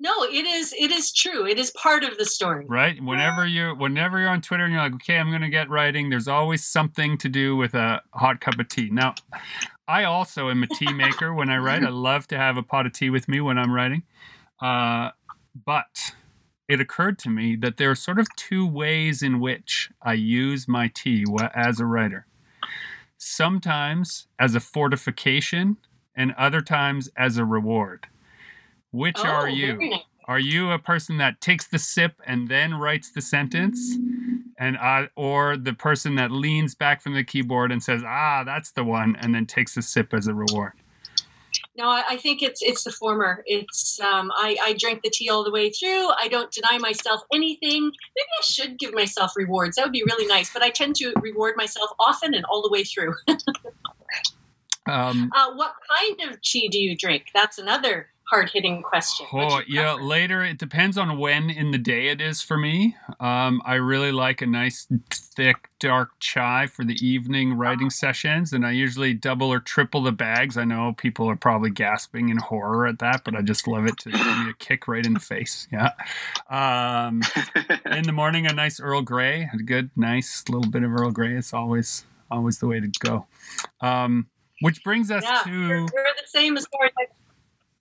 No, 0.01 0.25
it 0.25 0.47
is. 0.47 0.75
It 0.79 0.91
is 0.91 1.13
true. 1.13 1.47
It 1.47 1.59
is 1.59 1.71
part 1.73 2.05
of 2.05 2.19
the 2.19 2.25
story. 2.25 2.65
Right? 2.69 3.03
Whenever 3.03 3.47
you 3.47 3.75
whenever 3.75 4.19
you're 4.19 4.29
on 4.29 4.41
Twitter 4.41 4.65
and 4.65 4.73
you're 4.73 4.83
like, 4.83 4.95
okay, 4.95 5.19
I'm 5.19 5.31
gonna 5.31 5.49
get 5.49 5.69
writing, 5.69 6.11
there's 6.11 6.29
always 6.29 6.65
something 6.65 7.19
to 7.19 7.29
do 7.29 7.57
with 7.57 7.75
a 7.75 8.03
hot 8.13 8.41
cup 8.41 8.59
of 8.59 8.69
tea. 8.69 8.91
Now, 8.91 9.15
I 9.87 10.05
also 10.05 10.51
am 10.51 10.63
a 10.63 10.67
tea 10.75 10.93
maker 10.93 11.35
when 11.35 11.51
I 11.51 11.59
write. 11.59 11.83
I 11.83 11.91
love 11.91 12.27
to 12.29 12.39
have 12.39 12.57
a 12.57 12.63
pot 12.63 12.87
of 12.87 12.93
tea 12.93 13.11
with 13.11 13.29
me 13.29 13.41
when 13.41 13.59
I'm 13.59 13.73
writing. 13.73 14.03
Uh, 14.61 15.11
but 15.65 16.13
it 16.69 16.81
occurred 16.81 17.19
to 17.21 17.31
me 17.31 17.57
that 17.57 17.77
there 17.79 17.91
are 17.91 17.97
sort 17.97 18.19
of 18.19 18.29
two 18.37 18.67
ways 18.67 19.23
in 19.23 19.41
which 19.41 19.91
I 20.03 20.13
use 20.13 20.69
my 20.69 20.91
tea 20.95 21.25
as 21.55 21.81
a 21.81 21.87
writer. 21.87 22.27
Sometimes 23.17 24.29
as 24.39 24.55
a 24.55 24.61
fortification, 24.61 25.79
and 26.19 26.35
other 26.37 26.61
times 26.61 27.09
as 27.17 27.39
a 27.39 27.45
reward. 27.45 28.09
Which 28.99 29.25
are 29.25 29.47
Oh, 29.49 29.53
you? 29.53 29.77
nice. 29.77 30.01
Are 30.25 30.41
you 30.41 30.73
a 30.73 30.79
person 30.79 31.19
that 31.19 31.41
takes 31.41 31.69
the 31.69 31.79
sip 31.79 32.21
and 32.27 32.49
then 32.49 32.75
writes 32.75 33.13
the 33.13 33.23
sentence, 33.23 33.97
and 34.59 34.77
uh, 34.77 35.07
or 35.15 35.57
the 35.57 35.73
person 35.73 36.17
that 36.17 36.33
leans 36.33 36.75
back 36.75 37.01
from 37.01 37.15
the 37.15 37.23
keyboard 37.23 37.71
and 37.71 37.81
says, 37.81 38.03
"Ah, 38.05 38.43
that's 38.45 38.73
the 38.73 38.83
one," 38.83 39.15
and 39.21 39.33
then 39.35 39.47
takes 39.47 39.77
the 39.77 39.83
sip 39.83 40.13
as 40.13 40.27
a 40.27 40.35
reward? 40.35 40.73
No, 41.77 41.89
I, 41.89 42.03
I 42.11 42.17
think 42.17 42.43
it's 42.43 42.61
it's 42.61 42.83
the 42.83 42.91
former. 42.91 43.45
It's 43.47 44.01
um, 44.01 44.33
I, 44.35 44.57
I 44.61 44.73
drink 44.73 45.03
the 45.05 45.11
tea 45.11 45.31
all 45.31 45.45
the 45.45 45.53
way 45.53 45.71
through. 45.71 46.09
I 46.21 46.27
don't 46.29 46.51
deny 46.51 46.77
myself 46.79 47.23
anything. 47.33 47.85
Maybe 47.85 48.29
I 48.37 48.43
should 48.43 48.81
give 48.81 48.93
myself 48.93 49.33
rewards. 49.37 49.77
That 49.77 49.85
would 49.85 49.93
be 49.93 50.03
really 50.05 50.27
nice. 50.27 50.53
But 50.53 50.63
I 50.63 50.71
tend 50.71 50.97
to 50.97 51.13
reward 51.23 51.55
myself 51.57 51.91
often 52.01 52.35
and 52.35 52.45
all 52.47 52.63
the 52.63 52.71
way 52.71 52.83
through. 52.83 53.15
Um, 54.87 55.31
uh, 55.37 55.53
what 55.53 55.75
kind 55.91 56.31
of 56.31 56.41
tea 56.41 56.67
do 56.69 56.79
you 56.79 56.97
drink? 56.97 57.27
That's 57.35 57.59
another 57.59 58.09
hard 58.31 58.51
hitting 58.51 58.83
question. 58.83 59.27
Oh, 59.33 59.61
yeah. 59.67 59.95
Later, 59.95 60.43
it 60.43 60.59
depends 60.59 60.99
on 60.99 61.19
when 61.19 61.51
in 61.51 61.71
the 61.71 61.79
day 61.79 62.09
it 62.09 62.21
is 62.21 62.43
for 62.43 62.57
me. 62.57 62.97
Um, 63.21 63.63
I 63.65 63.75
really 63.75 64.13
like 64.13 64.43
a 64.43 64.47
nice, 64.47 64.87
thick, 65.11 65.69
dark 65.81 66.11
chai 66.21 66.67
for 66.67 66.85
the 66.85 66.95
evening 67.05 67.55
writing 67.55 67.91
sessions, 67.91 68.53
and 68.53 68.67
I 68.67 68.73
usually 68.73 69.15
double 69.15 69.53
or 69.53 69.61
triple 69.61 70.03
the 70.03 70.13
bags. 70.13 70.57
I 70.57 70.65
know 70.65 70.95
people 70.97 71.29
are 71.31 71.37
probably 71.37 71.71
gasping 71.71 72.29
in 72.29 72.37
horror 72.37 72.87
at 72.87 72.99
that, 72.99 73.23
but 73.25 73.35
I 73.35 73.43
just 73.43 73.67
love 73.67 73.87
it 73.87 73.97
to 73.99 74.11
give 74.11 74.21
me 74.21 74.51
a 74.51 74.55
kick 74.59 74.89
right 74.89 75.05
in 75.05 75.15
the 75.15 75.21
face. 75.21 75.67
Yeah. 75.73 75.93
Um, 76.51 77.23
in 77.91 78.05
the 78.05 78.13
morning, 78.13 78.47
a 78.47 78.53
nice 78.53 78.81
Earl 78.81 79.03
Grey, 79.03 79.49
a 79.53 79.63
good, 79.63 79.91
nice 79.97 80.45
little 80.49 80.71
bit 80.71 80.83
of 80.83 80.93
Earl 80.93 81.11
Grey. 81.11 81.35
It's 81.35 81.55
always 81.55 82.05
always 82.31 82.59
the 82.59 82.67
way 82.67 82.81
to 82.81 82.91
go. 83.01 83.27
Um, 83.81 84.27
which 84.61 84.83
brings 84.83 85.11
us 85.11 85.23
Yeah, 85.25 85.43
to 85.45 85.51
we're, 85.51 85.81
we're 85.83 85.87
the 85.87 86.27
same 86.27 86.57
as 86.57 86.67
far 86.67 86.87
as 86.87 86.93
I 86.99 87.07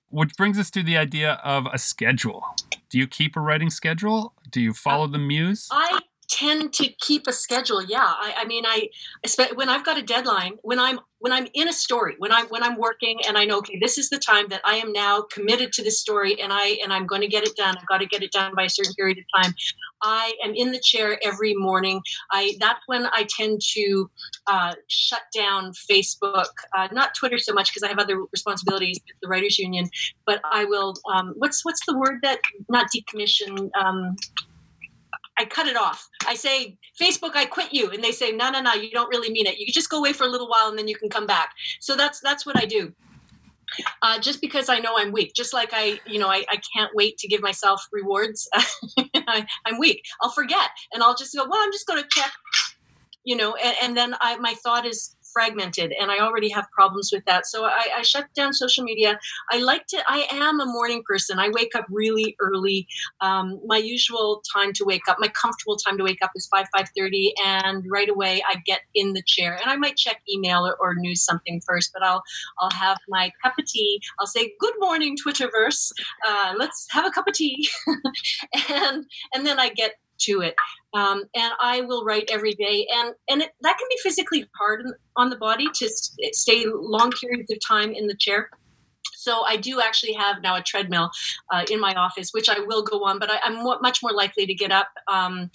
which 0.10 0.36
brings 0.38 0.58
us 0.58 0.70
to 0.72 0.84
the 0.84 0.98
idea 0.98 1.34
of 1.43 1.67
a 1.72 1.78
schedule. 1.78 2.43
Do 2.89 2.98
you 2.98 3.08
keep 3.08 3.36
a 3.36 3.41
writing 3.41 3.70
schedule? 3.70 4.34
Do 4.50 4.62
you 4.62 4.74
follow 4.74 5.06
uh, 5.06 5.08
the 5.08 5.17
muse? 5.17 5.67
I 5.72 6.00
tend 6.29 6.73
to 6.73 6.89
keep 6.99 7.27
a 7.27 7.33
schedule. 7.33 7.83
Yeah, 7.83 7.99
I, 7.99 8.35
I 8.39 8.45
mean, 8.45 8.65
I 8.65 8.89
espe- 9.25 9.55
when 9.55 9.69
I've 9.69 9.85
got 9.85 9.97
a 9.97 10.01
deadline, 10.01 10.57
when 10.61 10.79
I'm 10.79 10.99
when 11.19 11.33
I'm 11.33 11.47
in 11.55 11.67
a 11.67 11.73
story, 11.73 12.15
when 12.19 12.31
I'm 12.31 12.45
when 12.47 12.63
I'm 12.63 12.77
working, 12.77 13.19
and 13.27 13.37
I 13.37 13.45
know 13.45 13.57
okay, 13.59 13.79
this 13.81 13.97
is 13.97 14.09
the 14.09 14.19
time 14.19 14.47
that 14.49 14.61
I 14.65 14.75
am 14.75 14.91
now 14.91 15.21
committed 15.21 15.73
to 15.73 15.83
this 15.83 15.99
story, 15.99 16.39
and 16.39 16.51
I 16.53 16.77
and 16.83 16.93
I'm 16.93 17.07
going 17.07 17.21
to 17.21 17.27
get 17.27 17.43
it 17.43 17.55
done. 17.55 17.75
I've 17.77 17.87
got 17.87 17.99
to 17.99 18.05
get 18.05 18.23
it 18.23 18.31
done 18.31 18.53
by 18.55 18.63
a 18.63 18.69
certain 18.69 18.93
period 18.93 19.17
of 19.17 19.23
time. 19.41 19.53
I 20.01 20.33
am 20.43 20.53
in 20.53 20.71
the 20.71 20.79
chair 20.79 21.17
every 21.23 21.53
morning. 21.55 22.01
I 22.31 22.55
that's 22.59 22.81
when 22.87 23.07
I 23.07 23.27
tend 23.29 23.61
to 23.73 24.09
uh, 24.47 24.75
shut 24.87 25.21
down 25.35 25.71
Facebook, 25.71 26.51
uh, 26.75 26.87
not 26.91 27.15
Twitter 27.15 27.39
so 27.39 27.53
much 27.53 27.71
because 27.71 27.83
I 27.83 27.87
have 27.87 27.99
other 27.99 28.23
responsibilities 28.31 28.99
with 29.07 29.15
the 29.21 29.27
Writers 29.27 29.57
Union. 29.57 29.89
But 30.25 30.41
I 30.43 30.65
will. 30.65 30.93
Um, 31.13 31.33
what's 31.37 31.65
what's 31.65 31.85
the 31.85 31.97
word 31.97 32.19
that 32.21 32.39
not 32.69 32.87
decommission? 32.95 33.69
Um, 33.81 34.15
I 35.38 35.45
cut 35.45 35.67
it 35.67 35.76
off. 35.76 36.08
I 36.28 36.36
say, 36.36 36.78
Facebook, 37.00 37.36
I 37.36 37.45
quit 37.45 37.73
you, 37.73 37.91
and 37.91 38.04
they 38.04 38.12
say, 38.12 38.32
no, 38.32 38.50
no, 38.50 38.62
no, 38.62 38.73
you 38.73 38.91
don't 38.91 39.10
really 39.10 39.30
mean 39.30 39.45
it. 39.45 39.58
You 39.60 39.71
just 39.71 39.89
go 39.89 40.00
away 40.00 40.13
for 40.13 40.23
a 40.23 40.30
little 40.30 40.50
while 40.50 40.69
and 40.69 40.78
then 40.78 40.88
you 40.88 40.95
can 40.95 41.10
come 41.10 41.28
back. 41.28 41.54
So 41.80 41.95
that's 41.95 42.19
that's 42.19 42.45
what 42.45 42.58
I 42.58 42.65
do. 42.65 42.93
Uh, 44.02 44.17
just 44.19 44.39
because 44.39 44.69
I 44.69 44.80
know 44.80 44.97
I'm 44.97 45.12
weak, 45.12 45.34
just 45.36 45.54
like 45.54 45.71
I, 45.73 46.00
you 46.06 46.19
know, 46.19 46.30
I, 46.30 46.45
I 46.50 46.58
can't 46.73 46.91
wait 46.95 47.17
to 47.17 47.28
give 47.28 47.41
myself 47.41 47.86
rewards. 47.91 48.50
I, 49.15 49.45
I'm 49.65 49.78
weak. 49.78 50.04
I'll 50.21 50.32
forget, 50.32 50.69
and 50.93 51.04
I'll 51.04 51.15
just 51.15 51.36
go. 51.36 51.45
Well, 51.47 51.62
I'm 51.62 51.71
just 51.71 51.86
going 51.86 52.02
to 52.02 52.08
check, 52.10 52.32
you 53.26 53.36
know, 53.36 53.56
and, 53.56 53.76
and 53.84 53.97
then 53.97 54.15
I, 54.21 54.38
my 54.38 54.54
thought 54.63 54.86
is 54.86 55.16
fragmented 55.38 55.93
and 56.02 56.10
I 56.10 56.17
already 56.17 56.50
have 56.50 56.65
problems 56.71 57.12
with 57.13 57.23
that. 57.26 57.45
So 57.45 57.65
I, 57.65 57.86
I 57.97 58.02
shut 58.02 58.26
down 58.34 58.54
social 58.54 58.84
media. 58.84 59.19
I 59.52 59.60
like 59.60 59.86
to, 59.88 60.02
I 60.08 60.28
am 60.32 60.60
a 60.60 60.65
morning 60.65 61.04
person. 61.06 61.38
I 61.38 61.50
wake 61.50 61.76
up 61.76 61.86
really 61.91 62.36
early. 62.41 62.88
Um, 63.21 63.60
my 63.63 63.78
usual 63.78 64.41
time 64.52 64.73
to 64.73 64.84
wake 64.84 65.08
up, 65.08 65.17
my 65.19 65.28
comfortable 65.28 65.76
time 65.78 65.95
to 66.00 66.04
wake 66.04 66.23
up 66.23 66.32
is 66.36 66.47
5, 66.47 66.65
5.30 66.76 67.34
and 67.45 67.86
right 67.88 68.10
away 68.10 68.41
I 68.50 68.56
get 68.65 68.82
in 68.95 69.13
the 69.13 69.21
chair 69.28 69.60
and 69.62 69.69
I 69.69 69.76
might 69.76 69.95
check 69.95 70.21
email 70.28 70.65
or, 70.65 70.76
or 70.80 70.95
news 70.95 71.21
something 71.23 71.62
first, 71.67 71.91
but 71.93 72.02
I'll, 72.02 72.23
I'll 72.60 72.71
have 72.71 72.97
my 73.08 73.32
cup 73.43 73.54
of 73.60 73.65
tea. 73.65 74.02
I'll 74.19 74.26
say, 74.26 74.54
good 74.60 74.73
morning, 74.80 75.15
Twitterverse. 75.23 75.91
Uh, 76.28 76.56
let's 76.58 76.88
have 76.89 77.06
a 77.06 77.12
cup 77.12 77.28
of 77.28 77.36
tea. 77.36 77.69
and, 78.69 79.06
and 79.36 79.45
then 79.45 79.60
I 79.60 79.69
get 79.69 79.93
to 80.19 80.41
it. 80.41 80.56
Um, 80.93 81.23
and 81.36 81.53
i 81.62 81.82
will 81.82 82.03
write 82.03 82.30
every 82.32 82.53
day. 82.53 82.88
And 82.91 83.13
and 83.30 83.41
it, 83.41 83.51
that 83.62 83.77
can 83.77 83.88
be 83.89 83.97
physically 84.01 84.47
hard 84.58 84.86
on 85.15 85.30
the 85.30 85.38
body 85.38 85.67
to 85.75 85.89
stay 86.34 86.65
long 86.67 87.12
periods 87.12 87.51
of 87.51 87.60
time 87.67 87.91
in 87.91 88.08
the 88.08 88.15
chair. 88.15 88.49
So 89.15 89.43
I 89.45 89.58
do 89.58 89.82
actually 89.82 90.13
have 90.13 90.41
now 90.41 90.56
a 90.56 90.62
treadmill 90.62 91.10
uh, 91.51 91.65
in 91.69 91.82
my 91.82 91.93
office, 91.95 92.30
which 92.32 92.49
I 92.49 92.60
will 92.60 92.84
go 92.84 93.03
on, 93.03 93.19
but 93.19 93.30
I, 93.30 93.39
am 93.45 93.63
much 93.82 93.99
more 94.01 94.13
likely 94.13 94.45
to 94.45 94.53
get 94.53 94.71
up 94.71 94.88
um, 95.08 95.49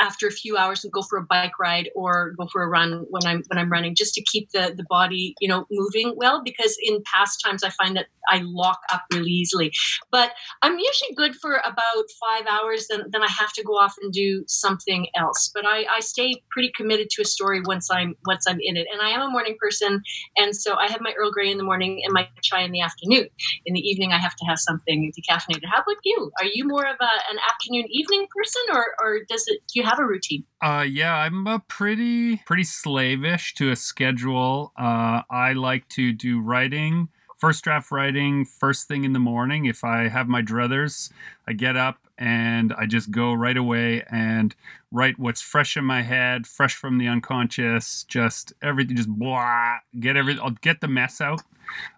after 0.00 0.26
a 0.26 0.30
few 0.30 0.56
hours 0.56 0.84
and 0.84 0.92
go 0.92 1.02
for 1.02 1.18
a 1.18 1.22
bike 1.22 1.58
ride 1.58 1.90
or 1.94 2.32
go 2.38 2.46
for 2.52 2.62
a 2.62 2.68
run 2.68 3.06
when 3.10 3.24
I'm 3.26 3.42
when 3.48 3.58
I'm 3.58 3.70
running, 3.70 3.94
just 3.94 4.14
to 4.14 4.22
keep 4.22 4.50
the 4.52 4.74
the 4.76 4.84
body 4.88 5.34
you 5.40 5.48
know 5.48 5.66
moving 5.70 6.14
well. 6.16 6.42
Because 6.42 6.76
in 6.82 7.02
past 7.12 7.42
times 7.44 7.62
I 7.62 7.70
find 7.70 7.96
that 7.96 8.06
I 8.28 8.42
lock 8.44 8.80
up 8.92 9.02
really 9.12 9.30
easily. 9.30 9.72
But 10.10 10.32
I'm 10.62 10.78
usually 10.78 11.14
good 11.16 11.34
for 11.36 11.60
about 11.64 12.04
five 12.20 12.46
hours. 12.46 12.86
Then 12.88 13.04
then 13.10 13.22
I 13.22 13.28
have 13.28 13.52
to 13.54 13.64
go 13.64 13.74
off 13.74 13.94
and 14.02 14.12
do 14.12 14.44
something 14.46 15.06
else. 15.16 15.50
But 15.54 15.64
I, 15.66 15.86
I 15.90 16.00
stay 16.00 16.42
pretty 16.50 16.72
committed 16.76 17.10
to 17.10 17.22
a 17.22 17.24
story 17.24 17.60
once 17.64 17.90
I'm 17.90 18.14
once 18.26 18.46
I'm 18.46 18.58
in 18.60 18.76
it. 18.76 18.86
And 18.92 19.02
I 19.02 19.10
am 19.10 19.22
a 19.22 19.30
morning 19.30 19.56
person, 19.60 20.02
and 20.36 20.54
so 20.54 20.76
I 20.76 20.88
have 20.88 21.00
my 21.00 21.12
Earl 21.18 21.30
Grey 21.30 21.50
in 21.50 21.58
the 21.58 21.64
morning 21.64 22.02
and 22.04 22.12
my 22.12 22.28
chai 22.42 22.62
in 22.62 22.72
the 22.72 22.80
afternoon. 22.80 23.28
In 23.64 23.74
the 23.74 23.80
evening, 23.80 24.12
I 24.12 24.18
have 24.18 24.36
to 24.36 24.44
have 24.46 24.58
something 24.58 25.12
decaffeinated. 25.18 25.64
How 25.70 25.82
about 25.82 25.96
you? 26.04 26.30
Are 26.40 26.46
you 26.46 26.66
more 26.66 26.86
of 26.86 26.96
a, 27.00 27.30
an 27.30 27.38
afternoon 27.50 27.84
evening 27.90 28.26
person, 28.34 28.62
or 28.72 28.86
or 29.00 29.20
does 29.28 29.44
it 29.46 29.60
do 29.72 29.80
you 29.80 29.86
have 29.86 29.98
a 29.98 30.04
routine? 30.04 30.44
Uh, 30.62 30.84
yeah, 30.88 31.14
I'm 31.14 31.46
a 31.46 31.58
pretty 31.60 32.36
pretty 32.38 32.64
slavish 32.64 33.54
to 33.54 33.70
a 33.70 33.76
schedule. 33.76 34.72
Uh, 34.78 35.22
I 35.30 35.52
like 35.54 35.88
to 35.90 36.12
do 36.12 36.40
writing, 36.40 37.08
first 37.36 37.64
draft 37.64 37.90
writing, 37.90 38.44
first 38.44 38.88
thing 38.88 39.04
in 39.04 39.12
the 39.12 39.18
morning. 39.18 39.66
If 39.66 39.84
I 39.84 40.08
have 40.08 40.28
my 40.28 40.42
druthers, 40.42 41.10
I 41.46 41.52
get 41.52 41.76
up 41.76 41.98
and 42.18 42.72
I 42.72 42.86
just 42.86 43.10
go 43.10 43.34
right 43.34 43.56
away 43.56 44.02
and 44.10 44.54
write 44.90 45.18
what's 45.18 45.42
fresh 45.42 45.76
in 45.76 45.84
my 45.84 46.02
head, 46.02 46.46
fresh 46.46 46.74
from 46.74 46.98
the 46.98 47.08
unconscious, 47.08 48.04
just 48.04 48.54
everything, 48.62 48.96
just 48.96 49.08
blah, 49.08 49.76
get 50.00 50.16
every, 50.16 50.38
I'll 50.38 50.50
get 50.50 50.80
the 50.80 50.88
mess 50.88 51.20
out. 51.20 51.42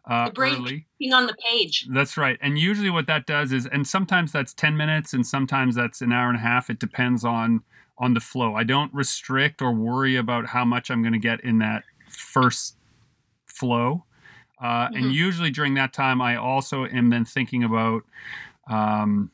Uh, 0.07 0.31
early. 0.39 0.87
on 1.13 1.27
the 1.27 1.37
page. 1.47 1.87
That's 1.93 2.17
right. 2.17 2.39
And 2.41 2.59
usually 2.59 2.91
what 2.91 3.07
that 3.07 3.27
does 3.27 3.53
is, 3.53 3.67
and 3.67 3.87
sometimes 3.87 4.33
that's 4.33 4.55
10 4.55 4.77
minutes 4.77 5.13
and 5.13 5.27
sometimes 5.27 5.75
that's 5.77 6.01
an 6.01 6.11
hour 6.11 6.29
and 6.29 6.39
a 6.39 6.41
half. 6.41 6.71
It 6.71 6.79
depends 6.79 7.25
on, 7.25 7.63
on 7.99 8.15
the 8.15 8.21
flow. 8.21 8.55
I 8.55 8.65
don't 8.65 8.93
restrict 8.95 9.61
or 9.61 9.73
worry 9.73 10.17
about 10.17 10.47
how 10.47 10.65
much 10.65 10.91
I'm 10.91 11.03
going 11.03 11.13
to 11.13 11.19
get 11.19 11.41
in 11.43 11.59
that 11.59 11.85
first 12.09 12.77
flow. 13.45 14.05
Uh, 14.61 14.89
Mm-hmm. 14.89 14.97
And 14.97 15.13
usually 15.13 15.51
during 15.51 15.75
that 15.75 15.93
time, 15.93 16.21
I 16.21 16.37
also 16.37 16.87
am 16.87 17.11
then 17.11 17.25
thinking 17.25 17.65
about 17.65 18.03
um, 18.69 19.31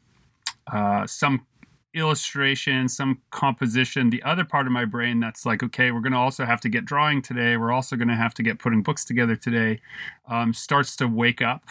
uh, 0.72 1.06
some 1.06 1.46
illustration, 1.94 2.88
some 2.88 3.22
composition. 3.30 4.10
The 4.10 4.22
other 4.24 4.44
part 4.44 4.66
of 4.66 4.72
my 4.72 4.84
brain 4.84 5.20
that's 5.20 5.46
like, 5.46 5.62
okay, 5.62 5.92
we're 5.92 6.00
going 6.00 6.12
to 6.12 6.18
also 6.18 6.44
have 6.44 6.60
to 6.62 6.68
get 6.68 6.84
drawing 6.84 7.22
today. 7.22 7.56
We're 7.56 7.72
also 7.72 7.96
going 7.96 8.08
to 8.08 8.16
have 8.16 8.34
to 8.34 8.42
get 8.42 8.58
putting 8.58 8.82
books 8.82 9.04
together 9.04 9.36
today. 9.36 9.80
Um, 10.28 10.52
starts 10.52 10.96
to 10.96 11.06
wake 11.06 11.40
up, 11.40 11.62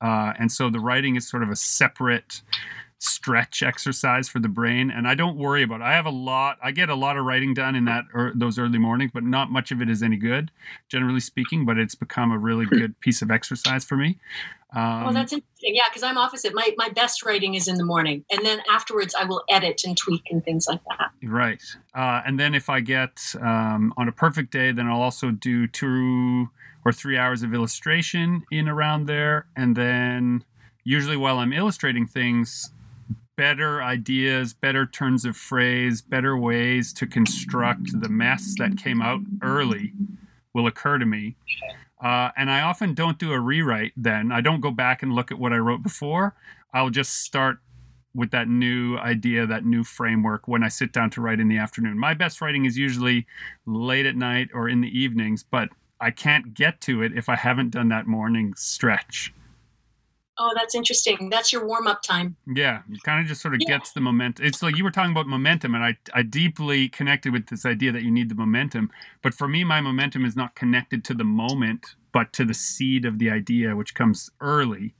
uh, 0.00 0.32
and 0.38 0.50
so 0.50 0.70
the 0.70 0.80
writing 0.80 1.16
is 1.16 1.28
sort 1.28 1.42
of 1.42 1.50
a 1.50 1.56
separate 1.56 2.42
stretch 2.98 3.62
exercise 3.62 4.28
for 4.28 4.40
the 4.40 4.48
brain 4.48 4.90
and 4.90 5.06
i 5.06 5.14
don't 5.14 5.36
worry 5.36 5.62
about 5.62 5.80
it 5.80 5.84
i 5.84 5.92
have 5.92 6.06
a 6.06 6.10
lot 6.10 6.58
i 6.62 6.70
get 6.70 6.88
a 6.88 6.94
lot 6.94 7.16
of 7.16 7.24
writing 7.24 7.54
done 7.54 7.76
in 7.76 7.84
that 7.84 8.04
or 8.12 8.32
those 8.34 8.58
early 8.58 8.78
mornings 8.78 9.10
but 9.14 9.22
not 9.22 9.50
much 9.50 9.70
of 9.70 9.80
it 9.80 9.88
is 9.88 10.02
any 10.02 10.16
good 10.16 10.50
generally 10.88 11.20
speaking 11.20 11.64
but 11.64 11.78
it's 11.78 11.94
become 11.94 12.32
a 12.32 12.38
really 12.38 12.66
good 12.66 12.98
piece 13.00 13.22
of 13.22 13.30
exercise 13.30 13.84
for 13.84 13.96
me 13.96 14.18
um, 14.74 15.04
well, 15.04 15.12
that's 15.14 15.32
interesting. 15.32 15.74
Yeah, 15.74 15.84
because 15.88 16.02
I'm 16.02 16.18
opposite. 16.18 16.54
My 16.54 16.74
my 16.76 16.90
best 16.90 17.24
writing 17.24 17.54
is 17.54 17.68
in 17.68 17.76
the 17.76 17.84
morning, 17.84 18.24
and 18.30 18.44
then 18.44 18.60
afterwards 18.70 19.14
I 19.14 19.24
will 19.24 19.42
edit 19.48 19.82
and 19.86 19.96
tweak 19.96 20.24
and 20.30 20.44
things 20.44 20.66
like 20.68 20.80
that. 20.84 21.10
Right. 21.22 21.62
Uh, 21.94 22.20
and 22.26 22.38
then 22.38 22.54
if 22.54 22.68
I 22.68 22.80
get 22.80 23.18
um, 23.40 23.94
on 23.96 24.08
a 24.08 24.12
perfect 24.12 24.52
day, 24.52 24.70
then 24.72 24.86
I'll 24.86 25.00
also 25.00 25.30
do 25.30 25.66
two 25.66 26.50
or 26.84 26.92
three 26.92 27.16
hours 27.16 27.42
of 27.42 27.54
illustration 27.54 28.44
in 28.50 28.68
around 28.68 29.06
there. 29.06 29.46
And 29.56 29.76
then 29.76 30.44
usually 30.84 31.16
while 31.16 31.38
I'm 31.38 31.52
illustrating 31.52 32.06
things, 32.06 32.70
better 33.38 33.80
ideas, 33.80 34.52
better 34.52 34.84
turns 34.84 35.24
of 35.24 35.36
phrase, 35.36 36.02
better 36.02 36.36
ways 36.36 36.92
to 36.92 37.06
construct 37.06 38.00
the 38.00 38.08
mess 38.08 38.56
that 38.58 38.76
came 38.76 39.00
out 39.00 39.20
early 39.42 39.92
will 40.52 40.66
occur 40.66 40.98
to 40.98 41.06
me. 41.06 41.36
Uh, 42.02 42.30
and 42.36 42.50
I 42.50 42.62
often 42.62 42.94
don't 42.94 43.16
do 43.16 43.30
a 43.32 43.38
rewrite 43.38 43.92
then. 43.96 44.32
I 44.32 44.40
don't 44.40 44.60
go 44.60 44.72
back 44.72 45.04
and 45.04 45.14
look 45.14 45.30
at 45.30 45.38
what 45.38 45.52
I 45.52 45.58
wrote 45.58 45.84
before. 45.84 46.34
I'll 46.74 46.90
just 46.90 47.20
start 47.20 47.58
with 48.12 48.32
that 48.32 48.48
new 48.48 48.96
idea, 48.98 49.46
that 49.46 49.64
new 49.64 49.84
framework 49.84 50.48
when 50.48 50.64
I 50.64 50.68
sit 50.68 50.92
down 50.92 51.10
to 51.10 51.20
write 51.20 51.38
in 51.38 51.46
the 51.46 51.58
afternoon. 51.58 51.96
My 51.96 52.14
best 52.14 52.40
writing 52.40 52.64
is 52.64 52.76
usually 52.76 53.24
late 53.66 54.04
at 54.04 54.16
night 54.16 54.48
or 54.52 54.68
in 54.68 54.80
the 54.80 54.98
evenings, 54.98 55.44
but 55.44 55.68
I 56.00 56.10
can't 56.10 56.54
get 56.54 56.80
to 56.82 57.02
it 57.02 57.16
if 57.16 57.28
I 57.28 57.36
haven't 57.36 57.70
done 57.70 57.88
that 57.90 58.08
morning 58.08 58.54
stretch. 58.56 59.32
Oh, 60.40 60.52
that's 60.54 60.74
interesting. 60.74 61.30
That's 61.30 61.52
your 61.52 61.66
warm 61.66 61.88
up 61.88 62.02
time. 62.02 62.36
Yeah, 62.46 62.82
it 62.90 63.02
kind 63.02 63.20
of 63.20 63.26
just 63.26 63.40
sort 63.40 63.54
of 63.54 63.60
Yeah. 63.62 63.76
gets 63.78 63.92
the 63.92 64.00
momentum. 64.00 64.46
It's 64.46 64.62
like 64.62 64.76
you 64.76 64.84
were 64.84 64.90
talking 64.92 65.10
about 65.10 65.26
momentum, 65.26 65.74
and 65.74 65.84
I, 65.84 65.96
I 66.14 66.22
deeply 66.22 66.88
connected 66.88 67.32
with 67.32 67.46
this 67.46 67.66
idea 67.66 67.90
that 67.92 68.02
you 68.02 68.10
need 68.10 68.28
the 68.28 68.34
momentum. 68.36 68.90
But 69.22 69.34
for 69.34 69.48
me, 69.48 69.64
my 69.64 69.80
momentum 69.80 70.24
is 70.24 70.36
not 70.36 70.54
connected 70.54 71.04
to 71.06 71.14
the 71.14 71.24
moment, 71.24 71.96
but 72.12 72.32
to 72.34 72.44
the 72.44 72.54
seed 72.54 73.04
of 73.04 73.18
the 73.18 73.30
idea, 73.30 73.74
which 73.74 73.94
comes 73.94 74.30
early. 74.40 74.94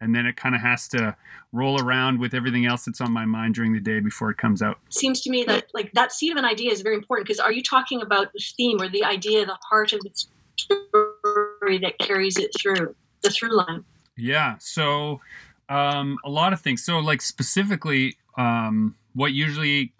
And 0.00 0.14
then 0.14 0.26
it 0.26 0.36
kind 0.36 0.54
of 0.54 0.60
has 0.60 0.86
to 0.88 1.16
roll 1.50 1.82
around 1.82 2.20
with 2.20 2.32
everything 2.32 2.66
else 2.66 2.84
that's 2.84 3.00
on 3.00 3.10
my 3.12 3.24
mind 3.24 3.56
during 3.56 3.72
the 3.72 3.80
day 3.80 3.98
before 3.98 4.30
it 4.30 4.36
comes 4.36 4.62
out. 4.62 4.78
Seems 4.90 5.20
to 5.22 5.30
me 5.30 5.42
that 5.44 5.66
like 5.74 5.90
that 5.94 6.12
seed 6.12 6.30
of 6.30 6.38
an 6.38 6.44
idea 6.44 6.70
is 6.70 6.82
very 6.82 6.94
important 6.94 7.26
because 7.26 7.40
are 7.40 7.50
you 7.52 7.64
talking 7.64 8.00
about 8.00 8.32
the 8.32 8.38
theme 8.56 8.80
or 8.80 8.88
the 8.88 9.02
idea, 9.02 9.44
the 9.44 9.58
heart 9.68 9.92
of 9.92 10.00
the 10.00 10.10
story 10.56 11.78
that 11.78 11.98
carries 11.98 12.36
it 12.38 12.50
through 12.56 12.94
the 13.22 13.30
through 13.30 13.56
line? 13.56 13.84
Yeah. 14.18 14.56
So 14.58 15.20
um, 15.68 16.18
a 16.24 16.30
lot 16.30 16.52
of 16.52 16.60
things. 16.60 16.84
So 16.84 16.98
like 16.98 17.22
specifically, 17.22 18.16
um, 18.36 18.96
what 19.14 19.32
usually 19.32 19.92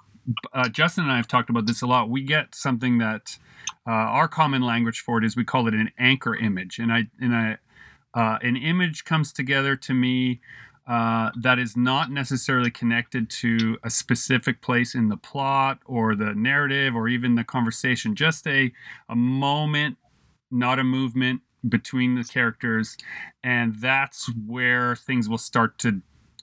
uh, 0.52 0.68
Justin 0.68 1.04
and 1.04 1.12
I 1.12 1.16
have 1.16 1.28
talked 1.28 1.50
about 1.50 1.66
this 1.66 1.82
a 1.82 1.86
lot. 1.86 2.10
We 2.10 2.22
get 2.22 2.54
something 2.54 2.98
that 2.98 3.38
uh, 3.86 3.90
our 3.90 4.28
common 4.28 4.62
language 4.62 5.00
for 5.00 5.18
it 5.18 5.24
is 5.24 5.36
we 5.36 5.44
call 5.44 5.66
it 5.68 5.74
an 5.74 5.90
anchor 5.98 6.34
image, 6.36 6.78
and 6.78 6.92
I 6.92 7.08
and 7.20 7.34
I 7.34 7.56
uh, 8.14 8.38
an 8.42 8.56
image 8.56 9.04
comes 9.04 9.32
together 9.32 9.76
to 9.76 9.94
me 9.94 10.40
uh, 10.86 11.30
that 11.40 11.58
is 11.58 11.76
not 11.76 12.10
necessarily 12.10 12.70
connected 12.70 13.30
to 13.30 13.78
a 13.82 13.90
specific 13.90 14.60
place 14.60 14.94
in 14.94 15.08
the 15.08 15.16
plot 15.16 15.78
or 15.86 16.14
the 16.14 16.34
narrative 16.34 16.94
or 16.94 17.08
even 17.08 17.34
the 17.34 17.44
conversation. 17.44 18.14
Just 18.14 18.46
a 18.46 18.72
a 19.08 19.16
moment, 19.16 19.96
not 20.50 20.78
a 20.78 20.84
movement 20.84 21.42
between 21.66 22.14
the 22.14 22.24
characters, 22.24 22.96
and 23.42 23.76
that's 23.76 24.30
where 24.46 24.96
things 24.96 25.28
will 25.28 25.38
start 25.38 25.78
to 25.78 26.02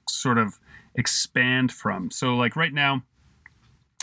sort 0.09 0.37
of 0.37 0.59
expand 0.95 1.71
from. 1.71 2.11
So, 2.11 2.35
like 2.35 2.55
right 2.55 2.73
now, 2.73 3.03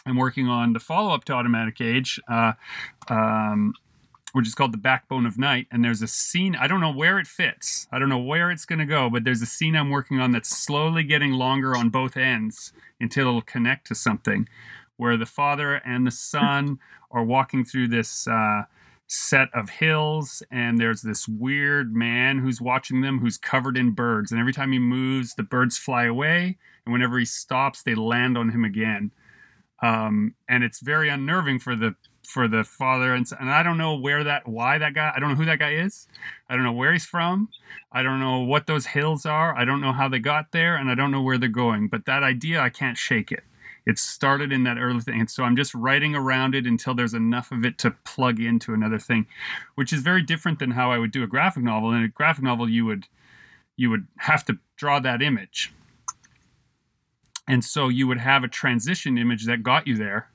I'm 0.06 0.16
working 0.16 0.48
on 0.48 0.72
the 0.72 0.80
follow 0.80 1.14
up 1.14 1.24
to 1.24 1.32
Automatic 1.32 1.80
Age. 1.80 2.20
Uh, 2.28 2.52
um, 3.08 3.74
which 4.32 4.46
is 4.46 4.54
called 4.54 4.72
The 4.72 4.78
Backbone 4.78 5.26
of 5.26 5.38
Night. 5.38 5.66
And 5.70 5.84
there's 5.84 6.02
a 6.02 6.06
scene, 6.06 6.56
I 6.56 6.66
don't 6.66 6.80
know 6.80 6.92
where 6.92 7.18
it 7.18 7.26
fits. 7.26 7.86
I 7.92 7.98
don't 7.98 8.08
know 8.08 8.18
where 8.18 8.50
it's 8.50 8.64
going 8.64 8.78
to 8.78 8.86
go, 8.86 9.10
but 9.10 9.24
there's 9.24 9.42
a 9.42 9.46
scene 9.46 9.76
I'm 9.76 9.90
working 9.90 10.20
on 10.20 10.32
that's 10.32 10.48
slowly 10.48 11.04
getting 11.04 11.32
longer 11.32 11.76
on 11.76 11.90
both 11.90 12.16
ends 12.16 12.72
until 13.00 13.28
it'll 13.28 13.42
connect 13.42 13.86
to 13.88 13.94
something 13.94 14.48
where 14.96 15.16
the 15.16 15.26
father 15.26 15.74
and 15.74 16.06
the 16.06 16.10
son 16.10 16.78
are 17.10 17.24
walking 17.24 17.64
through 17.64 17.88
this 17.88 18.26
uh, 18.26 18.62
set 19.06 19.48
of 19.54 19.68
hills. 19.70 20.42
And 20.50 20.78
there's 20.78 21.02
this 21.02 21.28
weird 21.28 21.94
man 21.94 22.38
who's 22.38 22.60
watching 22.60 23.00
them 23.00 23.18
who's 23.18 23.38
covered 23.38 23.76
in 23.76 23.92
birds. 23.92 24.30
And 24.30 24.40
every 24.40 24.52
time 24.52 24.72
he 24.72 24.78
moves, 24.78 25.34
the 25.34 25.42
birds 25.42 25.78
fly 25.78 26.04
away. 26.04 26.56
And 26.84 26.92
whenever 26.92 27.18
he 27.18 27.24
stops, 27.24 27.82
they 27.82 27.94
land 27.94 28.38
on 28.38 28.50
him 28.50 28.64
again. 28.64 29.12
Um, 29.82 30.34
and 30.48 30.62
it's 30.62 30.80
very 30.80 31.08
unnerving 31.08 31.58
for 31.58 31.74
the 31.74 31.96
for 32.24 32.46
the 32.46 32.62
father 32.62 33.14
and, 33.14 33.26
and 33.40 33.50
i 33.50 33.62
don't 33.62 33.76
know 33.76 33.96
where 33.96 34.22
that 34.22 34.46
why 34.46 34.78
that 34.78 34.94
guy 34.94 35.12
i 35.14 35.18
don't 35.18 35.30
know 35.30 35.34
who 35.34 35.44
that 35.44 35.58
guy 35.58 35.72
is 35.72 36.06
i 36.48 36.54
don't 36.54 36.62
know 36.62 36.72
where 36.72 36.92
he's 36.92 37.04
from 37.04 37.48
i 37.90 38.02
don't 38.02 38.20
know 38.20 38.38
what 38.40 38.66
those 38.66 38.86
hills 38.86 39.26
are 39.26 39.56
i 39.56 39.64
don't 39.64 39.80
know 39.80 39.92
how 39.92 40.08
they 40.08 40.20
got 40.20 40.52
there 40.52 40.76
and 40.76 40.88
i 40.88 40.94
don't 40.94 41.10
know 41.10 41.20
where 41.20 41.36
they're 41.36 41.48
going 41.48 41.88
but 41.88 42.04
that 42.04 42.22
idea 42.22 42.60
i 42.60 42.68
can't 42.68 42.96
shake 42.96 43.32
it 43.32 43.42
it 43.86 43.98
started 43.98 44.52
in 44.52 44.64
that 44.64 44.78
early 44.78 45.00
thing. 45.00 45.20
And 45.20 45.30
so 45.30 45.44
i'm 45.44 45.56
just 45.56 45.74
writing 45.74 46.14
around 46.14 46.54
it 46.54 46.66
until 46.66 46.94
there's 46.94 47.14
enough 47.14 47.50
of 47.52 47.64
it 47.64 47.78
to 47.78 47.92
plug 48.04 48.40
into 48.40 48.74
another 48.74 48.98
thing 48.98 49.26
which 49.74 49.92
is 49.92 50.02
very 50.02 50.22
different 50.22 50.58
than 50.58 50.72
how 50.72 50.90
i 50.90 50.98
would 50.98 51.12
do 51.12 51.22
a 51.22 51.26
graphic 51.26 51.62
novel. 51.62 51.92
In 51.92 52.02
a 52.02 52.08
graphic 52.08 52.44
novel 52.44 52.68
you 52.68 52.84
would 52.86 53.06
you 53.76 53.90
would 53.90 54.06
have 54.18 54.44
to 54.44 54.58
draw 54.76 55.00
that 55.00 55.22
image. 55.22 55.72
And 57.48 57.64
so 57.64 57.88
you 57.88 58.06
would 58.06 58.18
have 58.18 58.44
a 58.44 58.48
transition 58.48 59.18
image 59.18 59.46
that 59.46 59.62
got 59.62 59.86
you 59.86 59.96
there. 59.96 60.28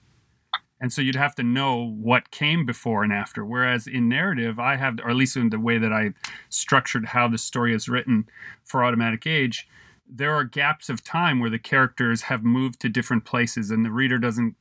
And 0.81 0.91
so 0.91 1.01
you'd 1.01 1.15
have 1.15 1.35
to 1.35 1.43
know 1.43 1.87
what 1.87 2.29
came 2.29 2.65
before 2.65 3.03
and 3.03 3.13
after. 3.13 3.45
Whereas 3.45 3.87
in 3.87 4.09
narrative 4.09 4.59
i 4.59 4.75
have 4.75 4.99
or 5.03 5.09
at 5.09 5.15
least 5.15 5.37
in 5.37 5.49
the 5.49 5.59
way 5.59 5.77
that 5.77 5.93
i 5.93 6.13
structured 6.49 7.07
how 7.07 7.27
the 7.27 7.37
story 7.37 7.73
is 7.73 7.87
written 7.87 8.27
for 8.63 8.83
automatic 8.83 9.25
age 9.25 9.67
there 10.09 10.33
are 10.33 10.43
gaps 10.43 10.89
of 10.89 11.03
time 11.03 11.39
where 11.39 11.49
the 11.49 11.59
characters 11.59 12.23
have 12.23 12.43
moved 12.43 12.79
to 12.79 12.89
different 12.89 13.25
places 13.25 13.71
and 13.71 13.85
the 13.85 13.91
reader 13.91 14.17
doesn't 14.17 14.55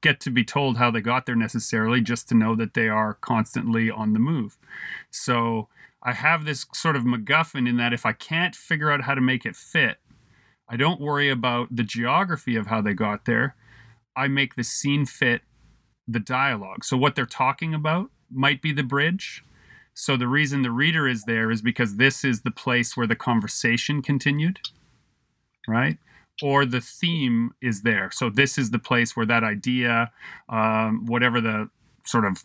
get 0.00 0.18
to 0.18 0.30
be 0.30 0.44
told 0.44 0.78
how 0.78 0.90
they 0.90 1.00
got 1.00 1.26
there 1.26 1.36
necessarily 1.36 2.00
just 2.00 2.28
to 2.28 2.34
know 2.34 2.56
that 2.56 2.74
they 2.74 2.88
are 2.88 3.14
constantly 3.14 3.88
on 3.90 4.14
the 4.14 4.18
move 4.18 4.58
so 5.10 5.68
i 6.02 6.12
have 6.12 6.44
this 6.44 6.66
sort 6.72 6.96
of 6.96 7.04
macguffin 7.04 7.68
in 7.68 7.76
that 7.76 7.92
if 7.92 8.04
i 8.04 8.12
can't 8.12 8.56
figure 8.56 8.90
out 8.90 9.02
how 9.02 9.14
to 9.14 9.20
make 9.20 9.46
it 9.46 9.54
fit 9.54 9.98
i 10.68 10.76
don't 10.76 11.00
worry 11.00 11.30
about 11.30 11.68
the 11.70 11.84
geography 11.84 12.56
of 12.56 12.66
how 12.66 12.80
they 12.80 12.94
got 12.94 13.26
there 13.26 13.54
I 14.16 14.28
make 14.28 14.54
the 14.54 14.64
scene 14.64 15.04
fit 15.04 15.42
the 16.08 16.18
dialogue. 16.18 16.84
So 16.84 16.96
what 16.96 17.14
they're 17.14 17.26
talking 17.26 17.74
about 17.74 18.10
might 18.30 18.62
be 18.62 18.72
the 18.72 18.82
bridge. 18.82 19.44
So 19.98 20.14
the 20.18 20.28
reason 20.28 20.60
the 20.60 20.70
reader 20.70 21.08
is 21.08 21.24
there 21.24 21.50
is 21.50 21.62
because 21.62 21.96
this 21.96 22.22
is 22.22 22.42
the 22.42 22.50
place 22.50 22.98
where 22.98 23.06
the 23.06 23.16
conversation 23.16 24.02
continued, 24.02 24.60
right? 25.66 25.96
Or 26.42 26.66
the 26.66 26.82
theme 26.82 27.54
is 27.62 27.80
there. 27.80 28.10
So 28.12 28.28
this 28.28 28.58
is 28.58 28.70
the 28.70 28.78
place 28.78 29.16
where 29.16 29.24
that 29.24 29.42
idea, 29.42 30.12
um, 30.50 31.06
whatever 31.06 31.40
the 31.40 31.70
sort 32.04 32.26
of 32.26 32.44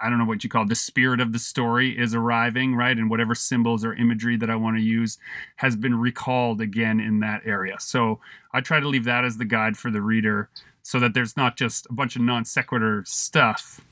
I 0.00 0.08
don't 0.08 0.18
know 0.18 0.24
what 0.24 0.42
you 0.44 0.48
call 0.48 0.62
it, 0.62 0.68
the 0.68 0.76
spirit 0.76 1.20
of 1.20 1.32
the 1.32 1.38
story 1.38 1.98
is 1.98 2.14
arriving, 2.14 2.74
right? 2.74 2.96
And 2.96 3.10
whatever 3.10 3.34
symbols 3.34 3.84
or 3.84 3.92
imagery 3.92 4.36
that 4.38 4.48
I 4.48 4.56
want 4.56 4.78
to 4.78 4.82
use 4.82 5.18
has 5.56 5.76
been 5.76 5.94
recalled 5.94 6.60
again 6.62 7.00
in 7.00 7.20
that 7.20 7.42
area. 7.44 7.76
So 7.80 8.20
I 8.54 8.60
try 8.62 8.80
to 8.80 8.88
leave 8.88 9.04
that 9.04 9.24
as 9.24 9.36
the 9.36 9.44
guide 9.44 9.76
for 9.76 9.90
the 9.90 10.00
reader 10.00 10.48
so 10.82 11.00
that 11.00 11.12
there's 11.12 11.36
not 11.36 11.56
just 11.58 11.86
a 11.90 11.92
bunch 11.92 12.16
of 12.16 12.22
non 12.22 12.46
sequitur 12.46 13.02
stuff, 13.04 13.82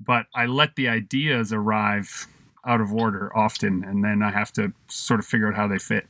but 0.00 0.26
I 0.34 0.46
let 0.46 0.76
the 0.76 0.88
ideas 0.88 1.52
arrive 1.52 2.26
out 2.66 2.80
of 2.80 2.92
order 2.92 3.30
often, 3.36 3.84
and 3.84 4.02
then 4.02 4.22
I 4.22 4.30
have 4.30 4.52
to 4.54 4.72
sort 4.88 5.20
of 5.20 5.26
figure 5.26 5.48
out 5.48 5.54
how 5.54 5.68
they 5.68 5.78
fit. 5.78 6.06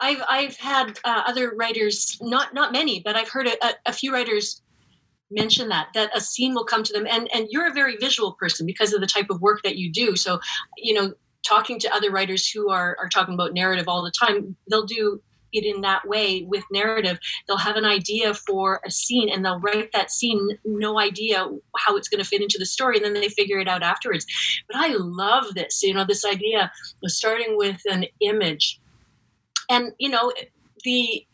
I've 0.00 0.22
I've 0.28 0.56
had 0.56 0.98
uh, 1.04 1.22
other 1.26 1.50
writers, 1.54 2.18
not 2.20 2.54
not 2.54 2.72
many, 2.72 3.00
but 3.00 3.16
I've 3.16 3.28
heard 3.28 3.46
a, 3.46 3.56
a, 3.86 3.92
few 3.92 4.12
writers 4.12 4.62
mention 5.30 5.68
that 5.68 5.88
that 5.94 6.16
a 6.16 6.20
scene 6.20 6.54
will 6.54 6.64
come 6.64 6.82
to 6.82 6.92
them 6.92 7.06
and 7.06 7.28
and 7.34 7.48
you're 7.50 7.68
a 7.68 7.72
very 7.72 7.96
visual 7.96 8.32
person 8.32 8.66
because 8.66 8.92
of 8.92 9.00
the 9.00 9.06
type 9.06 9.28
of 9.30 9.40
work 9.42 9.62
that 9.62 9.76
you 9.76 9.92
do 9.92 10.16
so 10.16 10.40
you 10.78 10.94
know 10.94 11.12
talking 11.46 11.78
to 11.78 11.94
other 11.94 12.10
writers 12.10 12.48
who 12.48 12.70
are 12.70 12.96
are 12.98 13.08
talking 13.08 13.34
about 13.34 13.52
narrative 13.52 13.88
all 13.88 14.02
the 14.02 14.10
time 14.10 14.56
they'll 14.70 14.86
do 14.86 15.20
it 15.52 15.64
in 15.64 15.82
that 15.82 16.06
way 16.06 16.42
with 16.42 16.64
narrative. 16.70 17.18
They'll 17.46 17.58
have 17.58 17.76
an 17.76 17.84
idea 17.84 18.34
for 18.34 18.80
a 18.86 18.90
scene 18.90 19.28
and 19.28 19.44
they'll 19.44 19.60
write 19.60 19.92
that 19.92 20.10
scene 20.10 20.58
no 20.64 20.98
idea 20.98 21.46
how 21.78 21.96
it's 21.96 22.08
going 22.08 22.22
to 22.22 22.28
fit 22.28 22.42
into 22.42 22.58
the 22.58 22.66
story 22.66 22.96
and 22.96 23.04
then 23.04 23.14
they 23.14 23.28
figure 23.28 23.58
it 23.58 23.68
out 23.68 23.82
afterwards. 23.82 24.26
But 24.68 24.76
i 24.76 24.94
love 24.98 25.54
this 25.54 25.82
you 25.82 25.94
know 25.94 26.04
this 26.04 26.24
idea 26.24 26.72
of 27.04 27.10
starting 27.10 27.56
with 27.56 27.80
an 27.90 28.06
image. 28.20 28.80
And 29.70 29.92
you 29.98 30.08
know 30.08 30.32
the 30.84 31.26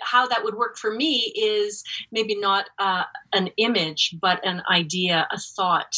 how 0.00 0.26
that 0.26 0.44
would 0.44 0.54
work 0.54 0.76
for 0.76 0.92
me 0.92 1.32
is 1.36 1.84
maybe 2.10 2.34
not 2.34 2.66
uh, 2.78 3.04
an 3.32 3.50
image, 3.56 4.16
but 4.20 4.44
an 4.44 4.62
idea, 4.70 5.26
a 5.30 5.38
thought, 5.38 5.96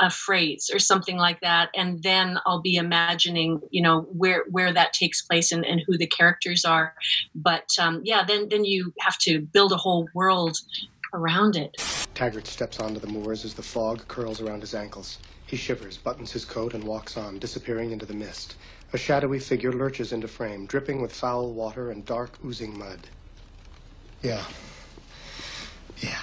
a 0.00 0.10
phrase, 0.10 0.70
or 0.72 0.78
something 0.78 1.16
like 1.16 1.40
that, 1.40 1.70
and 1.74 2.02
then 2.02 2.38
I'll 2.46 2.60
be 2.60 2.76
imagining, 2.76 3.60
you 3.70 3.82
know, 3.82 4.02
where 4.12 4.44
where 4.50 4.72
that 4.72 4.92
takes 4.92 5.22
place 5.22 5.50
and, 5.50 5.64
and 5.64 5.82
who 5.86 5.98
the 5.98 6.06
characters 6.06 6.64
are. 6.64 6.94
But 7.34 7.68
um, 7.80 8.02
yeah, 8.04 8.24
then 8.24 8.48
then 8.48 8.64
you 8.64 8.92
have 9.00 9.18
to 9.18 9.40
build 9.40 9.72
a 9.72 9.76
whole 9.76 10.08
world 10.14 10.58
around 11.12 11.56
it. 11.56 11.76
Taggart 12.14 12.46
steps 12.46 12.80
onto 12.80 13.00
the 13.00 13.06
moors 13.06 13.44
as 13.44 13.54
the 13.54 13.62
fog 13.62 14.06
curls 14.08 14.40
around 14.40 14.60
his 14.60 14.74
ankles. 14.74 15.18
He 15.46 15.56
shivers, 15.56 15.96
buttons 15.96 16.30
his 16.30 16.44
coat, 16.44 16.74
and 16.74 16.84
walks 16.84 17.16
on, 17.16 17.38
disappearing 17.38 17.90
into 17.90 18.04
the 18.04 18.14
mist. 18.14 18.56
A 18.92 18.98
shadowy 18.98 19.38
figure 19.38 19.72
lurches 19.72 20.12
into 20.12 20.28
frame, 20.28 20.66
dripping 20.66 21.00
with 21.00 21.12
foul 21.12 21.52
water 21.52 21.90
and 21.90 22.04
dark, 22.04 22.38
oozing 22.44 22.78
mud. 22.78 23.00
Yeah. 24.22 24.44
Yeah. 25.98 26.18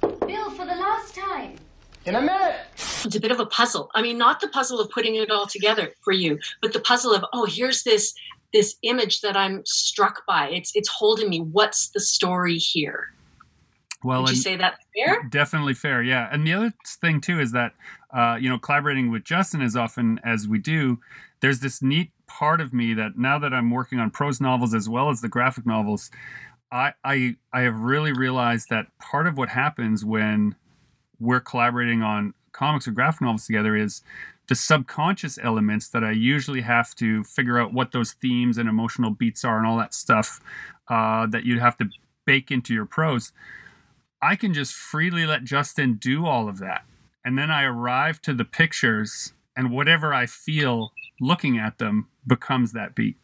Bill, 0.00 0.50
for 0.50 0.66
the 0.66 0.74
last 0.74 1.14
time. 1.14 1.56
In 2.04 2.14
a 2.14 2.20
minute. 2.20 2.56
It's 3.04 3.16
a 3.16 3.20
bit 3.20 3.30
of 3.30 3.40
a 3.40 3.46
puzzle. 3.46 3.90
I 3.94 4.02
mean, 4.02 4.18
not 4.18 4.40
the 4.40 4.48
puzzle 4.48 4.80
of 4.80 4.90
putting 4.90 5.16
it 5.16 5.30
all 5.30 5.46
together 5.46 5.92
for 6.02 6.12
you, 6.12 6.38
but 6.62 6.72
the 6.72 6.80
puzzle 6.80 7.12
of 7.14 7.24
oh, 7.32 7.44
here's 7.46 7.82
this 7.82 8.14
this 8.52 8.76
image 8.82 9.20
that 9.20 9.36
I'm 9.36 9.64
struck 9.64 10.24
by. 10.26 10.48
It's 10.48 10.72
it's 10.74 10.88
holding 10.88 11.28
me. 11.28 11.40
What's 11.40 11.88
the 11.88 12.00
story 12.00 12.58
here? 12.58 13.12
Well, 14.04 14.22
Would 14.22 14.30
you 14.30 14.36
say 14.36 14.56
that 14.56 14.78
fair? 14.94 15.24
Definitely 15.30 15.74
fair, 15.74 16.02
yeah. 16.02 16.28
And 16.30 16.46
the 16.46 16.52
other 16.52 16.72
thing 17.00 17.20
too 17.20 17.40
is 17.40 17.52
that 17.52 17.72
uh, 18.12 18.36
you 18.40 18.48
know 18.48 18.58
collaborating 18.58 19.10
with 19.10 19.24
Justin 19.24 19.62
as 19.62 19.76
often 19.76 20.20
as 20.24 20.46
we 20.46 20.58
do, 20.58 20.98
there's 21.40 21.60
this 21.60 21.82
neat 21.82 22.10
part 22.26 22.60
of 22.60 22.72
me 22.72 22.94
that 22.94 23.16
now 23.16 23.38
that 23.38 23.52
I'm 23.52 23.70
working 23.70 23.98
on 23.98 24.10
prose 24.10 24.40
novels 24.40 24.74
as 24.74 24.88
well 24.88 25.10
as 25.10 25.20
the 25.20 25.28
graphic 25.28 25.66
novels, 25.66 26.10
I 26.70 26.92
I 27.04 27.36
I 27.52 27.62
have 27.62 27.78
really 27.78 28.12
realized 28.12 28.68
that 28.70 28.86
part 28.98 29.26
of 29.26 29.36
what 29.36 29.48
happens 29.48 30.04
when 30.04 30.56
we're 31.18 31.40
collaborating 31.40 32.02
on 32.02 32.34
comics 32.52 32.88
or 32.88 32.90
graphic 32.92 33.22
novels 33.22 33.46
together 33.46 33.76
is 33.76 34.02
the 34.48 34.54
subconscious 34.54 35.38
elements 35.42 35.88
that 35.88 36.04
I 36.04 36.12
usually 36.12 36.60
have 36.60 36.94
to 36.96 37.24
figure 37.24 37.58
out 37.58 37.72
what 37.72 37.92
those 37.92 38.12
themes 38.12 38.58
and 38.58 38.68
emotional 38.68 39.10
beats 39.10 39.44
are 39.44 39.58
and 39.58 39.66
all 39.66 39.76
that 39.78 39.94
stuff 39.94 40.40
uh, 40.88 41.26
that 41.26 41.44
you'd 41.44 41.58
have 41.58 41.76
to 41.78 41.86
bake 42.24 42.50
into 42.50 42.72
your 42.72 42.86
prose. 42.86 43.32
I 44.22 44.36
can 44.36 44.54
just 44.54 44.72
freely 44.72 45.26
let 45.26 45.44
Justin 45.44 45.94
do 45.94 46.26
all 46.26 46.48
of 46.48 46.58
that. 46.58 46.84
And 47.24 47.36
then 47.36 47.50
I 47.50 47.64
arrive 47.64 48.22
to 48.22 48.32
the 48.32 48.44
pictures, 48.44 49.32
and 49.56 49.72
whatever 49.72 50.14
I 50.14 50.26
feel 50.26 50.92
looking 51.20 51.58
at 51.58 51.78
them 51.78 52.08
becomes 52.26 52.72
that 52.72 52.94
beat. 52.94 53.16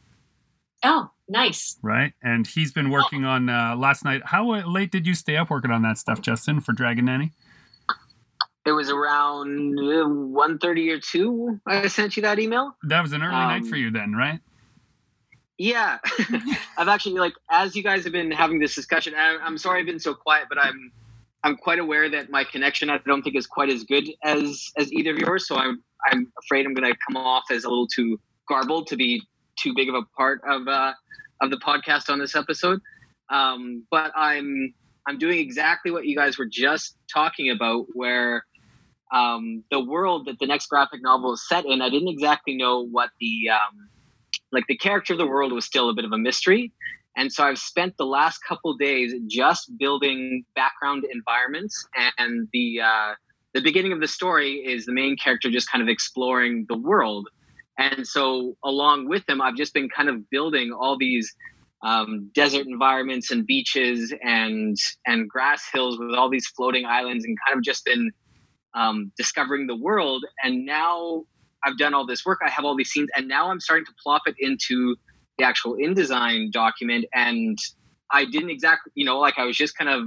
Oh, 0.85 1.11
nice. 1.29 1.77
Right. 1.83 2.13
And 2.23 2.47
he's 2.47 2.73
been 2.73 2.91
working 2.91 3.25
on 3.25 3.49
uh, 3.49 3.77
last 3.77 4.05
night. 4.05 4.23
How 4.27 4.53
late 4.63 4.91
did 4.91 5.07
you 5.07 5.15
stay 5.15 5.37
up 5.37 5.51
working 5.51 5.71
on 5.71 5.83
that 5.83 5.99
stuff, 5.99 6.21
Justin, 6.21 6.61
for 6.61 6.73
Dragon 6.73 7.05
Nanny? 7.05 7.33
It 8.65 8.73
was 8.73 8.91
around 8.91 9.77
1.30 9.79 10.97
or 10.97 11.01
2 11.01 11.61
I 11.67 11.89
sent 11.89 12.17
you 12.17 12.23
that 12.23 12.39
email. 12.39 12.77
That 12.85 13.03
was 13.03 13.13
an 13.13 13.23
early 13.23 13.35
um, 13.35 13.49
night 13.49 13.67
for 13.67 13.77
you 13.77 13.91
then, 13.91 14.13
right? 14.13 14.41
Yeah. 15.59 15.99
I've 16.79 16.89
actually, 16.89 17.15
like, 17.15 17.35
as 17.51 17.75
you 17.75 17.83
guys 17.83 18.05
have 18.05 18.13
been 18.13 18.31
having 18.31 18.61
this 18.61 18.75
discussion, 18.75 19.15
I, 19.17 19.37
I'm 19.43 19.59
sorry 19.59 19.81
I've 19.81 19.87
been 19.87 20.01
so 20.01 20.15
quiet, 20.15 20.47
but 20.49 20.59
I'm 20.59 20.93
I'm 21.45 21.57
quite 21.57 21.81
aware 21.81 22.09
that 22.09 22.31
my 22.31 22.45
connection 22.45 22.89
I 22.89 22.99
don't 22.99 23.23
think 23.23 23.35
is 23.37 23.47
quite 23.47 23.69
as 23.69 23.83
good 23.85 24.09
as 24.23 24.71
as 24.77 24.93
either 24.93 25.11
of 25.11 25.19
yours. 25.19 25.47
So 25.47 25.57
I'm 25.57 25.83
I'm 26.11 26.33
afraid 26.43 26.67
I'm 26.67 26.75
going 26.75 26.91
to 26.91 26.99
come 27.07 27.17
off 27.17 27.45
as 27.51 27.65
a 27.65 27.69
little 27.69 27.87
too 27.87 28.19
garbled 28.49 28.89
to 28.89 28.97
be 28.97 29.23
too 29.59 29.73
big 29.75 29.89
of 29.89 29.95
a 29.95 30.03
part 30.17 30.41
of 30.49 30.67
uh, 30.69 30.93
of 31.41 31.51
the 31.51 31.59
podcast 31.59 32.11
on 32.11 32.19
this 32.19 32.35
episode. 32.35 32.81
Um, 33.31 33.85
but 33.91 34.13
I'm 34.17 34.75
I'm 35.07 35.19
doing 35.19 35.39
exactly 35.39 35.91
what 35.91 36.07
you 36.07 36.17
guys 36.17 36.39
were 36.39 36.47
just 36.47 36.97
talking 37.13 37.51
about, 37.51 37.87
where 37.95 38.45
um, 39.13 39.65
the 39.71 39.81
world 39.81 40.27
that 40.27 40.39
the 40.39 40.47
next 40.47 40.67
graphic 40.67 41.03
novel 41.03 41.35
is 41.35 41.47
set 41.47 41.67
in, 41.67 41.83
I 41.83 41.91
didn't 41.91 42.09
exactly 42.09 42.57
know 42.57 42.81
what 42.81 43.11
the 43.21 43.51
um, 43.51 43.89
like 44.53 44.67
the 44.69 44.77
character 44.77 45.15
of 45.15 45.19
the 45.19 45.27
world 45.27 45.53
was 45.53 45.65
still 45.65 45.89
a 45.89 45.95
bit 45.95 46.05
of 46.05 46.13
a 46.13 46.19
mystery. 46.19 46.73
And 47.15 47.31
so 47.31 47.45
I've 47.45 47.59
spent 47.59 47.99
the 47.99 48.07
last 48.07 48.39
couple 48.49 48.75
days 48.75 49.13
just 49.27 49.77
building 49.77 50.45
background 50.55 51.05
environments, 51.13 51.87
and 52.19 52.49
the 52.53 52.81
uh, 52.81 53.15
the 53.55 53.61
beginning 53.61 53.93
of 53.93 54.01
the 54.01 54.09
story 54.09 54.55
is 54.55 54.87
the 54.87 54.93
main 54.93 55.17
character 55.17 55.51
just 55.51 55.71
kind 55.71 55.83
of 55.83 55.89
exploring 55.89 56.67
the 56.69 56.77
world. 56.77 57.29
And 57.79 58.07
so 58.07 58.57
along 58.65 59.09
with 59.09 59.29
him, 59.29 59.41
I've 59.41 59.57
just 59.57 59.75
been 59.75 59.89
kind 59.89 60.09
of 60.09 60.29
building 60.31 60.73
all 60.73 60.97
these 60.97 61.35
um, 61.83 62.31
desert 62.35 62.67
environments 62.67 63.31
and 63.31 63.47
beaches 63.47 64.15
and 64.23 64.77
and 65.07 65.29
grass 65.29 65.69
hills 65.73 65.99
with 65.99 66.15
all 66.15 66.31
these 66.31 66.47
floating 66.47 66.87
islands, 66.87 67.25
and 67.25 67.37
kind 67.47 67.59
of 67.59 67.65
just 67.65 67.85
been 67.85 68.13
um, 68.75 69.13
discovering 69.17 69.67
the 69.67 69.77
world. 69.77 70.25
And 70.45 70.65
now 70.65 71.25
I've 71.65 71.79
done 71.79 71.95
all 71.95 72.07
this 72.07 72.25
work. 72.25 72.41
I 72.45 72.51
have 72.51 72.65
all 72.65 72.77
these 72.77 72.91
scenes, 72.91 73.09
and 73.17 73.27
now 73.27 73.51
I'm 73.51 73.61
starting 73.61 73.87
to 73.87 73.93
plop 74.03 74.23
it 74.27 74.37
into 74.39 74.97
the 75.39 75.45
actual 75.45 75.77
InDesign 75.77 76.53
document. 76.53 77.05
And 77.15 77.59
I 78.11 78.27
didn't 78.27 78.51
exactly, 78.51 78.93
you 78.95 79.05
know, 79.05 79.19
like 79.19 79.39
I 79.39 79.45
was 79.45 79.57
just 79.57 79.77
kind 79.77 79.91
of 79.91 80.05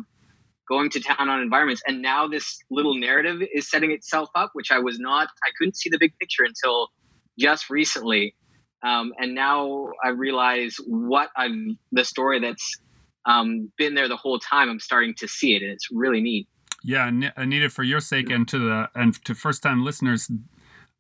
going 0.67 0.89
to 0.91 0.99
town 0.99 1.29
on 1.29 1.41
environments, 1.41 1.81
and 1.87 2.01
now 2.01 2.27
this 2.27 2.57
little 2.69 2.95
narrative 2.95 3.41
is 3.53 3.69
setting 3.69 3.91
itself 3.91 4.29
up, 4.35 4.51
which 4.53 4.71
I 4.71 4.79
was 4.79 4.99
not. 4.99 5.27
I 5.43 5.51
couldn't 5.57 5.77
see 5.77 5.89
the 5.89 5.97
big 5.99 6.17
picture 6.19 6.43
until 6.43 6.89
just 7.37 7.69
recently. 7.69 8.35
Um, 8.83 9.13
and 9.17 9.33
now 9.33 9.89
I 10.03 10.09
realize 10.09 10.75
what 10.85 11.29
I'm 11.35 11.77
the 11.91 12.05
story 12.05 12.39
that's 12.39 12.77
um, 13.25 13.71
been 13.77 13.95
there 13.95 14.07
the 14.07 14.17
whole 14.17 14.39
time. 14.39 14.69
I'm 14.69 14.79
starting 14.79 15.15
to 15.15 15.27
see 15.27 15.55
it, 15.55 15.63
and 15.63 15.71
it's 15.71 15.87
really 15.91 16.21
neat. 16.21 16.47
Yeah, 16.83 17.09
Anita, 17.35 17.69
for 17.69 17.81
your 17.81 17.99
sake 17.99 18.29
and 18.29 18.47
to 18.47 18.59
the 18.59 18.89
and 18.93 19.23
to 19.25 19.33
first 19.33 19.63
time 19.63 19.83
listeners, 19.83 20.29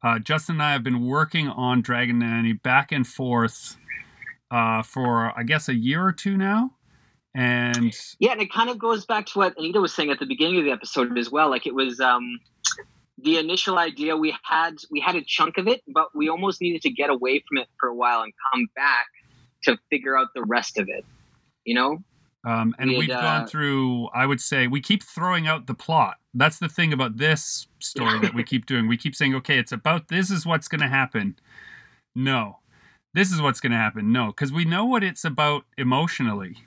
uh, 0.03 0.17
Justin 0.19 0.55
and 0.55 0.63
I 0.63 0.71
have 0.71 0.83
been 0.83 1.05
working 1.05 1.47
on 1.47 1.81
Dragon 1.81 2.19
Nanny 2.19 2.53
back 2.53 2.91
and 2.91 3.05
forth 3.05 3.77
uh, 4.49 4.81
for 4.81 5.37
I 5.37 5.43
guess 5.43 5.69
a 5.69 5.75
year 5.75 6.03
or 6.03 6.11
two 6.11 6.37
now. 6.37 6.71
And 7.35 7.93
yeah, 8.17 8.31
and 8.31 8.41
it 8.41 8.51
kind 8.51 8.69
of 8.69 8.79
goes 8.79 9.05
back 9.05 9.25
to 9.27 9.39
what 9.39 9.57
Anita 9.57 9.81
was 9.81 9.93
saying 9.93 10.09
at 10.09 10.19
the 10.19 10.25
beginning 10.25 10.57
of 10.57 10.63
the 10.63 10.71
episode 10.71 11.17
as 11.17 11.29
well. 11.29 11.49
Like 11.49 11.67
it 11.67 11.75
was 11.75 11.99
um, 11.99 12.39
the 13.17 13.37
initial 13.37 13.77
idea 13.77 14.15
we 14.15 14.33
had 14.43 14.77
we 14.89 15.01
had 15.01 15.17
a 15.17 15.21
chunk 15.21 15.57
of 15.57 15.67
it, 15.67 15.81
but 15.85 16.07
we 16.15 16.29
almost 16.29 16.61
needed 16.61 16.81
to 16.83 16.89
get 16.89 17.09
away 17.09 17.43
from 17.45 17.57
it 17.57 17.67
for 17.77 17.89
a 17.89 17.93
while 17.93 18.21
and 18.21 18.31
come 18.51 18.67
back 18.73 19.07
to 19.63 19.77
figure 19.89 20.17
out 20.17 20.29
the 20.33 20.43
rest 20.43 20.77
of 20.79 20.87
it. 20.87 21.03
You 21.65 21.75
know? 21.75 22.03
Um, 22.45 22.73
and 22.79 22.91
we 22.91 23.07
have 23.07 23.17
uh, 23.17 23.21
gone 23.21 23.47
through, 23.47 24.07
I 24.13 24.25
would 24.25 24.39
say, 24.39 24.67
we 24.67 24.79
keep 24.79 25.03
throwing 25.03 25.47
out 25.47 25.65
the 25.65 25.73
plot. 25.73 26.17
That's 26.33 26.59
the 26.59 26.69
thing 26.69 26.93
about 26.93 27.17
this 27.17 27.67
story 27.79 28.19
that 28.19 28.33
we 28.33 28.43
keep 28.45 28.65
doing. 28.65 28.87
We 28.87 28.97
keep 28.97 29.15
saying, 29.15 29.35
okay, 29.35 29.57
it's 29.57 29.71
about 29.71 30.07
this 30.07 30.29
is 30.29 30.45
what's 30.45 30.67
going 30.67 30.81
to 30.81 30.87
happen. 30.87 31.37
No, 32.13 32.59
this 33.13 33.31
is 33.31 33.41
what's 33.41 33.59
going 33.59 33.71
to 33.71 33.77
happen. 33.77 34.13
No, 34.13 34.27
because 34.27 34.53
we 34.53 34.63
know 34.63 34.85
what 34.85 35.03
it's 35.03 35.25
about 35.25 35.65
emotionally 35.75 36.57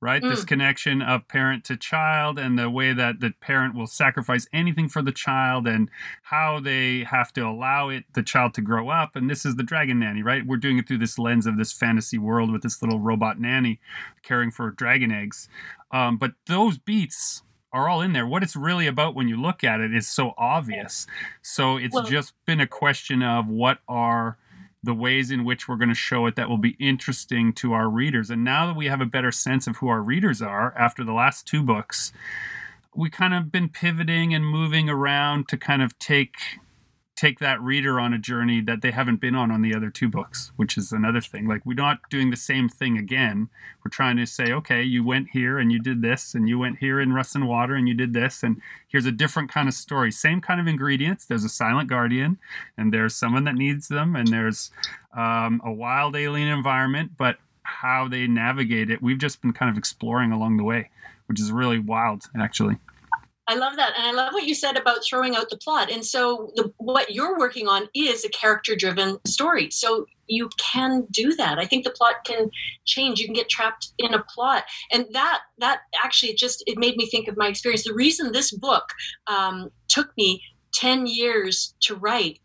right? 0.00 0.22
Mm. 0.22 0.30
This 0.30 0.44
connection 0.44 1.02
of 1.02 1.26
parent 1.28 1.64
to 1.64 1.76
child 1.76 2.38
and 2.38 2.58
the 2.58 2.68
way 2.68 2.92
that 2.92 3.20
the 3.20 3.32
parent 3.40 3.74
will 3.74 3.86
sacrifice 3.86 4.46
anything 4.52 4.88
for 4.88 5.02
the 5.02 5.12
child 5.12 5.66
and 5.66 5.90
how 6.22 6.60
they 6.60 7.04
have 7.04 7.32
to 7.34 7.40
allow 7.40 7.88
it 7.88 8.04
the 8.14 8.22
child 8.22 8.54
to 8.54 8.60
grow 8.60 8.88
up. 8.88 9.16
And 9.16 9.30
this 9.30 9.46
is 9.46 9.56
the 9.56 9.62
dragon 9.62 9.98
nanny, 10.00 10.22
right? 10.22 10.46
We're 10.46 10.56
doing 10.58 10.78
it 10.78 10.86
through 10.86 10.98
this 10.98 11.18
lens 11.18 11.46
of 11.46 11.56
this 11.56 11.72
fantasy 11.72 12.18
world 12.18 12.52
with 12.52 12.62
this 12.62 12.82
little 12.82 13.00
robot 13.00 13.40
nanny 13.40 13.80
caring 14.22 14.50
for 14.50 14.70
dragon 14.70 15.10
eggs. 15.10 15.48
Um, 15.90 16.18
but 16.18 16.32
those 16.46 16.78
beats 16.78 17.42
are 17.72 17.88
all 17.88 18.00
in 18.00 18.12
there. 18.12 18.26
What 18.26 18.42
it's 18.42 18.56
really 18.56 18.86
about 18.86 19.14
when 19.14 19.28
you 19.28 19.40
look 19.40 19.64
at 19.64 19.80
it 19.80 19.94
is 19.94 20.08
so 20.08 20.34
obvious. 20.38 21.06
So 21.42 21.76
it's 21.76 21.94
well, 21.94 22.04
just 22.04 22.32
been 22.46 22.60
a 22.60 22.66
question 22.66 23.22
of 23.22 23.48
what 23.48 23.78
are 23.88 24.38
the 24.86 24.94
ways 24.94 25.30
in 25.30 25.44
which 25.44 25.68
we're 25.68 25.76
going 25.76 25.90
to 25.90 25.94
show 25.94 26.26
it 26.26 26.36
that 26.36 26.48
will 26.48 26.56
be 26.56 26.76
interesting 26.80 27.52
to 27.54 27.74
our 27.74 27.88
readers. 27.90 28.30
And 28.30 28.42
now 28.42 28.66
that 28.66 28.76
we 28.76 28.86
have 28.86 29.02
a 29.02 29.06
better 29.06 29.30
sense 29.30 29.66
of 29.66 29.76
who 29.76 29.88
our 29.88 30.00
readers 30.00 30.40
are 30.40 30.72
after 30.78 31.04
the 31.04 31.12
last 31.12 31.46
two 31.46 31.62
books, 31.62 32.12
we 32.94 33.10
kind 33.10 33.34
of 33.34 33.52
been 33.52 33.68
pivoting 33.68 34.32
and 34.32 34.46
moving 34.46 34.88
around 34.88 35.48
to 35.48 35.58
kind 35.58 35.82
of 35.82 35.98
take 35.98 36.36
take 37.16 37.38
that 37.38 37.60
reader 37.62 37.98
on 37.98 38.12
a 38.12 38.18
journey 38.18 38.60
that 38.60 38.82
they 38.82 38.90
haven't 38.90 39.20
been 39.20 39.34
on 39.34 39.50
on 39.50 39.62
the 39.62 39.74
other 39.74 39.88
two 39.88 40.08
books, 40.08 40.52
which 40.56 40.76
is 40.76 40.92
another 40.92 41.20
thing. 41.20 41.48
Like 41.48 41.64
we're 41.64 41.74
not 41.74 41.98
doing 42.10 42.30
the 42.30 42.36
same 42.36 42.68
thing 42.68 42.98
again. 42.98 43.48
We're 43.82 43.90
trying 43.90 44.18
to 44.18 44.26
say, 44.26 44.52
okay, 44.52 44.82
you 44.82 45.02
went 45.02 45.30
here 45.30 45.58
and 45.58 45.72
you 45.72 45.80
did 45.80 46.02
this, 46.02 46.34
and 46.34 46.48
you 46.48 46.58
went 46.58 46.78
here 46.78 47.00
in 47.00 47.14
Rust 47.14 47.34
and 47.34 47.48
Water 47.48 47.74
and 47.74 47.88
you 47.88 47.94
did 47.94 48.12
this, 48.12 48.42
and 48.42 48.60
here's 48.86 49.06
a 49.06 49.12
different 49.12 49.50
kind 49.50 49.66
of 49.66 49.74
story. 49.74 50.12
Same 50.12 50.40
kind 50.40 50.60
of 50.60 50.66
ingredients. 50.66 51.24
There's 51.24 51.44
a 51.44 51.48
silent 51.48 51.88
guardian, 51.88 52.38
and 52.76 52.92
there's 52.92 53.16
someone 53.16 53.44
that 53.44 53.54
needs 53.54 53.88
them, 53.88 54.14
and 54.14 54.28
there's 54.28 54.70
um, 55.16 55.62
a 55.64 55.72
wild 55.72 56.14
alien 56.16 56.48
environment, 56.48 57.12
but 57.16 57.38
how 57.62 58.06
they 58.08 58.26
navigate 58.26 58.90
it, 58.90 59.02
we've 59.02 59.18
just 59.18 59.42
been 59.42 59.52
kind 59.52 59.70
of 59.70 59.78
exploring 59.78 60.32
along 60.32 60.56
the 60.56 60.64
way, 60.64 60.90
which 61.26 61.40
is 61.40 61.50
really 61.50 61.78
wild, 61.78 62.24
actually. 62.38 62.76
I 63.48 63.54
love 63.54 63.76
that. 63.76 63.92
And 63.96 64.06
I 64.06 64.12
love 64.12 64.32
what 64.32 64.44
you 64.44 64.54
said 64.54 64.76
about 64.76 65.04
throwing 65.04 65.36
out 65.36 65.50
the 65.50 65.56
plot. 65.56 65.90
And 65.90 66.04
so, 66.04 66.50
the, 66.56 66.72
what 66.78 67.12
you're 67.14 67.38
working 67.38 67.68
on 67.68 67.88
is 67.94 68.24
a 68.24 68.28
character 68.30 68.74
driven 68.74 69.18
story. 69.26 69.70
So, 69.70 70.06
you 70.28 70.50
can 70.58 71.06
do 71.12 71.34
that. 71.36 71.58
I 71.58 71.66
think 71.66 71.84
the 71.84 71.90
plot 71.90 72.16
can 72.24 72.50
change. 72.84 73.20
You 73.20 73.26
can 73.26 73.34
get 73.34 73.48
trapped 73.48 73.92
in 73.98 74.12
a 74.12 74.24
plot. 74.24 74.64
And 74.90 75.06
that, 75.12 75.42
that 75.58 75.82
actually 76.02 76.34
just, 76.34 76.64
it 76.66 76.78
made 76.78 76.96
me 76.96 77.06
think 77.06 77.28
of 77.28 77.36
my 77.36 77.46
experience. 77.46 77.84
The 77.84 77.94
reason 77.94 78.32
this 78.32 78.50
book 78.50 78.88
um, 79.28 79.70
took 79.86 80.16
me 80.16 80.42
10 80.74 81.06
years 81.06 81.74
to 81.82 81.94
write 81.94 82.40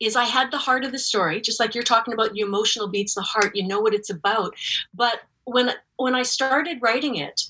is 0.00 0.16
I 0.16 0.24
had 0.24 0.50
the 0.50 0.58
heart 0.58 0.84
of 0.84 0.92
the 0.92 0.98
story, 0.98 1.40
just 1.40 1.60
like 1.60 1.74
you're 1.74 1.84
talking 1.84 2.12
about 2.12 2.32
the 2.32 2.40
emotional 2.40 2.88
beats, 2.88 3.14
the 3.14 3.22
heart, 3.22 3.54
you 3.54 3.66
know 3.66 3.80
what 3.80 3.94
it's 3.94 4.10
about. 4.10 4.54
But 4.92 5.20
when 5.44 5.70
when 5.96 6.14
I 6.14 6.22
started 6.22 6.78
writing 6.82 7.16
it, 7.16 7.40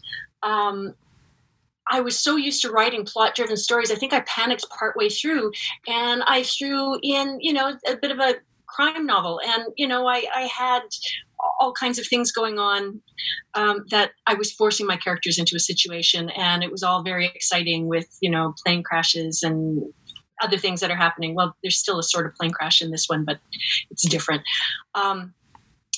um, 0.43 0.95
I 1.91 2.01
was 2.01 2.19
so 2.19 2.37
used 2.37 2.63
to 2.63 2.71
writing 2.71 3.05
plot 3.05 3.35
driven 3.35 3.57
stories. 3.57 3.91
I 3.91 3.97
think 3.97 4.13
I 4.13 4.21
panicked 4.21 4.69
partway 4.71 5.09
through 5.09 5.53
and 5.87 6.23
I 6.27 6.43
threw 6.43 6.99
in, 7.03 7.39
you 7.41 7.53
know, 7.53 7.77
a 7.87 7.97
bit 7.97 8.11
of 8.11 8.19
a 8.19 8.37
crime 8.67 9.07
novel. 9.07 9.41
And, 9.47 9.65
you 9.77 9.87
know, 9.87 10.07
I, 10.07 10.25
I 10.35 10.43
had 10.43 10.83
all 11.61 11.73
kinds 11.73 11.99
of 11.99 12.07
things 12.07 12.33
going 12.33 12.59
on 12.59 13.01
um, 13.55 13.85
that 13.91 14.13
I 14.27 14.35
was 14.35 14.53
forcing 14.53 14.87
my 14.87 14.97
characters 14.97 15.39
into 15.39 15.57
a 15.57 15.61
situation. 15.61 16.31
And 16.31 16.63
it 16.63 16.71
was 16.71 16.83
all 16.83 17.03
very 17.03 17.27
exciting 17.27 17.87
with, 17.87 18.07
you 18.21 18.31
know, 18.31 18.55
plane 18.65 18.83
crashes 18.83 19.43
and 19.43 19.83
other 20.43 20.57
things 20.57 20.81
that 20.81 20.91
are 20.91 20.97
happening. 20.97 21.35
Well, 21.35 21.57
there's 21.63 21.79
still 21.79 21.99
a 21.99 22.03
sort 22.03 22.27
of 22.27 22.35
plane 22.35 22.51
crash 22.51 22.83
in 22.83 22.91
this 22.91 23.07
one, 23.09 23.25
but 23.25 23.39
it's 23.91 24.09
different. 24.09 24.43
Um, 24.95 25.35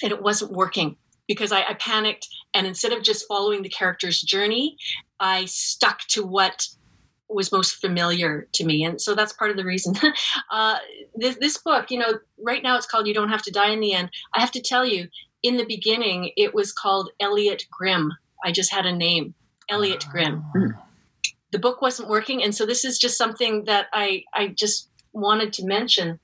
and 0.02 0.12
it 0.12 0.22
wasn't 0.22 0.52
working 0.52 0.96
because 1.26 1.52
I, 1.52 1.62
I, 1.62 1.74
panicked 1.74 2.28
and 2.56 2.66
instead 2.66 2.92
of 2.92 3.02
just 3.02 3.28
following 3.28 3.62
the 3.62 3.68
character's 3.68 4.20
journey 4.20 4.76
i 5.20 5.44
stuck 5.44 6.00
to 6.08 6.24
what 6.24 6.66
was 7.28 7.52
most 7.52 7.76
familiar 7.76 8.46
to 8.52 8.64
me. 8.64 8.84
And 8.84 9.00
so 9.00 9.14
that's 9.14 9.32
part 9.32 9.50
of 9.50 9.56
the 9.56 9.64
reason. 9.64 9.94
Uh, 10.50 10.78
this, 11.14 11.36
this, 11.40 11.58
book 11.58 11.90
you 11.90 11.98
know 11.98 12.18
right 12.42 12.62
now 12.62 12.76
it's 12.76 12.86
called 12.86 13.06
you 13.06 13.14
don't 13.14 13.28
have 13.28 13.42
to 13.42 13.50
die 13.50 13.70
in 13.70 13.80
the 13.80 13.92
end. 13.92 14.10
I 14.34 14.40
have 14.40 14.52
to 14.52 14.60
tell 14.60 14.86
you 14.86 15.08
in 15.42 15.56
the 15.56 15.66
beginning 15.66 16.30
it 16.36 16.54
was 16.54 16.72
called 16.72 17.10
elliot 17.20 17.64
grimm. 17.70 18.12
I 18.44 18.52
just 18.52 18.72
had 18.72 18.86
a 18.86 18.92
name 18.92 19.34
elliot 19.68 20.04
grimm. 20.10 20.44
Oh. 20.56 20.68
the 21.50 21.58
book 21.58 21.82
wasn't 21.82 22.08
working. 22.08 22.42
And 22.42 22.54
so 22.54 22.64
this 22.64 22.84
is 22.84 22.98
just 22.98 23.18
something 23.18 23.64
that 23.64 23.88
i 23.92 24.22
i 24.34 24.48
just 24.48 24.88
wanted 25.12 25.52
to 25.54 25.64
mention 25.64 26.20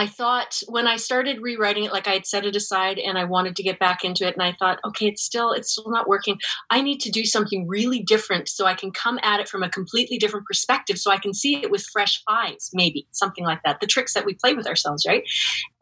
I 0.00 0.06
thought 0.06 0.62
when 0.66 0.86
I 0.86 0.96
started 0.96 1.42
rewriting 1.42 1.84
it, 1.84 1.92
like 1.92 2.08
I 2.08 2.14
had 2.14 2.24
set 2.24 2.46
it 2.46 2.56
aside 2.56 2.98
and 2.98 3.18
I 3.18 3.24
wanted 3.24 3.54
to 3.56 3.62
get 3.62 3.78
back 3.78 4.02
into 4.02 4.26
it, 4.26 4.32
and 4.32 4.42
I 4.42 4.56
thought, 4.58 4.78
okay, 4.82 5.08
it's 5.08 5.22
still 5.22 5.52
it's 5.52 5.72
still 5.72 5.90
not 5.90 6.08
working. 6.08 6.38
I 6.70 6.80
need 6.80 7.00
to 7.00 7.10
do 7.10 7.26
something 7.26 7.68
really 7.68 8.00
different 8.00 8.48
so 8.48 8.64
I 8.64 8.72
can 8.72 8.92
come 8.92 9.18
at 9.22 9.40
it 9.40 9.48
from 9.48 9.62
a 9.62 9.68
completely 9.68 10.16
different 10.16 10.46
perspective, 10.46 10.96
so 10.96 11.10
I 11.10 11.18
can 11.18 11.34
see 11.34 11.56
it 11.56 11.70
with 11.70 11.84
fresh 11.92 12.22
eyes, 12.26 12.70
maybe 12.72 13.08
something 13.10 13.44
like 13.44 13.60
that. 13.66 13.80
The 13.80 13.86
tricks 13.86 14.14
that 14.14 14.24
we 14.24 14.32
play 14.32 14.54
with 14.54 14.66
ourselves, 14.66 15.04
right? 15.06 15.22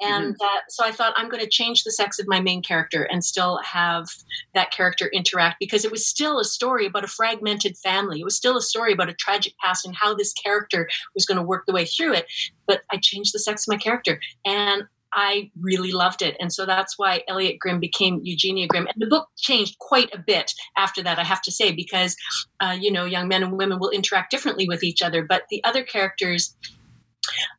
And 0.01 0.35
mm-hmm. 0.35 0.45
uh, 0.45 0.61
so 0.69 0.85
I 0.85 0.91
thought 0.91 1.15
I'm 1.17 1.29
going 1.29 1.45
to 1.45 1.49
change 1.49 1.85
the 1.85 1.93
sex 1.93 2.19
of 2.19 2.27
my 2.27 2.41
main 2.41 2.61
character 2.61 3.05
and 3.05 3.23
still 3.23 3.61
have 3.65 4.09
that 4.53 4.73
character 4.73 5.07
interact 5.13 5.59
because 5.61 5.85
it 5.85 5.93
was 5.93 6.05
still 6.05 6.41
a 6.41 6.45
story 6.45 6.87
about 6.87 7.05
a 7.05 7.09
fragmented 7.09 7.77
family. 7.77 8.19
It 8.19 8.25
was 8.25 8.37
still 8.37 8.57
a 8.57 8.63
story 8.63 8.93
about 8.93 9.11
a 9.11 9.15
tragic 9.15 9.53
past 9.65 9.87
and 9.87 9.95
how 9.95 10.13
this 10.13 10.33
character 10.33 10.89
was 11.15 11.25
going 11.25 11.39
to 11.39 11.45
work 11.45 11.67
the 11.67 11.73
way 11.73 11.85
through 11.85 12.15
it. 12.15 12.27
But 12.69 12.83
I 12.93 12.99
changed 13.03 13.35
the 13.35 13.41
sex 13.41 13.67
of 13.67 13.73
my 13.73 13.79
character 13.79 14.21
and 14.45 14.85
I 15.13 15.51
really 15.59 15.91
loved 15.91 16.23
it. 16.23 16.37
And 16.39 16.53
so 16.53 16.67
that's 16.67 16.99
why 16.99 17.23
Elliot 17.29 17.59
Grimm 17.59 17.81
became 17.81 18.21
Eugenia 18.23 18.69
Grimm. 18.69 18.87
And 18.87 19.03
the 19.03 19.07
book 19.07 19.29
changed 19.39 19.79
quite 19.79 20.15
a 20.15 20.19
bit 20.19 20.53
after 20.77 21.03
that, 21.03 21.19
I 21.19 21.25
have 21.25 21.41
to 21.43 21.51
say, 21.51 21.73
because, 21.73 22.15
uh, 22.61 22.77
you 22.79 22.93
know, 22.93 23.07
young 23.07 23.27
men 23.27 23.43
and 23.43 23.57
women 23.57 23.79
will 23.81 23.91
interact 23.91 24.31
differently 24.31 24.69
with 24.69 24.85
each 24.85 25.01
other. 25.01 25.25
But 25.25 25.45
the 25.51 25.65
other 25.65 25.83
characters 25.83 26.55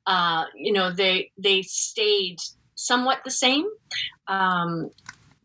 uh, 0.08 0.46
you 0.56 0.72
know, 0.72 0.92
they 0.92 1.32
they 1.38 1.62
stayed 1.62 2.38
somewhat 2.76 3.20
the 3.24 3.32
same. 3.32 3.66
Um, 4.28 4.92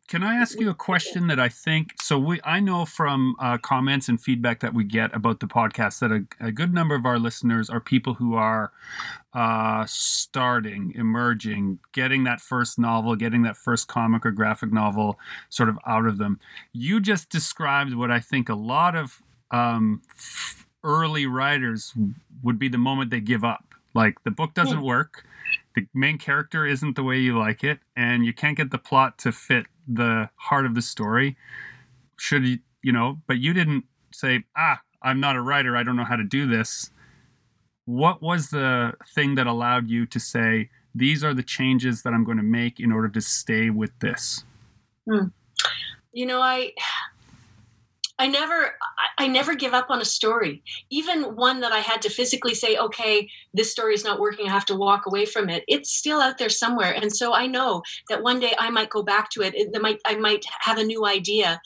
Can 0.07 0.23
I 0.23 0.35
ask 0.35 0.61
you 0.61 0.69
a 0.69 0.75
question 0.75 1.29
that 1.29 1.41
I 1.41 1.49
think 1.49 1.95
so? 2.01 2.19
We 2.19 2.39
I 2.45 2.61
know 2.61 2.85
from 2.85 3.37
uh, 3.41 3.57
comments 3.57 4.09
and 4.09 4.21
feedback 4.21 4.61
that 4.61 4.75
we 4.75 4.85
get 4.85 5.15
about 5.17 5.41
the 5.41 5.47
podcast 5.47 6.01
that 6.01 6.13
a, 6.13 6.47
a 6.47 6.53
good 6.53 6.75
number 6.75 6.95
of 6.95 7.07
our 7.07 7.19
listeners 7.19 7.71
are 7.71 7.81
people 7.81 8.13
who 8.15 8.35
are 8.35 8.71
uh, 9.33 9.87
starting, 9.89 10.93
emerging, 10.95 11.79
getting 11.93 12.25
that 12.25 12.41
first 12.43 12.79
novel, 12.79 13.17
getting 13.17 13.43
that 13.43 13.57
first 13.57 13.89
comic 13.89 14.27
or 14.27 14.31
graphic 14.31 14.73
novel 14.73 15.19
sort 15.49 15.71
of 15.71 15.79
out 15.87 16.05
of 16.05 16.19
them. 16.19 16.39
You 16.73 17.01
just 17.01 17.31
described 17.31 17.95
what 17.95 18.11
I 18.11 18.21
think 18.21 18.51
a 18.51 18.55
lot 18.55 18.95
of 18.95 19.23
um, 19.51 20.03
early 20.83 21.25
writers 21.27 21.95
would 22.43 22.59
be 22.59 22.69
the 22.69 22.79
moment 22.79 23.11
they 23.11 23.21
give 23.21 23.43
up. 23.43 23.75
Like 23.95 24.23
the 24.25 24.31
book 24.31 24.53
doesn't 24.55 24.83
work, 24.83 25.25
the 25.75 25.87
main 25.95 26.19
character 26.19 26.67
isn't 26.67 26.97
the 26.97 27.03
way 27.03 27.19
you 27.19 27.39
like 27.39 27.65
it, 27.65 27.81
and 27.97 28.25
you 28.25 28.33
can't 28.33 28.57
get 28.57 28.71
the 28.71 28.79
plot 28.79 29.19
to 29.19 29.33
fit 29.33 29.67
the 29.87 30.31
heart 30.37 30.67
of 30.67 30.75
the 30.75 30.83
story. 30.83 31.37
Should 32.17 32.47
you, 32.47 32.59
you 32.83 32.93
know, 32.93 33.21
but 33.27 33.39
you 33.39 33.53
didn't 33.53 33.85
say, 34.13 34.45
ah, 34.57 34.81
I'm 35.03 35.21
not 35.21 35.37
a 35.37 35.43
writer, 35.43 35.77
I 35.77 35.83
don't 35.83 35.97
know 35.97 36.05
how 36.05 36.17
to 36.17 36.25
do 36.25 36.47
this. 36.47 36.91
What 37.87 38.23
was 38.23 38.51
the 38.51 38.95
thing 39.15 39.35
that 39.35 39.47
allowed 39.47 39.89
you 39.89 40.07
to 40.07 40.19
say, 40.19 40.71
these 40.95 41.23
are 41.23 41.35
the 41.35 41.43
changes 41.43 42.03
that 42.03 42.15
I'm 42.15 42.25
going 42.25 42.39
to 42.39 42.43
make 42.43 42.81
in 42.81 42.93
order 42.93 43.09
to 43.09 43.21
stay 43.21 43.69
with 43.69 43.99
this? 43.99 44.45
Hmm. 45.11 45.27
You 46.13 46.27
know, 46.27 46.41
I 46.41 46.73
I 48.19 48.29
never 48.29 48.77
I 49.19 49.27
never 49.27 49.55
give 49.55 49.75
up 49.75 49.91
on 49.91 50.01
a 50.01 50.05
story. 50.05 50.63
Even 50.91 51.35
one 51.35 51.61
that 51.61 51.73
I 51.73 51.79
had 51.79 52.01
to 52.03 52.11
physically 52.11 52.55
say, 52.55 52.77
okay, 52.77 53.29
this 53.53 53.73
story 53.73 53.95
is 53.95 54.05
not 54.05 54.21
working, 54.21 54.49
I 54.49 54.53
have 54.53 54.67
to 54.67 54.77
walk 54.77 55.07
away 55.07 55.27
from 55.27 55.49
it. 55.49 55.65
It's 55.67 55.91
still 55.91 56.21
out 56.21 56.39
there 56.39 56.49
somewhere. 56.49 56.95
And 56.95 57.15
so 57.15 57.35
I 57.35 57.47
know 57.47 57.83
that 58.09 58.23
one 58.23 58.39
day 58.39 58.55
I 58.59 58.71
might 58.71 58.91
go 58.91 59.03
back 59.03 59.31
to 59.31 59.43
it. 59.43 59.55
it 59.55 59.71
might 59.81 60.01
I 60.07 60.17
might 60.17 60.45
have 60.61 60.79
a 60.79 60.85
new 60.85 61.07
idea 61.07 61.61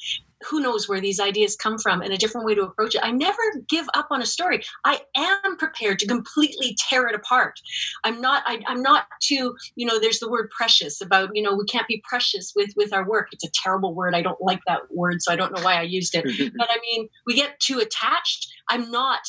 who 0.46 0.60
knows 0.60 0.88
where 0.88 1.00
these 1.00 1.20
ideas 1.20 1.56
come 1.56 1.78
from 1.78 2.00
and 2.00 2.12
a 2.12 2.16
different 2.16 2.46
way 2.46 2.54
to 2.54 2.62
approach 2.62 2.94
it. 2.94 3.04
I 3.04 3.10
never 3.10 3.42
give 3.68 3.86
up 3.94 4.08
on 4.10 4.22
a 4.22 4.26
story. 4.26 4.62
I 4.84 5.00
am 5.16 5.56
prepared 5.56 5.98
to 6.00 6.06
completely 6.06 6.76
tear 6.88 7.08
it 7.08 7.14
apart. 7.14 7.60
I'm 8.04 8.20
not. 8.20 8.42
I, 8.46 8.60
am 8.68 8.82
not 8.82 9.06
too. 9.20 9.56
You 9.76 9.86
know, 9.86 9.98
there's 9.98 10.20
the 10.20 10.30
word 10.30 10.50
precious 10.50 11.00
about. 11.00 11.30
You 11.34 11.42
know, 11.42 11.54
we 11.54 11.64
can't 11.64 11.88
be 11.88 12.02
precious 12.08 12.52
with 12.54 12.70
with 12.76 12.92
our 12.92 13.08
work. 13.08 13.28
It's 13.32 13.44
a 13.44 13.50
terrible 13.52 13.94
word. 13.94 14.14
I 14.14 14.22
don't 14.22 14.40
like 14.40 14.60
that 14.66 14.82
word, 14.90 15.22
so 15.22 15.32
I 15.32 15.36
don't 15.36 15.54
know 15.54 15.62
why 15.62 15.74
I 15.74 15.82
used 15.82 16.14
it. 16.14 16.24
but 16.56 16.70
I 16.70 16.76
mean, 16.82 17.08
we 17.26 17.34
get 17.34 17.58
too 17.60 17.78
attached. 17.78 18.52
I'm 18.68 18.90
not 18.90 19.20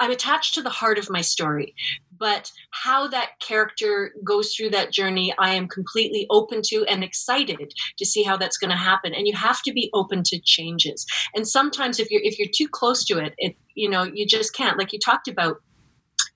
I'm 0.00 0.10
attached 0.10 0.54
to 0.54 0.62
the 0.62 0.70
heart 0.70 0.98
of 0.98 1.10
my 1.10 1.20
story, 1.20 1.74
but 2.18 2.50
how 2.70 3.08
that 3.08 3.30
character 3.40 4.12
goes 4.24 4.54
through 4.54 4.70
that 4.70 4.92
journey, 4.92 5.34
I 5.38 5.54
am 5.54 5.68
completely 5.68 6.26
open 6.30 6.60
to 6.66 6.84
and 6.86 7.02
excited 7.04 7.72
to 7.98 8.04
see 8.04 8.22
how 8.22 8.36
that's 8.36 8.58
going 8.58 8.70
to 8.70 8.76
happen. 8.76 9.14
And 9.14 9.26
you 9.26 9.34
have 9.36 9.62
to 9.62 9.72
be 9.72 9.90
open 9.94 10.22
to 10.24 10.40
changes. 10.40 11.06
And 11.34 11.46
sometimes, 11.46 12.00
if 12.00 12.10
you're 12.10 12.22
if 12.22 12.38
you're 12.38 12.48
too 12.52 12.68
close 12.68 13.04
to 13.06 13.18
it, 13.18 13.34
it 13.38 13.56
you 13.74 13.88
know 13.88 14.04
you 14.04 14.26
just 14.26 14.54
can't. 14.54 14.78
Like 14.78 14.92
you 14.92 14.98
talked 14.98 15.28
about 15.28 15.62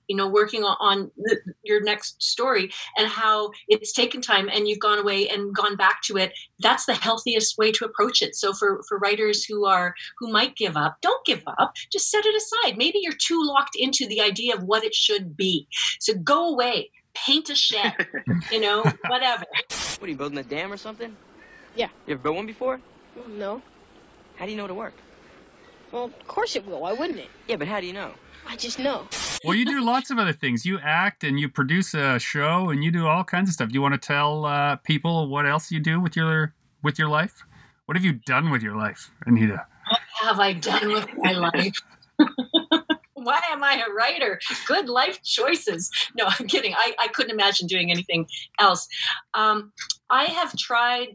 you 0.09 0.17
know 0.17 0.29
working 0.29 0.65
on 0.65 1.11
the, 1.17 1.39
your 1.63 1.83
next 1.83 2.23
story 2.23 2.71
and 2.97 3.09
how 3.09 3.51
it's 3.69 3.93
taken 3.93 4.21
time 4.21 4.49
and 4.53 4.69
you've 4.69 4.81
gone 4.81 4.99
away 4.99 5.29
and 5.29 5.55
gone 5.55 5.77
back 5.77 6.03
to 6.03 6.17
it 6.17 6.33
that's 6.63 6.87
the 6.87 6.95
healthiest 6.95 7.59
way 7.59 7.73
to 7.73 7.85
approach 7.85 8.23
it. 8.23 8.35
So 8.35 8.53
for 8.53 8.83
for 8.89 8.99
writers 8.99 9.45
who 9.45 9.67
are 9.67 9.95
who 10.19 10.33
might 10.33 10.57
give 10.57 10.77
up 10.77 10.97
don't 11.03 11.25
give 11.27 11.43
up. 11.47 11.75
Just 11.91 12.11
set 12.11 12.25
it 12.25 12.35
aside. 12.35 12.79
Maybe 12.79 13.01
you're 13.03 13.13
too 13.13 13.43
locked 13.43 13.77
into 13.77 14.07
the 14.07 14.21
idea 14.21 14.55
of 14.55 14.63
what 14.63 14.85
it 14.85 14.95
should 14.95 15.37
be. 15.37 15.69
So 16.01 16.15
go 16.15 16.49
away. 16.49 16.91
Paint 17.15 17.51
a 17.51 17.55
shed 17.55 17.95
you 18.51 18.61
know 18.61 18.83
whatever. 19.09 19.45
What 19.99 20.03
are 20.03 20.09
you 20.09 20.17
building 20.17 20.39
a 20.39 20.43
dam 20.43 20.73
or 20.73 20.79
something? 20.79 21.15
Yeah. 21.75 21.89
You 22.07 22.15
ever 22.15 22.23
built 22.23 22.37
one 22.37 22.47
before? 22.47 22.81
No. 23.29 23.61
How 24.37 24.47
do 24.47 24.51
you 24.51 24.57
know 24.57 24.65
it'll 24.65 24.77
work? 24.77 24.95
Well 25.91 26.05
of 26.05 26.27
course 26.27 26.57
it 26.57 26.67
will. 26.67 26.81
Why 26.81 26.93
wouldn't 26.93 27.19
it? 27.19 27.29
Yeah 27.49 27.57
but 27.57 27.69
how 27.69 27.81
do 27.81 27.87
you 27.87 27.93
know? 27.93 28.13
I 28.49 28.57
just 28.57 28.79
know. 28.79 29.07
Well, 29.45 29.55
you 29.55 29.65
do 29.65 29.81
lots 29.83 30.11
of 30.11 30.19
other 30.19 30.33
things. 30.33 30.65
You 30.65 30.79
act 30.81 31.25
and 31.25 31.39
you 31.39 31.49
produce 31.49 31.95
a 31.95 32.19
show 32.19 32.71
and 32.71 32.85
you 32.85 32.91
do 32.91 33.07
all 33.07 33.25
kinds 33.25 33.49
of 33.49 33.55
stuff. 33.55 33.69
Do 33.69 33.75
you 33.75 33.83
want 33.83 33.95
to 33.95 34.07
tell 34.07 34.45
uh, 34.45 34.77
people 34.77 35.29
what 35.29 35.47
else 35.47 35.71
you 35.71 35.81
do 35.81 36.01
with 36.01 36.17
your 36.17 36.55
with 36.83 36.99
your 36.99 37.09
life? 37.09 37.45
What 37.87 37.97
have 37.97 38.05
you 38.05 38.13
done 38.13 38.51
with 38.51 38.63
your 38.63 38.77
life, 38.77 39.11
Anita? 39.27 39.67
What 39.89 40.01
have 40.23 40.41
I 40.41 40.53
done 40.53 40.93
with 40.93 41.09
my 41.17 41.33
life? 41.33 41.77
Why 43.15 43.41
am 43.51 43.63
I 43.63 43.85
a 43.87 43.93
writer? 43.93 44.41
Good 44.67 44.89
life 44.89 45.23
choices. 45.23 45.91
No, 46.17 46.27
I'm 46.27 46.47
kidding. 46.47 46.75
I, 46.75 46.95
I 46.99 47.09
couldn't 47.09 47.31
imagine 47.31 47.67
doing 47.67 47.91
anything 47.91 48.27
else. 48.59 48.89
Um, 49.35 49.73
I 50.11 50.25
have 50.25 50.57
tried 50.57 51.15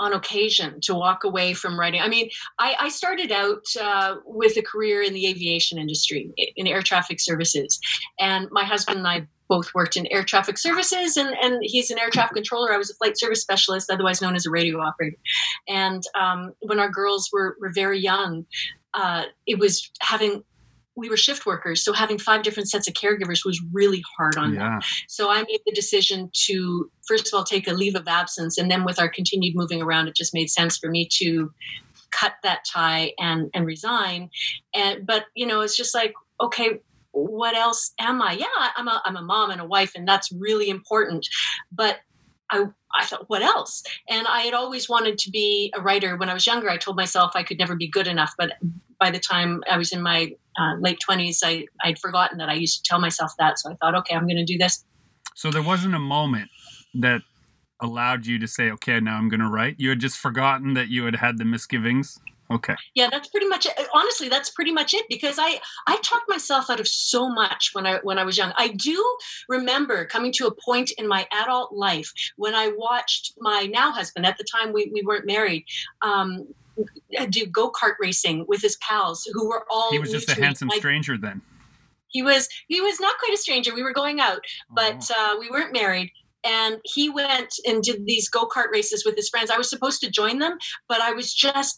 on 0.00 0.14
occasion 0.14 0.80
to 0.80 0.94
walk 0.94 1.24
away 1.24 1.52
from 1.52 1.78
writing. 1.78 2.00
I 2.00 2.08
mean, 2.08 2.30
I, 2.58 2.74
I 2.80 2.88
started 2.88 3.30
out 3.30 3.64
uh, 3.80 4.16
with 4.24 4.56
a 4.56 4.62
career 4.62 5.02
in 5.02 5.12
the 5.12 5.28
aviation 5.28 5.78
industry, 5.78 6.32
in 6.56 6.66
air 6.66 6.82
traffic 6.82 7.20
services. 7.20 7.78
And 8.18 8.48
my 8.50 8.64
husband 8.64 8.98
and 8.98 9.06
I 9.06 9.26
both 9.48 9.74
worked 9.74 9.96
in 9.96 10.06
air 10.06 10.24
traffic 10.24 10.56
services, 10.56 11.16
and, 11.16 11.36
and 11.42 11.58
he's 11.62 11.90
an 11.90 11.98
air 11.98 12.08
traffic 12.08 12.34
controller. 12.34 12.72
I 12.72 12.78
was 12.78 12.90
a 12.90 12.94
flight 12.94 13.18
service 13.18 13.42
specialist, 13.42 13.90
otherwise 13.90 14.22
known 14.22 14.36
as 14.36 14.46
a 14.46 14.50
radio 14.50 14.80
operator. 14.80 15.18
And 15.68 16.02
um, 16.18 16.52
when 16.60 16.78
our 16.78 16.88
girls 16.88 17.28
were, 17.32 17.56
were 17.60 17.72
very 17.72 18.00
young, 18.00 18.46
uh, 18.94 19.24
it 19.46 19.58
was 19.58 19.90
having 20.00 20.42
we 21.00 21.08
were 21.08 21.16
shift 21.16 21.46
workers, 21.46 21.82
so 21.82 21.92
having 21.92 22.18
five 22.18 22.42
different 22.42 22.68
sets 22.68 22.86
of 22.86 22.94
caregivers 22.94 23.44
was 23.44 23.60
really 23.72 24.04
hard 24.16 24.36
on 24.36 24.54
yeah. 24.54 24.60
them. 24.60 24.80
So 25.08 25.30
I 25.30 25.42
made 25.42 25.60
the 25.66 25.72
decision 25.72 26.30
to 26.46 26.90
first 27.08 27.26
of 27.26 27.36
all 27.36 27.44
take 27.44 27.66
a 27.66 27.72
leave 27.72 27.96
of 27.96 28.06
absence, 28.06 28.58
and 28.58 28.70
then 28.70 28.84
with 28.84 29.00
our 29.00 29.08
continued 29.08 29.56
moving 29.56 29.82
around, 29.82 30.08
it 30.08 30.14
just 30.14 30.34
made 30.34 30.50
sense 30.50 30.76
for 30.76 30.90
me 30.90 31.08
to 31.14 31.52
cut 32.10 32.34
that 32.42 32.64
tie 32.70 33.12
and 33.18 33.50
and 33.54 33.66
resign. 33.66 34.30
And 34.74 35.06
but 35.06 35.24
you 35.34 35.46
know, 35.46 35.62
it's 35.62 35.76
just 35.76 35.94
like 35.94 36.12
okay, 36.40 36.80
what 37.12 37.56
else 37.56 37.92
am 37.98 38.22
I? 38.22 38.32
Yeah, 38.32 38.46
I'm 38.76 38.88
a 38.88 39.02
I'm 39.04 39.16
a 39.16 39.22
mom 39.22 39.50
and 39.50 39.60
a 39.60 39.66
wife, 39.66 39.92
and 39.94 40.06
that's 40.06 40.30
really 40.30 40.68
important. 40.68 41.26
But 41.72 42.00
I, 42.50 42.64
I 42.98 43.04
thought, 43.04 43.28
what 43.28 43.42
else? 43.42 43.82
And 44.08 44.26
I 44.26 44.40
had 44.40 44.54
always 44.54 44.88
wanted 44.88 45.18
to 45.18 45.30
be 45.30 45.72
a 45.76 45.80
writer. 45.80 46.16
When 46.16 46.28
I 46.28 46.34
was 46.34 46.46
younger, 46.46 46.68
I 46.68 46.76
told 46.76 46.96
myself 46.96 47.32
I 47.34 47.42
could 47.42 47.58
never 47.58 47.76
be 47.76 47.88
good 47.88 48.08
enough. 48.08 48.34
But 48.36 48.54
by 49.00 49.10
the 49.10 49.18
time 49.18 49.64
I 49.68 49.78
was 49.78 49.92
in 49.92 50.02
my 50.02 50.32
uh, 50.58 50.76
late 50.78 50.98
20s, 51.08 51.38
I, 51.42 51.66
I'd 51.82 51.98
forgotten 51.98 52.38
that 52.38 52.48
I 52.48 52.54
used 52.54 52.84
to 52.84 52.88
tell 52.88 53.00
myself 53.00 53.32
that. 53.38 53.58
So 53.58 53.70
I 53.70 53.74
thought, 53.74 53.96
okay, 53.96 54.14
I'm 54.14 54.26
going 54.26 54.36
to 54.36 54.44
do 54.44 54.58
this. 54.58 54.84
So 55.34 55.50
there 55.50 55.62
wasn't 55.62 55.94
a 55.94 56.00
moment 56.00 56.50
that 56.94 57.22
allowed 57.80 58.26
you 58.26 58.38
to 58.38 58.46
say, 58.46 58.70
okay, 58.72 59.00
now 59.00 59.16
I'm 59.16 59.28
going 59.28 59.40
to 59.40 59.48
write? 59.48 59.76
You 59.78 59.88
had 59.88 60.00
just 60.00 60.18
forgotten 60.18 60.74
that 60.74 60.88
you 60.88 61.06
had 61.06 61.16
had 61.16 61.38
the 61.38 61.44
misgivings? 61.44 62.20
Okay. 62.50 62.74
Yeah, 62.96 63.08
that's 63.10 63.28
pretty 63.28 63.46
much 63.46 63.64
it. 63.64 63.88
Honestly, 63.94 64.28
that's 64.28 64.50
pretty 64.50 64.72
much 64.72 64.92
it 64.92 65.06
because 65.08 65.36
I 65.38 65.60
I 65.86 65.96
talked 66.02 66.28
myself 66.28 66.68
out 66.68 66.80
of 66.80 66.88
so 66.88 67.28
much 67.28 67.70
when 67.74 67.86
I 67.86 67.98
when 68.02 68.18
I 68.18 68.24
was 68.24 68.36
young. 68.36 68.52
I 68.56 68.68
do 68.68 69.02
remember 69.48 70.04
coming 70.04 70.32
to 70.32 70.48
a 70.48 70.54
point 70.54 70.90
in 70.98 71.06
my 71.06 71.28
adult 71.32 71.72
life 71.72 72.12
when 72.36 72.56
I 72.56 72.72
watched 72.76 73.34
my 73.38 73.68
now 73.72 73.92
husband 73.92 74.26
at 74.26 74.36
the 74.36 74.44
time 74.44 74.72
we, 74.72 74.90
we 74.92 75.02
weren't 75.02 75.26
married 75.26 75.64
um, 76.02 76.48
do 77.30 77.46
go 77.46 77.70
kart 77.70 77.94
racing 78.00 78.44
with 78.48 78.62
his 78.62 78.76
pals 78.76 79.28
who 79.32 79.48
were 79.48 79.64
all. 79.70 79.90
He 79.90 79.98
was 79.98 80.10
just 80.10 80.30
a 80.30 80.40
handsome 80.40 80.68
like, 80.68 80.78
stranger 80.78 81.16
then. 81.16 81.42
He 82.08 82.22
was 82.22 82.48
he 82.68 82.80
was 82.80 83.00
not 83.00 83.18
quite 83.18 83.34
a 83.34 83.38
stranger. 83.38 83.74
We 83.74 83.82
were 83.82 83.92
going 83.92 84.20
out, 84.20 84.40
but 84.70 85.10
oh. 85.10 85.34
uh, 85.34 85.40
we 85.40 85.48
weren't 85.50 85.72
married. 85.72 86.10
And 86.42 86.78
he 86.84 87.10
went 87.10 87.52
and 87.66 87.82
did 87.82 88.06
these 88.06 88.30
go 88.30 88.46
kart 88.46 88.70
races 88.72 89.04
with 89.04 89.14
his 89.14 89.28
friends. 89.28 89.50
I 89.50 89.58
was 89.58 89.68
supposed 89.68 90.00
to 90.00 90.10
join 90.10 90.38
them, 90.38 90.56
but 90.88 91.02
I 91.02 91.12
was 91.12 91.34
just, 91.34 91.76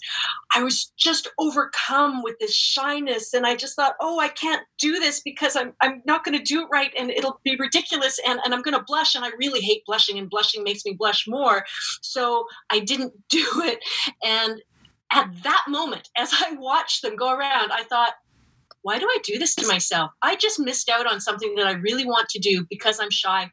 I 0.54 0.62
was 0.62 0.92
just 0.96 1.28
overcome 1.36 2.22
with 2.22 2.38
this 2.38 2.54
shyness, 2.54 3.34
and 3.34 3.44
I 3.44 3.56
just 3.56 3.74
thought, 3.74 3.96
oh, 4.00 4.20
I 4.20 4.28
can't 4.28 4.62
do 4.78 5.00
this 5.00 5.20
because 5.20 5.56
I'm 5.56 5.72
I'm 5.80 6.00
not 6.04 6.24
going 6.24 6.38
to 6.38 6.44
do 6.44 6.62
it 6.62 6.68
right, 6.70 6.92
and 6.96 7.10
it'll 7.10 7.40
be 7.44 7.56
ridiculous, 7.56 8.20
and 8.26 8.38
and 8.44 8.54
I'm 8.54 8.62
going 8.62 8.76
to 8.78 8.84
blush, 8.86 9.16
and 9.16 9.24
I 9.24 9.30
really 9.36 9.60
hate 9.60 9.84
blushing, 9.84 10.16
and 10.16 10.30
blushing 10.30 10.62
makes 10.62 10.84
me 10.84 10.92
blush 10.92 11.26
more. 11.26 11.64
So 12.00 12.46
I 12.70 12.78
didn't 12.78 13.14
do 13.28 13.44
it, 13.56 13.80
and 14.24 14.62
at 15.12 15.30
that 15.44 15.64
moment, 15.68 16.08
as 16.16 16.30
I 16.32 16.54
watched 16.54 17.02
them 17.02 17.16
go 17.16 17.32
around, 17.32 17.70
I 17.72 17.84
thought, 17.84 18.14
why 18.82 18.98
do 18.98 19.06
I 19.06 19.18
do 19.22 19.38
this 19.38 19.54
to 19.56 19.66
myself? 19.66 20.10
I 20.22 20.36
just 20.36 20.58
missed 20.58 20.88
out 20.88 21.06
on 21.06 21.20
something 21.20 21.54
that 21.56 21.66
I 21.66 21.72
really 21.72 22.04
want 22.04 22.28
to 22.30 22.38
do 22.38 22.66
because 22.68 22.98
I'm 22.98 23.10
shy. 23.10 23.50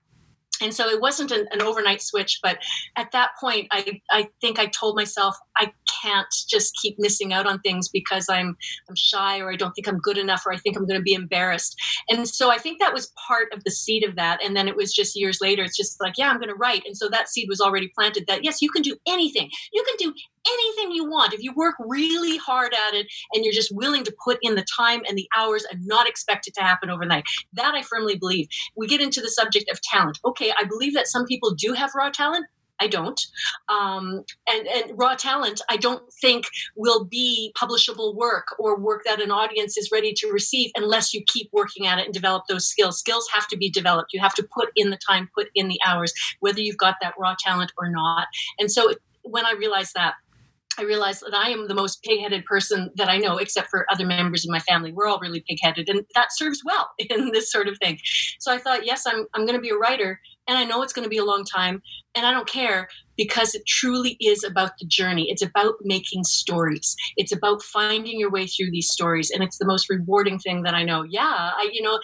And 0.61 0.73
so 0.73 0.89
it 0.89 0.99
wasn't 0.99 1.31
an, 1.31 1.47
an 1.51 1.61
overnight 1.61 2.01
switch, 2.01 2.39
but 2.43 2.57
at 2.97 3.11
that 3.11 3.31
point, 3.39 3.67
I, 3.71 4.01
I 4.11 4.27
think 4.41 4.59
I 4.59 4.65
told 4.65 4.95
myself, 4.95 5.35
I 5.55 5.71
can't 6.01 6.27
just 6.49 6.77
keep 6.81 6.95
missing 6.99 7.33
out 7.33 7.45
on 7.45 7.59
things 7.59 7.89
because 7.89 8.27
I'm 8.29 8.57
I'm 8.89 8.95
shy 8.95 9.39
or 9.39 9.51
I 9.51 9.55
don't 9.55 9.71
think 9.73 9.87
I'm 9.87 9.99
good 9.99 10.17
enough 10.17 10.43
or 10.45 10.53
I 10.53 10.57
think 10.57 10.77
I'm 10.77 10.85
going 10.85 10.99
to 10.99 11.03
be 11.03 11.13
embarrassed. 11.13 11.75
And 12.09 12.27
so 12.27 12.51
I 12.51 12.57
think 12.57 12.79
that 12.79 12.93
was 12.93 13.11
part 13.27 13.47
of 13.53 13.63
the 13.63 13.71
seed 13.71 14.03
of 14.03 14.15
that. 14.15 14.43
And 14.43 14.55
then 14.55 14.67
it 14.67 14.75
was 14.75 14.93
just 14.93 15.17
years 15.17 15.39
later, 15.41 15.63
it's 15.63 15.77
just 15.77 15.99
like, 16.01 16.13
yeah, 16.17 16.29
I'm 16.29 16.39
going 16.39 16.49
to 16.49 16.55
write. 16.55 16.83
And 16.85 16.97
so 16.97 17.09
that 17.09 17.29
seed 17.29 17.47
was 17.49 17.61
already 17.61 17.91
planted 17.95 18.25
that 18.27 18.43
yes, 18.43 18.61
you 18.61 18.69
can 18.69 18.81
do 18.81 18.95
anything. 19.07 19.49
You 19.71 19.83
can 19.83 19.95
do 19.97 20.13
anything 20.47 20.91
you 20.91 21.09
want 21.09 21.33
if 21.33 21.41
you 21.41 21.53
work 21.53 21.75
really 21.79 22.37
hard 22.37 22.73
at 22.73 22.93
it 22.93 23.07
and 23.33 23.43
you're 23.43 23.53
just 23.53 23.75
willing 23.75 24.03
to 24.03 24.15
put 24.23 24.37
in 24.41 24.55
the 24.55 24.65
time 24.75 25.01
and 25.07 25.17
the 25.17 25.27
hours 25.37 25.65
and 25.71 25.85
not 25.85 26.07
expect 26.07 26.47
it 26.47 26.53
to 26.55 26.61
happen 26.61 26.89
overnight. 26.89 27.23
That 27.53 27.75
I 27.75 27.83
firmly 27.83 28.15
believe. 28.15 28.47
We 28.75 28.87
get 28.87 29.01
into 29.01 29.21
the 29.21 29.29
subject 29.29 29.69
of 29.71 29.81
talent. 29.81 30.19
Okay, 30.25 30.51
I 30.59 30.63
believe 30.65 30.93
that 30.93 31.07
some 31.07 31.25
people 31.25 31.53
do 31.53 31.73
have 31.73 31.91
raw 31.95 32.09
talent. 32.09 32.45
I 32.81 32.87
don't. 32.87 33.19
Um, 33.67 34.23
and, 34.49 34.67
and 34.67 34.97
raw 34.97 35.15
talent, 35.15 35.61
I 35.69 35.77
don't 35.77 36.01
think 36.21 36.45
will 36.75 37.03
be 37.03 37.53
publishable 37.57 38.15
work 38.15 38.47
or 38.57 38.79
work 38.79 39.03
that 39.05 39.21
an 39.21 39.31
audience 39.31 39.77
is 39.77 39.89
ready 39.91 40.13
to 40.13 40.31
receive 40.31 40.71
unless 40.75 41.13
you 41.13 41.21
keep 41.27 41.49
working 41.51 41.87
at 41.87 41.99
it 41.99 42.05
and 42.05 42.13
develop 42.13 42.43
those 42.47 42.65
skills. 42.65 42.97
Skills 42.97 43.27
have 43.33 43.47
to 43.49 43.57
be 43.57 43.69
developed. 43.69 44.13
You 44.13 44.21
have 44.21 44.33
to 44.35 44.47
put 44.53 44.69
in 44.75 44.89
the 44.89 44.99
time, 45.05 45.29
put 45.35 45.47
in 45.55 45.67
the 45.67 45.79
hours, 45.85 46.13
whether 46.39 46.61
you've 46.61 46.77
got 46.77 46.95
that 47.01 47.15
raw 47.19 47.35
talent 47.37 47.73
or 47.77 47.89
not. 47.89 48.27
And 48.57 48.71
so 48.71 48.93
when 49.23 49.45
I 49.45 49.51
realized 49.51 49.93
that, 49.95 50.13
I 50.79 50.83
realized 50.83 51.23
that 51.25 51.35
I 51.35 51.49
am 51.49 51.67
the 51.67 51.75
most 51.75 52.01
pig-headed 52.03 52.45
person 52.45 52.89
that 52.95 53.09
I 53.09 53.17
know, 53.17 53.37
except 53.37 53.69
for 53.69 53.85
other 53.91 54.05
members 54.05 54.45
of 54.45 54.51
my 54.51 54.59
family. 54.59 54.93
We're 54.93 55.07
all 55.07 55.19
really 55.19 55.43
pig-headed, 55.47 55.89
and 55.89 56.05
that 56.15 56.29
serves 56.31 56.61
well 56.63 56.89
in 57.09 57.31
this 57.31 57.51
sort 57.51 57.67
of 57.67 57.77
thing. 57.79 57.99
So 58.39 58.51
I 58.51 58.57
thought, 58.57 58.85
yes, 58.85 59.05
I'm 59.05 59.25
I'm 59.33 59.45
going 59.45 59.57
to 59.57 59.61
be 59.61 59.69
a 59.69 59.75
writer, 59.75 60.21
and 60.47 60.57
I 60.57 60.63
know 60.63 60.81
it's 60.81 60.93
going 60.93 61.03
to 61.03 61.09
be 61.09 61.17
a 61.17 61.25
long 61.25 61.43
time, 61.43 61.81
and 62.15 62.25
I 62.25 62.31
don't 62.31 62.49
care 62.49 62.87
because 63.19 63.53
it 63.53 63.65
truly 63.67 64.15
is 64.21 64.45
about 64.45 64.77
the 64.79 64.85
journey. 64.85 65.29
It's 65.29 65.41
about 65.41 65.73
making 65.83 66.23
stories. 66.23 66.95
It's 67.17 67.33
about 67.33 67.61
finding 67.61 68.17
your 68.17 68.31
way 68.31 68.47
through 68.47 68.71
these 68.71 68.89
stories. 68.89 69.29
And 69.29 69.43
it's 69.43 69.57
the 69.57 69.65
most 69.65 69.89
rewarding 69.89 70.39
thing 70.39 70.63
that 70.63 70.73
I 70.73 70.83
know. 70.83 71.03
Yeah, 71.03 71.21
I, 71.25 71.69
you 71.73 71.81
know, 71.81 71.99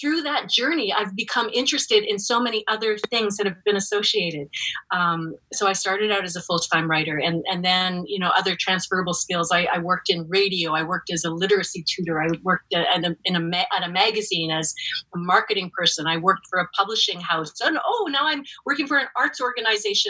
through 0.00 0.22
that 0.22 0.48
journey, 0.48 0.92
I've 0.92 1.16
become 1.16 1.50
interested 1.52 2.04
in 2.04 2.20
so 2.20 2.40
many 2.40 2.62
other 2.68 2.98
things 3.10 3.36
that 3.36 3.46
have 3.46 3.56
been 3.64 3.74
associated. 3.74 4.48
Um, 4.92 5.34
so 5.52 5.66
I 5.66 5.72
started 5.72 6.12
out 6.12 6.22
as 6.22 6.36
a 6.36 6.40
full 6.40 6.60
time 6.60 6.88
writer 6.88 7.18
and, 7.18 7.42
and 7.50 7.64
then, 7.64 8.04
you 8.06 8.20
know, 8.20 8.30
other 8.38 8.54
transferable 8.54 9.14
skills. 9.14 9.50
I, 9.52 9.64
I, 9.64 9.78
worked 9.78 10.08
in 10.08 10.28
radio, 10.28 10.72
I 10.72 10.84
worked 10.84 11.10
as 11.10 11.24
a 11.24 11.30
literacy 11.30 11.84
tutor, 11.84 12.22
I 12.22 12.28
worked 12.44 12.72
at 12.72 13.04
a, 13.04 13.16
in 13.24 13.34
a, 13.34 13.56
at 13.74 13.82
a 13.82 13.88
magazine 13.88 14.52
as 14.52 14.72
a 15.16 15.18
marketing 15.18 15.72
person, 15.76 16.06
I 16.06 16.16
worked 16.16 16.46
for 16.48 16.60
a 16.60 16.68
publishing 16.68 17.20
house. 17.20 17.60
And 17.60 17.76
oh, 17.84 18.08
now 18.08 18.20
I'm 18.22 18.44
working 18.64 18.86
for 18.86 18.98
an 18.98 19.08
arts 19.16 19.40
organization. 19.40 19.49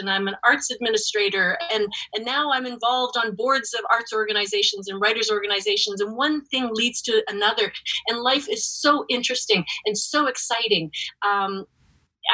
I'm 0.09 0.27
an 0.27 0.35
arts 0.45 0.71
administrator 0.71 1.57
and 1.73 1.87
and 2.15 2.25
now 2.25 2.51
i'm 2.51 2.65
involved 2.65 3.17
on 3.17 3.35
boards 3.35 3.73
of 3.73 3.81
arts 3.91 4.13
organizations 4.13 4.87
and 4.87 4.99
writers 5.01 5.29
organizations 5.31 6.01
and 6.01 6.15
one 6.15 6.43
thing 6.45 6.69
leads 6.73 7.01
to 7.03 7.23
another. 7.27 7.71
And 8.07 8.19
life 8.19 8.47
is 8.49 8.67
so 8.67 9.05
interesting 9.09 9.65
and 9.85 9.97
so 9.97 10.27
exciting. 10.27 10.91
Um, 11.25 11.65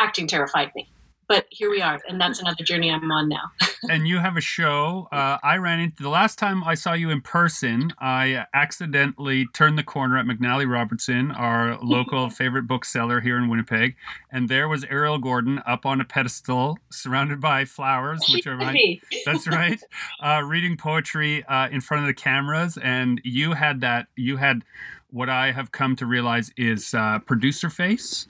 acting 0.02 0.28
terrified 0.28 0.72
me 0.76 0.90
but 1.28 1.46
here 1.50 1.70
we 1.70 1.82
are 1.82 2.00
and 2.08 2.20
that's 2.20 2.40
another 2.40 2.64
journey 2.64 2.92
i'm 2.92 3.12
on 3.12 3.30
now. 3.30 3.52
And 3.90 4.08
you 4.08 4.18
have 4.18 4.36
a 4.38 4.42
show 4.42 5.08
uh, 5.12 5.38
i 5.44 5.58
ran 5.58 5.80
into 5.80 6.02
the 6.02 6.10
last 6.10 6.40
time 6.40 6.64
i 6.64 6.74
saw 6.74 6.94
you 6.94 7.10
in 7.10 7.22
person 7.22 7.94
i 8.00 8.46
accidentally 8.54 9.46
turned 9.54 9.78
the 9.78 9.84
corner 9.84 10.18
at 10.18 10.26
McNally 10.26 10.70
Robinson 10.70 11.32
our 11.32 11.78
local 11.84 12.30
favorite 12.30 12.64
bookseller 12.64 13.22
here 13.22 13.38
in 13.38 13.50
winnipeg 13.50 13.96
and 14.32 14.50
there 14.50 14.68
was 14.68 14.84
ariel 14.86 15.20
gordon 15.20 15.62
up 15.66 15.86
on 15.86 16.02
a 16.02 16.06
pedestal 16.06 16.78
surrounded 16.90 17.40
by 17.40 17.66
flowers 17.66 18.22
which 18.34 18.48
are 18.48 18.58
right 18.58 19.02
that's 19.26 19.48
right 19.48 19.80
uh, 20.24 20.42
reading 20.44 20.76
poetry 20.76 21.44
uh, 21.46 21.70
in 21.70 21.82
front 21.82 22.02
of 22.02 22.08
the 22.08 22.14
cameras 22.14 22.78
and 22.82 23.22
you 23.24 23.54
had 23.54 23.82
that 23.82 24.08
you 24.16 24.38
had 24.38 24.64
what 25.12 25.30
i 25.30 25.52
have 25.52 25.72
come 25.72 25.96
to 25.96 26.06
realize 26.06 26.52
is 26.58 26.94
uh, 26.94 27.20
producer 27.20 27.70
face 27.70 28.28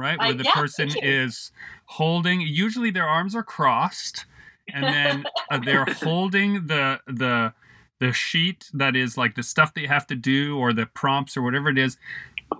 right? 0.00 0.18
Where 0.18 0.32
the 0.32 0.44
yeah, 0.44 0.54
person 0.54 0.90
is 1.02 1.52
holding. 1.86 2.40
Usually, 2.40 2.90
their 2.90 3.06
arms 3.06 3.34
are 3.34 3.42
crossed, 3.42 4.24
and 4.72 4.84
then 4.84 5.24
uh, 5.50 5.58
they're 5.64 5.84
holding 5.84 6.66
the 6.66 7.00
the 7.06 7.52
the 7.98 8.12
sheet 8.12 8.70
that 8.72 8.96
is 8.96 9.16
like 9.18 9.34
the 9.34 9.42
stuff 9.42 9.74
they 9.74 9.86
have 9.86 10.06
to 10.06 10.16
do 10.16 10.58
or 10.58 10.72
the 10.72 10.86
prompts 10.86 11.36
or 11.36 11.42
whatever 11.42 11.68
it 11.68 11.78
is, 11.78 11.98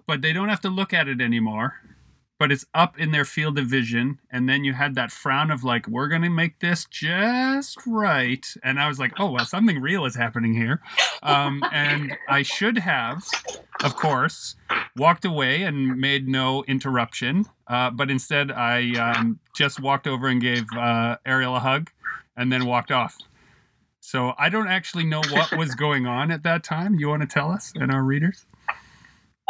but 0.07 0.21
they 0.21 0.33
don't 0.33 0.51
have 0.51 0.61
to 0.61 0.69
look 0.69 0.93
at 0.93 1.09
it 1.09 1.21
anymore 1.21 1.81
but 2.41 2.51
it's 2.51 2.65
up 2.73 2.99
in 2.99 3.11
their 3.11 3.27
field 3.27 3.59
of 3.59 3.67
vision. 3.67 4.19
And 4.33 4.49
then 4.49 4.65
you 4.65 4.73
had 4.73 4.95
that 4.95 5.13
frown 5.13 5.51
of 5.51 5.63
like, 5.63 5.87
we're 5.87 6.09
going 6.09 6.23
to 6.23 6.31
make 6.31 6.59
this 6.61 6.87
just 6.87 7.77
right. 7.87 8.47
And 8.65 8.81
I 8.81 8.89
was 8.89 8.99
like, 8.99 9.13
oh, 9.21 9.31
well, 9.31 9.45
something 9.45 9.79
real 9.79 10.07
is 10.07 10.17
happening 10.17 10.55
here. 10.55 10.81
Um, 11.23 11.63
and 11.71 12.17
I 12.31 12.41
should 12.41 12.79
have, 12.79 13.23
of 13.85 13.95
course, 13.95 14.57
walked 14.97 15.27
away 15.27 15.65
and 15.65 16.01
made 16.01 16.29
no 16.29 16.65
interruption. 16.65 17.45
Uh, 17.69 17.91
but 17.91 18.11
instead, 18.11 18.51
I 18.51 18.99
um, 18.99 19.39
just 19.55 19.79
walked 19.79 20.07
over 20.07 20.27
and 20.27 20.41
gave 20.41 20.65
uh, 20.75 21.19
Ariel 21.27 21.57
a 21.57 21.61
hug 21.61 21.91
and 22.39 22.51
then 22.51 22.65
walked 22.65 22.91
off. 22.91 23.19
So 24.01 24.33
I 24.39 24.49
don't 24.49 24.69
actually 24.69 25.05
know 25.05 25.21
what 25.31 25.53
was 25.59 25.75
going 25.75 26.07
on 26.07 26.31
at 26.31 26.43
that 26.45 26.65
time. 26.65 26.95
You 26.95 27.11
want 27.11 27.21
to 27.21 27.29
tell 27.29 27.51
us 27.51 27.75
and 27.75 27.93
our 27.93 28.03
readers? 28.03 28.47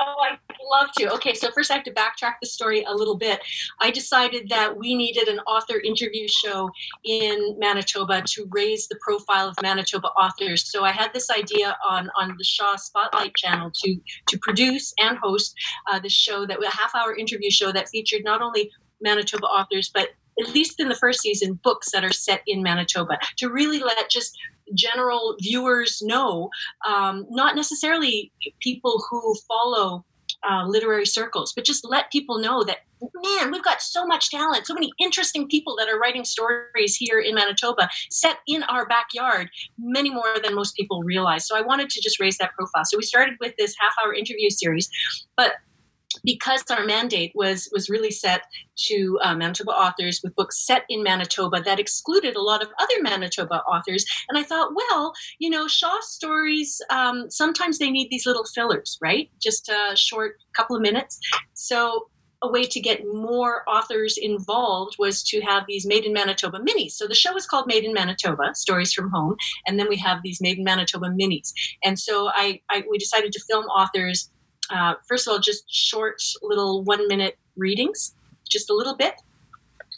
Oh, 0.01 0.14
I 0.28 0.38
love 0.71 0.89
to. 0.99 1.12
Okay, 1.14 1.35
so 1.35 1.51
first 1.51 1.71
I 1.71 1.75
have 1.75 1.85
to 1.85 1.93
backtrack 1.93 2.35
the 2.41 2.47
story 2.47 2.85
a 2.85 2.95
little 2.95 3.16
bit. 3.16 3.41
I 3.81 3.91
decided 3.91 4.49
that 4.49 4.77
we 4.77 4.95
needed 4.95 5.29
an 5.29 5.41
author 5.41 5.81
interview 5.81 6.27
show 6.29 6.71
in 7.05 7.57
Manitoba 7.59 8.23
to 8.23 8.47
raise 8.51 8.89
the 8.89 8.99
profile 9.01 9.49
of 9.49 9.57
Manitoba 9.62 10.09
authors. 10.09 10.71
So 10.71 10.85
I 10.85 10.93
had 10.93 11.12
this 11.12 11.31
idea 11.31 11.77
on 11.89 12.11
on 12.16 12.37
the 12.39 12.45
Shaw 12.45 12.77
Spotlight 12.77 13.35
channel 13.35 13.71
to 13.83 13.97
to 14.29 14.39
produce 14.39 14.95
and 14.99 15.18
host 15.18 15.55
uh, 15.91 15.99
the 15.99 16.09
show 16.09 16.47
that 16.47 16.62
a 16.62 16.71
half 16.71 16.95
hour 16.95 17.14
interview 17.14 17.51
show 17.51 17.73
that 17.73 17.89
featured 17.89 18.23
not 18.25 18.43
only 18.43 18.71
Manitoba 19.01 19.47
authors 19.47 19.91
but 19.93 20.11
at 20.41 20.55
least 20.55 20.81
in 20.81 20.89
the 20.89 20.95
first 20.95 21.21
season, 21.21 21.55
books 21.62 21.91
that 21.93 22.05
are 22.05 22.12
set 22.12 22.43
in 22.47 22.62
Manitoba 22.62 23.18
to 23.37 23.51
really 23.51 23.81
let 23.81 24.09
just 24.09 24.39
general 24.75 25.37
viewers 25.41 26.01
know, 26.03 26.49
um, 26.87 27.27
not 27.31 27.57
necessarily 27.57 28.33
people 28.61 29.05
who 29.11 29.35
follow 29.49 30.05
uh, 30.49 30.64
literary 30.66 31.07
circles, 31.07 31.53
but 31.55 31.64
just 31.64 31.84
let 31.84 32.11
people 32.11 32.38
know 32.38 32.62
that 32.64 32.78
man, 33.22 33.51
we've 33.51 33.64
got 33.64 33.80
so 33.80 34.07
much 34.07 34.30
talent, 34.30 34.66
so 34.66 34.74
many 34.74 34.91
interesting 34.99 35.49
people 35.49 35.74
that 35.76 35.88
are 35.88 35.99
writing 35.99 36.24
stories 36.24 36.97
here 36.97 37.18
in 37.18 37.34
Manitoba, 37.34 37.88
set 38.11 38.38
in 38.47 38.62
our 38.64 38.86
backyard, 38.86 39.49
many 39.78 40.11
more 40.11 40.36
than 40.43 40.55
most 40.55 40.74
people 40.74 41.03
realize. 41.03 41.47
So 41.47 41.57
I 41.57 41.62
wanted 41.62 41.88
to 41.91 42.03
just 42.03 42.20
raise 42.20 42.38
that 42.38 42.53
profile. 42.55 42.84
So 42.84 42.99
we 42.99 43.03
started 43.03 43.36
with 43.41 43.55
this 43.59 43.74
half 43.80 43.95
hour 44.03 44.14
interview 44.14 44.51
series, 44.51 44.91
but 45.36 45.55
because 46.25 46.63
our 46.71 46.85
mandate 46.85 47.33
was 47.35 47.69
was 47.73 47.89
really 47.89 48.11
set 48.11 48.43
to 48.77 49.19
uh, 49.23 49.35
Manitoba 49.35 49.71
authors 49.71 50.21
with 50.23 50.35
books 50.35 50.67
set 50.67 50.85
in 50.89 51.03
Manitoba 51.03 51.61
that 51.61 51.79
excluded 51.79 52.37
a 52.37 52.43
lot 52.43 52.63
of 52.63 52.69
other 52.79 53.03
Manitoba 53.03 53.63
authors. 53.63 54.05
And 54.29 54.39
I 54.39 54.43
thought, 54.43 54.73
well, 54.75 55.13
you 55.39 55.51
know, 55.51 55.69
Shaw 55.69 55.99
stories 56.01 56.81
um, 56.91 57.31
sometimes 57.31 57.79
they 57.79 57.91
need 57.91 58.09
these 58.11 58.27
little 58.27 58.45
fillers, 58.45 58.99
right? 59.01 59.31
Just 59.41 59.69
a 59.69 59.95
short 59.97 60.37
couple 60.55 60.77
of 60.77 60.83
minutes. 60.83 61.19
So 61.55 62.09
a 62.43 62.51
way 62.51 62.65
to 62.65 62.81
get 62.81 63.03
more 63.05 63.69
authors 63.69 64.17
involved 64.17 64.97
was 64.99 65.23
to 65.25 65.41
have 65.43 65.65
these 65.69 65.87
Made 65.87 66.05
in 66.05 66.13
Manitoba 66.13 66.59
minis. 66.59 66.93
So 66.93 67.07
the 67.07 67.15
show 67.15 67.37
is 67.37 67.47
called 67.47 67.67
Made 67.67 67.85
in 67.85 67.93
Manitoba, 67.93 68.55
Stories 68.55 68.93
from 68.93 69.11
Home, 69.11 69.37
and 69.67 69.79
then 69.79 69.89
we 69.89 69.97
have 69.97 70.23
these 70.23 70.41
Made 70.41 70.59
in 70.59 70.65
Manitoba 70.65 71.09
minis. 71.09 71.53
And 71.85 71.99
so 71.99 72.31
I, 72.35 72.61
I 72.71 72.83
we 72.91 72.99
decided 72.99 73.33
to 73.33 73.41
film 73.41 73.67
authors 73.67 74.31
uh, 74.71 74.95
first 75.09 75.27
of 75.27 75.33
all, 75.33 75.39
just 75.39 75.64
short 75.73 76.23
little 76.43 76.83
one 76.85 77.07
minute 77.09 77.39
readings, 77.57 78.14
just 78.49 78.71
a 78.71 78.75
little 78.75 78.97
bit 78.97 79.14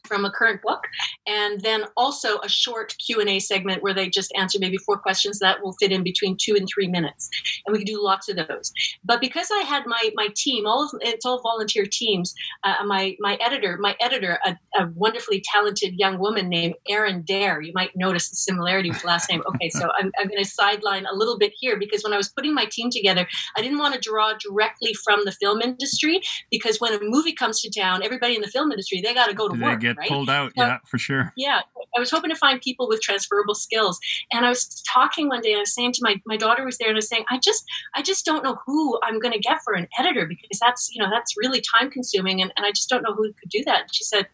from 0.04 0.24
a 0.24 0.30
current 0.30 0.60
book 0.62 0.82
and 1.26 1.60
then 1.60 1.84
also 1.96 2.38
a 2.40 2.48
short 2.48 2.94
q&a 3.04 3.38
segment 3.38 3.82
where 3.82 3.94
they 3.94 4.08
just 4.08 4.32
answer 4.36 4.58
maybe 4.58 4.76
four 4.78 4.98
questions 4.98 5.38
that 5.38 5.62
will 5.62 5.72
fit 5.74 5.92
in 5.92 6.02
between 6.02 6.36
two 6.40 6.54
and 6.56 6.68
three 6.72 6.88
minutes 6.88 7.28
and 7.64 7.72
we 7.72 7.78
can 7.78 7.86
do 7.86 8.02
lots 8.02 8.28
of 8.28 8.36
those. 8.36 8.72
But 9.04 9.20
because 9.20 9.48
i 9.52 9.62
had 9.62 9.86
my 9.86 10.10
my 10.14 10.28
team 10.36 10.66
all 10.66 10.84
of 10.84 10.90
it's 11.00 11.24
all 11.24 11.40
volunteer 11.42 11.86
teams 11.90 12.34
uh, 12.64 12.84
my 12.84 13.16
my 13.20 13.36
editor 13.40 13.78
my 13.78 13.96
editor 14.00 14.38
a, 14.44 14.56
a, 14.78 14.88
wonderfully 14.94 15.42
talented 15.52 15.94
young 15.98 16.18
woman 16.18 16.48
named 16.48 16.74
erin 16.88 17.22
Daher 17.22 17.64
you 17.64 17.72
might 17.74 17.90
notice 17.94 18.30
the 18.30 18.36
similarity 18.36 18.90
with 18.90 19.04
last 19.04 19.30
name. 19.30 19.42
Okay 19.46 19.70
so 19.70 19.88
i'm, 19.98 20.10
I'm 20.18 20.28
going 20.28 20.42
to 20.42 20.48
sideline 20.48 21.06
a 21.06 21.14
little 21.14 21.38
bit 21.38 21.52
here 21.58 21.78
because 21.78 22.02
when 22.02 22.12
i 22.12 22.16
was 22.16 22.28
putting 22.28 22.54
my 22.54 22.66
team 22.70 22.90
together 22.90 23.26
i 23.56 23.62
didn't 23.62 23.78
want 23.78 23.94
to 23.94 24.00
draw 24.00 24.32
directly 24.38 24.94
from 25.04 25.20
the 25.24 25.32
film 25.32 25.62
industry 25.62 26.20
because 26.50 26.80
when 26.80 26.92
a 26.94 26.98
movie 27.02 27.32
comes 27.32 27.60
to 27.60 27.70
town 27.70 28.02
everybody 28.02 28.34
in 28.34 28.42
the 28.42 28.48
film 28.48 28.70
industry 28.70 29.00
they 29.00 29.14
got 29.14 29.28
to 29.28 29.34
go 29.34 29.48
to 29.48 29.56
they 29.56 29.64
work 29.64 29.82
get 29.94 30.00
right? 30.00 30.08
pulled 30.08 30.30
out. 30.30 30.52
So, 30.56 30.64
yeah, 30.64 30.78
for 30.86 30.98
sure. 30.98 31.32
Yeah, 31.36 31.60
I 31.96 32.00
was 32.00 32.10
hoping 32.10 32.30
to 32.30 32.36
find 32.36 32.60
people 32.60 32.88
with 32.88 33.00
transferable 33.00 33.54
skills, 33.54 33.98
and 34.32 34.44
I 34.44 34.48
was 34.48 34.82
talking 34.82 35.28
one 35.28 35.40
day, 35.40 35.50
and 35.50 35.58
I 35.58 35.60
was 35.60 35.74
saying 35.74 35.92
to 35.92 36.00
my 36.02 36.20
my 36.26 36.36
daughter 36.36 36.64
was 36.64 36.78
there, 36.78 36.88
and 36.88 36.96
I 36.96 36.98
was 36.98 37.08
saying, 37.08 37.24
I 37.30 37.38
just 37.38 37.64
I 37.94 38.02
just 38.02 38.24
don't 38.24 38.44
know 38.44 38.58
who 38.66 38.98
I'm 39.02 39.18
going 39.18 39.32
to 39.32 39.40
get 39.40 39.58
for 39.64 39.74
an 39.74 39.88
editor 39.98 40.26
because 40.26 40.58
that's 40.60 40.90
you 40.92 41.02
know 41.02 41.10
that's 41.10 41.36
really 41.36 41.60
time 41.60 41.90
consuming, 41.90 42.40
and, 42.40 42.52
and 42.56 42.66
I 42.66 42.70
just 42.70 42.88
don't 42.88 43.02
know 43.02 43.14
who 43.14 43.24
could 43.24 43.50
do 43.50 43.62
that. 43.64 43.82
And 43.82 43.94
she 43.94 44.04
said, 44.04 44.28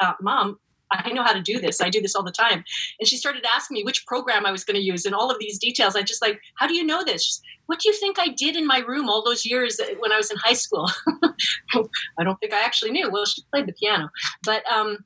uh, 0.00 0.14
Mom, 0.20 0.58
I 0.90 1.10
know 1.12 1.22
how 1.22 1.32
to 1.32 1.42
do 1.42 1.60
this. 1.60 1.80
I 1.80 1.90
do 1.90 2.00
this 2.00 2.14
all 2.14 2.22
the 2.22 2.32
time. 2.32 2.64
And 2.98 3.08
she 3.08 3.16
started 3.16 3.44
asking 3.54 3.76
me 3.76 3.84
which 3.84 4.06
program 4.06 4.46
I 4.46 4.50
was 4.50 4.64
going 4.64 4.76
to 4.76 4.82
use 4.82 5.04
and 5.04 5.14
all 5.14 5.30
of 5.30 5.38
these 5.38 5.58
details. 5.58 5.96
I 5.96 6.02
just 6.02 6.22
like, 6.22 6.40
how 6.56 6.66
do 6.66 6.74
you 6.74 6.84
know 6.84 7.04
this? 7.04 7.24
She's, 7.24 7.42
what 7.66 7.80
do 7.80 7.88
you 7.88 7.94
think 7.94 8.18
I 8.18 8.28
did 8.28 8.56
in 8.56 8.66
my 8.66 8.78
room 8.78 9.08
all 9.08 9.22
those 9.22 9.44
years 9.44 9.78
when 9.98 10.12
I 10.12 10.16
was 10.16 10.30
in 10.30 10.38
high 10.38 10.54
school? 10.54 10.90
I 12.18 12.24
don't 12.24 12.38
think 12.40 12.54
I 12.54 12.64
actually 12.64 12.92
knew. 12.92 13.10
Well, 13.10 13.26
she 13.26 13.42
played 13.52 13.66
the 13.66 13.74
piano, 13.74 14.08
but 14.44 14.64
um, 14.70 15.04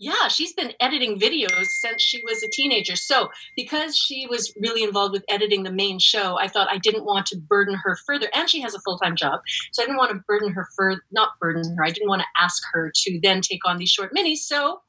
yeah, 0.00 0.28
she's 0.28 0.52
been 0.52 0.72
editing 0.80 1.18
videos 1.18 1.66
since 1.66 2.02
she 2.02 2.22
was 2.24 2.42
a 2.42 2.48
teenager. 2.48 2.96
So, 2.96 3.30
because 3.56 3.96
she 3.96 4.26
was 4.28 4.52
really 4.60 4.82
involved 4.82 5.12
with 5.12 5.24
editing 5.28 5.62
the 5.62 5.72
main 5.72 5.98
show, 5.98 6.38
I 6.38 6.48
thought 6.48 6.68
I 6.70 6.78
didn't 6.78 7.04
want 7.04 7.26
to 7.26 7.38
burden 7.38 7.74
her 7.76 7.96
further. 8.06 8.28
And 8.34 8.48
she 8.48 8.60
has 8.60 8.74
a 8.74 8.80
full 8.80 8.98
time 8.98 9.16
job. 9.16 9.40
So, 9.72 9.82
I 9.82 9.86
didn't 9.86 9.98
want 9.98 10.10
to 10.12 10.22
burden 10.26 10.52
her 10.52 10.68
further, 10.76 11.00
not 11.12 11.38
burden 11.40 11.76
her. 11.76 11.84
I 11.84 11.90
didn't 11.90 12.08
want 12.08 12.22
to 12.22 12.42
ask 12.42 12.62
her 12.72 12.92
to 12.94 13.20
then 13.22 13.40
take 13.40 13.66
on 13.66 13.78
these 13.78 13.90
short 13.90 14.12
minis. 14.14 14.38
So, 14.38 14.80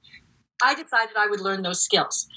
I 0.64 0.76
decided 0.76 1.16
I 1.18 1.28
would 1.28 1.42
learn 1.42 1.62
those 1.62 1.82
skills. 1.82 2.28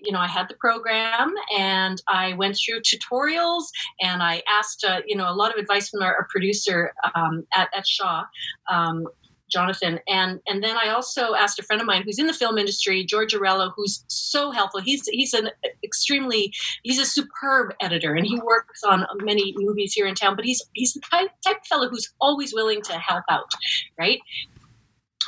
You 0.00 0.12
know, 0.12 0.20
I 0.20 0.28
had 0.28 0.48
the 0.48 0.54
program 0.54 1.34
and 1.56 2.00
I 2.06 2.34
went 2.34 2.56
through 2.56 2.82
tutorials 2.82 3.64
and 4.00 4.22
I 4.22 4.42
asked, 4.48 4.84
uh, 4.84 5.00
you 5.06 5.16
know, 5.16 5.28
a 5.28 5.34
lot 5.34 5.52
of 5.52 5.58
advice 5.58 5.88
from 5.88 6.02
our, 6.02 6.14
our 6.14 6.28
producer 6.30 6.92
um, 7.16 7.46
at, 7.52 7.68
at 7.76 7.86
Shaw. 7.86 8.24
Um, 8.70 9.08
Jonathan. 9.50 9.98
And 10.06 10.40
and 10.46 10.62
then 10.62 10.76
I 10.76 10.90
also 10.90 11.34
asked 11.34 11.58
a 11.58 11.62
friend 11.62 11.80
of 11.80 11.86
mine 11.86 12.02
who's 12.02 12.18
in 12.18 12.26
the 12.26 12.32
film 12.32 12.58
industry, 12.58 13.04
George 13.04 13.32
Arello, 13.32 13.72
who's 13.74 14.04
so 14.08 14.50
helpful. 14.50 14.80
He's 14.80 15.06
he's 15.08 15.34
an 15.34 15.50
extremely 15.82 16.52
he's 16.82 16.98
a 16.98 17.06
superb 17.06 17.74
editor, 17.80 18.14
and 18.14 18.26
he 18.26 18.38
works 18.40 18.82
on 18.84 19.06
many 19.22 19.54
movies 19.56 19.94
here 19.94 20.06
in 20.06 20.14
town. 20.14 20.36
But 20.36 20.44
he's 20.44 20.62
he's 20.74 20.92
the 20.92 21.00
type, 21.00 21.30
type 21.44 21.56
of 21.56 21.66
fellow 21.66 21.88
who's 21.88 22.12
always 22.20 22.52
willing 22.52 22.82
to 22.82 22.92
help 22.98 23.24
out, 23.30 23.50
right? 23.98 24.20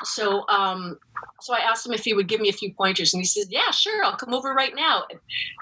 So 0.04 0.48
um, 0.48 0.98
so 1.40 1.54
I 1.54 1.60
asked 1.60 1.86
him 1.86 1.92
if 1.92 2.04
he 2.04 2.12
would 2.12 2.28
give 2.28 2.40
me 2.40 2.48
a 2.48 2.52
few 2.52 2.72
pointers, 2.74 3.14
and 3.14 3.20
he 3.20 3.26
says, 3.26 3.48
"Yeah, 3.50 3.70
sure, 3.70 4.04
I'll 4.04 4.16
come 4.16 4.34
over 4.34 4.52
right 4.52 4.74
now." 4.74 5.04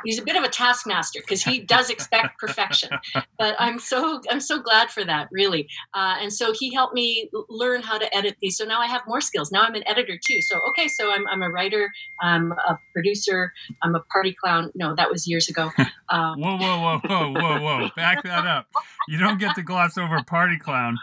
He's 0.04 0.18
a 0.18 0.22
bit 0.22 0.36
of 0.36 0.42
a 0.42 0.48
taskmaster 0.48 1.20
because 1.20 1.42
he 1.42 1.60
does 1.60 1.90
expect 1.90 2.38
perfection, 2.38 2.90
but 3.38 3.54
I'm 3.58 3.78
so 3.78 4.20
I'm 4.30 4.40
so 4.40 4.60
glad 4.60 4.90
for 4.90 5.04
that, 5.04 5.28
really. 5.30 5.68
Uh, 5.94 6.16
and 6.20 6.32
so 6.32 6.52
he 6.52 6.74
helped 6.74 6.94
me 6.94 7.30
learn 7.48 7.82
how 7.82 7.98
to 7.98 8.14
edit 8.16 8.36
these. 8.40 8.56
So 8.56 8.64
now 8.64 8.80
I 8.80 8.86
have 8.86 9.02
more 9.06 9.20
skills. 9.20 9.52
Now 9.52 9.62
I'm 9.62 9.74
an 9.74 9.86
editor 9.86 10.18
too. 10.22 10.40
So 10.40 10.58
okay, 10.70 10.88
so 10.88 11.12
I'm 11.12 11.26
I'm 11.28 11.42
a 11.42 11.50
writer, 11.50 11.90
I'm 12.20 12.52
a 12.52 12.78
producer, 12.92 13.52
I'm 13.82 13.94
a 13.94 14.00
party 14.12 14.34
clown. 14.34 14.70
No, 14.74 14.94
that 14.94 15.10
was 15.10 15.26
years 15.26 15.48
ago. 15.48 15.70
Um, 16.10 16.40
whoa, 16.40 16.56
whoa, 16.56 16.80
whoa, 16.80 17.00
whoa, 17.08 17.32
whoa, 17.32 17.60
whoa! 17.60 17.88
Back 17.96 18.22
that 18.24 18.46
up. 18.46 18.66
You 19.08 19.18
don't 19.18 19.38
get 19.38 19.54
to 19.56 19.62
gloss 19.62 19.96
over 19.96 20.22
party 20.24 20.58
clown. 20.58 20.96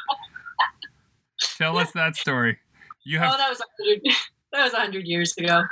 Tell 1.57 1.77
us 1.77 1.91
that 1.91 2.15
story. 2.15 2.57
You 3.05 3.19
have. 3.19 3.33
Oh, 3.33 3.37
that 3.37 3.49
was 3.49 3.61
that 4.51 4.63
was 4.63 4.73
100 4.73 5.05
years 5.05 5.33
ago. 5.37 5.63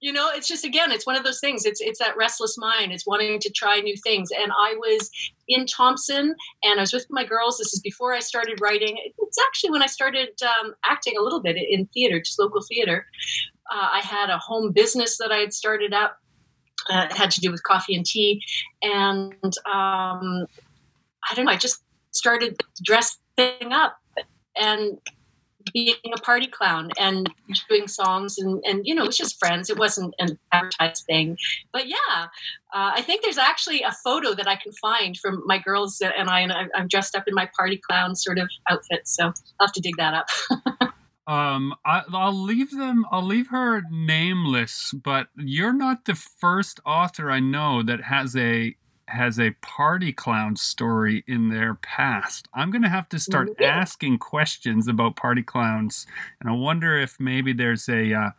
You 0.00 0.12
know 0.12 0.30
it's 0.32 0.48
just 0.48 0.64
again 0.64 0.92
it's 0.92 1.06
one 1.06 1.16
of 1.16 1.24
those 1.24 1.40
things. 1.40 1.64
It's 1.64 1.80
it's 1.80 1.98
that 1.98 2.16
restless 2.16 2.56
mind. 2.58 2.92
It's 2.92 3.06
wanting 3.06 3.40
to 3.40 3.50
try 3.50 3.80
new 3.80 3.96
things. 3.96 4.30
And 4.30 4.52
i 4.58 4.74
was 4.78 5.10
in 5.48 5.66
thompson 5.66 6.34
and 6.62 6.78
i 6.78 6.82
was 6.82 6.92
with 6.92 7.06
my 7.10 7.24
girls. 7.24 7.58
This 7.58 7.72
is 7.72 7.80
before 7.80 8.14
i 8.14 8.20
started 8.20 8.60
writing. 8.60 8.98
It's 9.18 9.38
actually 9.48 9.70
when 9.70 9.82
i 9.82 9.86
started 9.86 10.30
um, 10.42 10.74
acting 10.84 11.16
a 11.18 11.22
little 11.22 11.40
bit 11.40 11.56
in 11.56 11.86
theater 11.86 12.18
just 12.20 12.38
local 12.38 12.62
theater. 12.62 13.06
Uh, 13.72 13.88
i 13.92 14.00
had 14.00 14.28
a 14.28 14.38
home 14.38 14.72
business 14.72 15.18
that 15.18 15.32
i 15.32 15.38
had 15.38 15.52
started 15.52 15.92
up. 15.94 16.18
Uh, 16.90 17.06
it 17.10 17.16
had 17.16 17.30
to 17.30 17.40
do 17.40 17.50
with 17.50 17.62
coffee 17.62 17.94
and 17.94 18.04
tea. 18.04 18.42
And 18.82 19.32
um, 19.66 20.46
i 21.30 21.34
don't 21.34 21.46
know 21.46 21.52
i 21.52 21.56
just 21.56 21.82
started 22.10 22.60
dressing 22.84 23.72
up. 23.72 23.96
And 24.54 24.98
being 25.72 25.94
a 26.14 26.20
party 26.20 26.46
clown 26.46 26.90
and 26.98 27.30
doing 27.68 27.88
songs 27.88 28.38
and, 28.38 28.62
and 28.64 28.86
you 28.86 28.94
know 28.94 29.04
it 29.04 29.08
was 29.08 29.16
just 29.16 29.38
friends. 29.38 29.70
It 29.70 29.78
wasn't 29.78 30.14
an 30.18 30.38
advertised 30.52 31.04
thing. 31.06 31.36
But 31.72 31.88
yeah 31.88 32.28
uh, 32.72 32.92
i 32.94 33.02
think 33.02 33.22
there's 33.22 33.38
actually 33.38 33.82
a 33.82 33.92
photo 34.04 34.34
that 34.34 34.48
i 34.48 34.56
can 34.56 34.72
find 34.72 35.16
from 35.18 35.42
my 35.46 35.58
girls 35.58 36.00
and 36.00 36.28
i 36.28 36.40
and 36.40 36.52
i'm 36.52 36.88
dressed 36.88 37.14
up 37.14 37.24
in 37.26 37.34
my 37.34 37.48
party 37.56 37.80
clown 37.88 38.14
sort 38.14 38.38
of 38.38 38.48
outfit. 38.68 39.06
So 39.06 39.26
i'll 39.26 39.66
have 39.66 39.72
to 39.72 39.80
dig 39.80 39.96
that 39.96 40.14
up. 40.14 40.92
Um 41.24 41.72
I, 41.86 42.02
i'll 42.12 42.34
leave 42.34 42.72
them 42.72 43.06
i'll 43.12 43.24
leave 43.24 43.46
her 43.50 43.82
nameless 43.92 44.92
but 44.92 45.28
you're 45.36 45.72
not 45.72 46.04
the 46.04 46.16
first 46.16 46.80
author 46.84 47.30
i 47.30 47.38
know 47.38 47.80
that 47.84 48.02
has 48.02 48.34
a 48.34 48.74
has 49.08 49.38
a 49.38 49.50
party 49.60 50.12
clown 50.12 50.56
story 50.56 51.24
in 51.26 51.48
their 51.48 51.74
past. 51.74 52.48
I'm 52.54 52.70
going 52.70 52.82
to 52.82 52.88
have 52.88 53.08
to 53.10 53.18
start 53.18 53.50
yeah. 53.58 53.68
asking 53.68 54.18
questions 54.18 54.88
about 54.88 55.16
party 55.16 55.42
clowns, 55.42 56.06
and 56.40 56.48
I 56.48 56.52
wonder 56.52 56.96
if 56.96 57.18
maybe 57.20 57.52
there's 57.52 57.88
a 57.88 58.12
uh, 58.14 58.30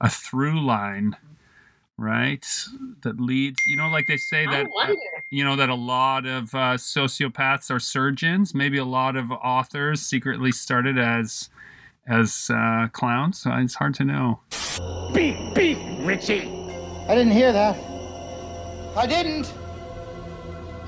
a 0.00 0.08
through 0.08 0.64
line, 0.64 1.16
right, 1.96 2.46
that 3.02 3.20
leads. 3.20 3.60
You 3.66 3.76
know, 3.76 3.88
like 3.88 4.06
they 4.06 4.16
say 4.16 4.46
that 4.46 4.66
uh, 4.66 4.94
you 5.30 5.44
know 5.44 5.56
that 5.56 5.68
a 5.68 5.74
lot 5.74 6.26
of 6.26 6.54
uh, 6.54 6.76
sociopaths 6.76 7.70
are 7.70 7.80
surgeons. 7.80 8.54
Maybe 8.54 8.78
a 8.78 8.84
lot 8.84 9.16
of 9.16 9.30
authors 9.32 10.02
secretly 10.02 10.52
started 10.52 10.98
as 10.98 11.50
as 12.06 12.50
uh, 12.52 12.88
clowns. 12.92 13.40
So 13.40 13.52
it's 13.54 13.74
hard 13.74 13.94
to 13.94 14.04
know. 14.04 14.40
Beep 15.12 15.54
beep, 15.54 15.78
Richie. 16.00 16.48
I 17.08 17.14
didn't 17.14 17.32
hear 17.32 17.52
that. 17.52 17.76
I 18.96 19.06
didn't. 19.06 19.52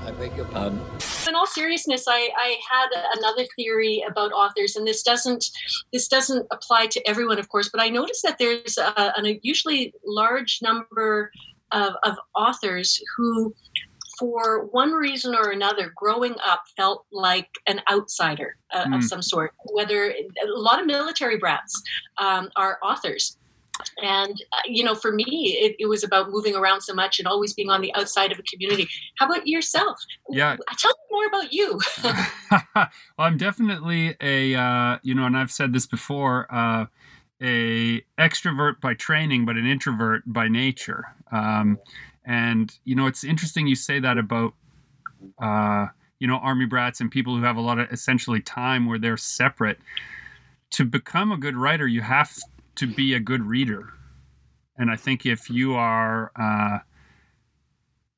I 0.05 0.11
beg 0.11 0.35
your 0.35 0.45
pardon. 0.45 0.79
In 1.27 1.35
all 1.35 1.47
seriousness, 1.47 2.05
I, 2.07 2.29
I 2.37 2.57
had 2.69 2.87
another 3.17 3.45
theory 3.55 4.03
about 4.07 4.31
authors, 4.33 4.75
and 4.75 4.85
this 4.85 5.03
doesn't 5.03 5.45
this 5.91 6.07
doesn't 6.07 6.45
apply 6.51 6.87
to 6.87 7.07
everyone, 7.07 7.39
of 7.39 7.49
course. 7.49 7.69
But 7.69 7.81
I 7.81 7.89
noticed 7.89 8.23
that 8.23 8.37
there's 8.37 8.77
a, 8.77 9.13
a 9.17 9.39
usually 9.41 9.93
large 10.05 10.59
number 10.61 11.31
of, 11.71 11.93
of 12.03 12.17
authors 12.35 13.01
who 13.15 13.53
for 14.19 14.65
one 14.67 14.91
reason 14.91 15.35
or 15.35 15.49
another, 15.49 15.91
growing 15.95 16.35
up 16.45 16.63
felt 16.77 17.05
like 17.11 17.49
an 17.67 17.81
outsider 17.91 18.57
uh, 18.71 18.85
mm. 18.85 18.97
of 18.97 19.03
some 19.03 19.21
sort. 19.21 19.53
Whether 19.65 20.11
a 20.11 20.47
lot 20.47 20.79
of 20.79 20.85
military 20.85 21.37
brats 21.37 21.81
um, 22.17 22.49
are 22.55 22.77
authors, 22.83 23.37
and 24.01 24.41
uh, 24.51 24.61
you 24.65 24.83
know 24.83 24.95
for 24.95 25.11
me 25.11 25.57
it, 25.59 25.75
it, 25.79 25.87
was 25.87 26.03
about 26.03 26.29
moving 26.29 26.55
around 26.55 26.81
so 26.81 26.93
much 26.93 27.19
and 27.19 27.27
always 27.27 27.53
being 27.53 27.69
on 27.69 27.81
the 27.81 27.93
outside 27.95 28.31
of 28.31 28.39
a 28.39 28.43
community. 28.43 28.87
How 29.17 29.25
about 29.25 29.47
yourself? 29.47 29.97
Yeah. 30.29 30.57
Tell 30.77 30.91
me 30.91 31.03
more 31.11 31.25
about 31.27 31.53
you. 31.53 31.79
Well 33.17 33.27
i'm 33.27 33.37
definitely 33.37 34.15
a 34.21 34.55
uh, 34.55 34.99
you 35.03 35.15
know 35.15 35.25
and 35.25 35.37
i've 35.37 35.51
said 35.51 35.73
this 35.73 35.87
before 35.87 36.47
uh, 36.53 36.85
a 37.41 38.01
extrovert 38.17 38.79
by 38.79 38.93
training 38.93 39.45
but 39.45 39.57
an 39.57 39.67
introvert 39.67 40.23
by 40.25 40.47
nature. 40.47 41.13
Um, 41.31 41.77
and 42.25 42.73
you 42.85 42.95
know 42.95 43.05
it's 43.05 43.23
interesting 43.23 43.67
you 43.67 43.75
say 43.75 43.99
that 43.99 44.17
about 44.17 44.53
uh, 45.41 45.87
you 46.19 46.27
know 46.27 46.37
army 46.37 46.65
brats 46.65 47.01
and 47.01 47.11
people 47.11 47.35
who 47.35 47.43
have 47.43 47.57
a 47.57 47.61
lot 47.61 47.79
of 47.79 47.91
essentially 47.91 48.39
time 48.39 48.85
where 48.85 48.97
they're 48.97 49.17
separate. 49.17 49.79
To 50.71 50.85
become 50.85 51.31
a 51.31 51.37
good 51.37 51.55
writer 51.55 51.85
you 51.85 52.01
have 52.01 52.33
to 52.33 52.41
be 52.81 53.13
a 53.13 53.19
good 53.19 53.43
reader. 53.43 53.93
And 54.77 54.89
I 54.89 54.95
think 54.95 55.25
if 55.25 55.49
you 55.49 55.75
are 55.75 56.31
uh, 56.35 56.79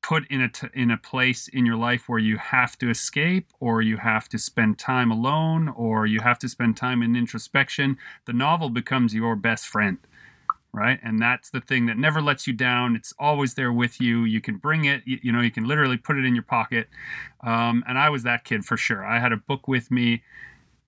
put 0.02 0.26
in 0.30 0.40
a 0.40 0.48
t- 0.48 0.68
in 0.72 0.90
a 0.90 0.96
place 0.96 1.48
in 1.48 1.66
your 1.66 1.76
life 1.76 2.08
where 2.08 2.18
you 2.18 2.38
have 2.38 2.78
to 2.78 2.88
escape, 2.88 3.52
or 3.60 3.82
you 3.82 3.96
have 3.98 4.28
to 4.28 4.38
spend 4.38 4.78
time 4.78 5.10
alone, 5.10 5.68
or 5.68 6.06
you 6.06 6.20
have 6.20 6.38
to 6.38 6.48
spend 6.48 6.76
time 6.76 7.02
in 7.02 7.16
introspection, 7.16 7.98
the 8.24 8.32
novel 8.32 8.70
becomes 8.70 9.14
your 9.14 9.36
best 9.36 9.66
friend, 9.66 9.98
right? 10.72 10.98
And 11.02 11.20
that's 11.20 11.50
the 11.50 11.60
thing 11.60 11.86
that 11.86 11.98
never 11.98 12.22
lets 12.22 12.46
you 12.46 12.52
down. 12.52 12.96
It's 12.96 13.12
always 13.18 13.54
there 13.54 13.72
with 13.72 14.00
you. 14.00 14.24
You 14.24 14.40
can 14.40 14.56
bring 14.56 14.84
it. 14.84 15.02
You, 15.04 15.18
you 15.22 15.32
know, 15.32 15.40
you 15.40 15.50
can 15.50 15.64
literally 15.64 15.96
put 15.98 16.16
it 16.16 16.24
in 16.24 16.34
your 16.34 16.44
pocket. 16.44 16.88
Um, 17.42 17.84
and 17.86 17.98
I 17.98 18.08
was 18.08 18.22
that 18.22 18.44
kid 18.44 18.64
for 18.64 18.76
sure. 18.76 19.04
I 19.04 19.18
had 19.18 19.32
a 19.32 19.36
book 19.36 19.68
with 19.68 19.90
me 19.90 20.22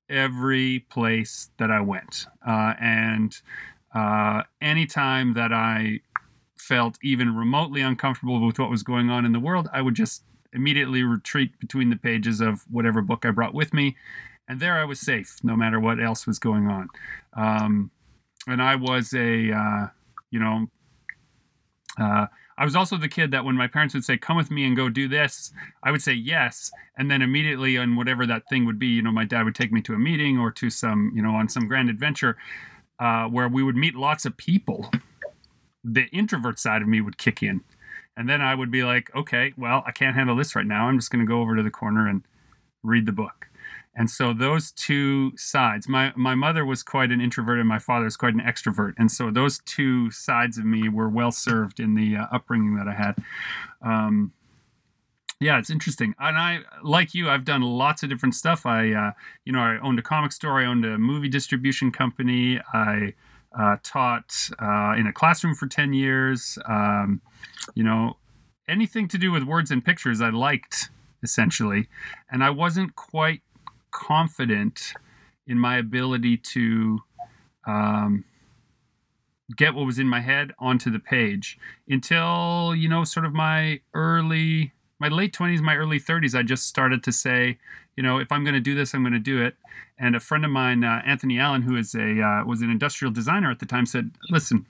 every 0.08 0.80
place 0.90 1.50
that 1.58 1.70
I 1.70 1.80
went. 1.80 2.26
Uh, 2.46 2.74
and 2.80 3.36
uh, 3.94 4.42
anytime 4.60 5.34
that 5.34 5.52
I 5.52 6.00
felt 6.56 6.98
even 7.02 7.34
remotely 7.34 7.80
uncomfortable 7.80 8.44
with 8.44 8.58
what 8.58 8.70
was 8.70 8.82
going 8.82 9.10
on 9.10 9.24
in 9.24 9.32
the 9.32 9.40
world, 9.40 9.68
I 9.72 9.82
would 9.82 9.94
just 9.94 10.22
immediately 10.52 11.02
retreat 11.02 11.58
between 11.60 11.90
the 11.90 11.96
pages 11.96 12.40
of 12.40 12.62
whatever 12.70 13.02
book 13.02 13.24
I 13.24 13.30
brought 13.30 13.54
with 13.54 13.72
me. 13.72 13.96
And 14.48 14.60
there 14.60 14.78
I 14.78 14.84
was 14.84 15.00
safe, 15.00 15.36
no 15.42 15.56
matter 15.56 15.78
what 15.78 16.02
else 16.02 16.26
was 16.26 16.38
going 16.38 16.68
on. 16.68 16.88
Um, 17.34 17.90
and 18.46 18.62
I 18.62 18.76
was 18.76 19.12
a, 19.12 19.52
uh, 19.52 19.86
you 20.30 20.40
know, 20.40 20.66
uh, 22.00 22.26
I 22.58 22.64
was 22.64 22.74
also 22.74 22.96
the 22.96 23.08
kid 23.08 23.30
that 23.30 23.44
when 23.44 23.54
my 23.54 23.68
parents 23.68 23.94
would 23.94 24.04
say, 24.04 24.18
"Come 24.18 24.36
with 24.36 24.50
me 24.50 24.64
and 24.64 24.76
go 24.76 24.88
do 24.88 25.06
this," 25.06 25.52
I 25.84 25.92
would 25.92 26.02
say 26.02 26.12
yes, 26.12 26.72
and 26.96 27.08
then 27.08 27.22
immediately 27.22 27.78
on 27.78 27.94
whatever 27.94 28.26
that 28.26 28.48
thing 28.50 28.64
would 28.66 28.80
be, 28.80 28.88
you 28.88 29.02
know, 29.02 29.12
my 29.12 29.24
dad 29.24 29.44
would 29.44 29.54
take 29.54 29.70
me 29.72 29.80
to 29.82 29.94
a 29.94 29.98
meeting 29.98 30.38
or 30.38 30.50
to 30.52 30.68
some, 30.68 31.12
you 31.14 31.22
know, 31.22 31.36
on 31.36 31.48
some 31.48 31.68
grand 31.68 31.88
adventure 31.88 32.36
uh, 32.98 33.26
where 33.28 33.48
we 33.48 33.62
would 33.62 33.76
meet 33.76 33.94
lots 33.94 34.24
of 34.26 34.36
people. 34.36 34.90
The 35.84 36.06
introvert 36.06 36.58
side 36.58 36.82
of 36.82 36.88
me 36.88 37.00
would 37.00 37.16
kick 37.16 37.42
in, 37.42 37.62
and 38.16 38.28
then 38.28 38.42
I 38.42 38.56
would 38.56 38.72
be 38.72 38.82
like, 38.82 39.14
"Okay, 39.14 39.54
well, 39.56 39.84
I 39.86 39.92
can't 39.92 40.16
handle 40.16 40.34
this 40.34 40.56
right 40.56 40.66
now. 40.66 40.88
I'm 40.88 40.98
just 40.98 41.12
going 41.12 41.24
to 41.24 41.28
go 41.28 41.40
over 41.40 41.54
to 41.54 41.62
the 41.62 41.70
corner 41.70 42.08
and 42.08 42.24
read 42.82 43.06
the 43.06 43.12
book." 43.12 43.47
And 43.98 44.08
so 44.08 44.32
those 44.32 44.70
two 44.70 45.36
sides, 45.36 45.88
my 45.88 46.12
my 46.14 46.36
mother 46.36 46.64
was 46.64 46.84
quite 46.84 47.10
an 47.10 47.20
introvert 47.20 47.58
and 47.58 47.68
my 47.68 47.80
father 47.80 48.04
was 48.04 48.16
quite 48.16 48.32
an 48.32 48.40
extrovert, 48.40 48.94
and 48.96 49.10
so 49.10 49.30
those 49.30 49.58
two 49.66 50.10
sides 50.12 50.56
of 50.56 50.64
me 50.64 50.88
were 50.88 51.08
well 51.08 51.32
served 51.32 51.80
in 51.80 51.94
the 51.96 52.16
uh, 52.16 52.26
upbringing 52.32 52.76
that 52.76 52.86
I 52.86 52.94
had. 52.94 53.16
Um, 53.82 54.32
yeah, 55.40 55.58
it's 55.58 55.70
interesting. 55.70 56.14
And 56.18 56.36
I, 56.36 56.60
like 56.82 57.14
you, 57.14 57.28
I've 57.28 57.44
done 57.44 57.62
lots 57.62 58.02
of 58.02 58.08
different 58.08 58.34
stuff. 58.34 58.66
I, 58.66 58.92
uh, 58.92 59.12
you 59.44 59.52
know, 59.52 59.60
I 59.60 59.78
owned 59.80 59.98
a 59.98 60.02
comic 60.02 60.32
store. 60.32 60.60
I 60.60 60.66
owned 60.66 60.84
a 60.84 60.98
movie 60.98 61.28
distribution 61.28 61.92
company. 61.92 62.60
I 62.72 63.14
uh, 63.56 63.76
taught 63.84 64.50
uh, 64.60 64.94
in 64.98 65.06
a 65.06 65.12
classroom 65.12 65.54
for 65.54 65.68
10 65.68 65.92
years. 65.92 66.58
Um, 66.68 67.20
you 67.74 67.84
know, 67.84 68.16
anything 68.68 69.06
to 69.08 69.18
do 69.18 69.30
with 69.30 69.44
words 69.44 69.70
and 69.70 69.84
pictures 69.84 70.20
I 70.20 70.30
liked, 70.30 70.90
essentially. 71.22 71.88
And 72.32 72.42
I 72.42 72.50
wasn't 72.50 72.96
quite 72.96 73.42
confident 73.98 74.94
in 75.46 75.58
my 75.58 75.76
ability 75.76 76.36
to 76.36 77.00
um, 77.66 78.24
get 79.56 79.74
what 79.74 79.84
was 79.86 79.98
in 79.98 80.06
my 80.06 80.20
head 80.20 80.52
onto 80.58 80.90
the 80.90 81.00
page 81.00 81.58
until, 81.88 82.74
you 82.76 82.88
know, 82.88 83.02
sort 83.02 83.26
of 83.26 83.32
my 83.32 83.80
early 83.94 84.72
my 85.00 85.08
late 85.08 85.32
20s, 85.32 85.60
my 85.60 85.76
early 85.76 86.00
30s, 86.00 86.36
I 86.36 86.42
just 86.42 86.66
started 86.66 87.04
to 87.04 87.12
say, 87.12 87.56
you 87.96 88.02
know, 88.02 88.18
if 88.18 88.32
I'm 88.32 88.42
going 88.42 88.54
to 88.54 88.60
do 88.60 88.74
this, 88.74 88.94
I'm 88.94 89.02
going 89.02 89.12
to 89.12 89.20
do 89.20 89.40
it. 89.40 89.54
And 89.96 90.16
a 90.16 90.20
friend 90.20 90.44
of 90.44 90.50
mine, 90.50 90.82
uh, 90.82 91.02
Anthony 91.06 91.38
Allen, 91.38 91.62
who 91.62 91.76
is 91.76 91.94
a 91.94 92.20
uh, 92.20 92.44
was 92.44 92.62
an 92.62 92.70
industrial 92.70 93.12
designer 93.12 93.50
at 93.50 93.58
the 93.60 93.66
time, 93.66 93.86
said, 93.86 94.10
"Listen, 94.28 94.66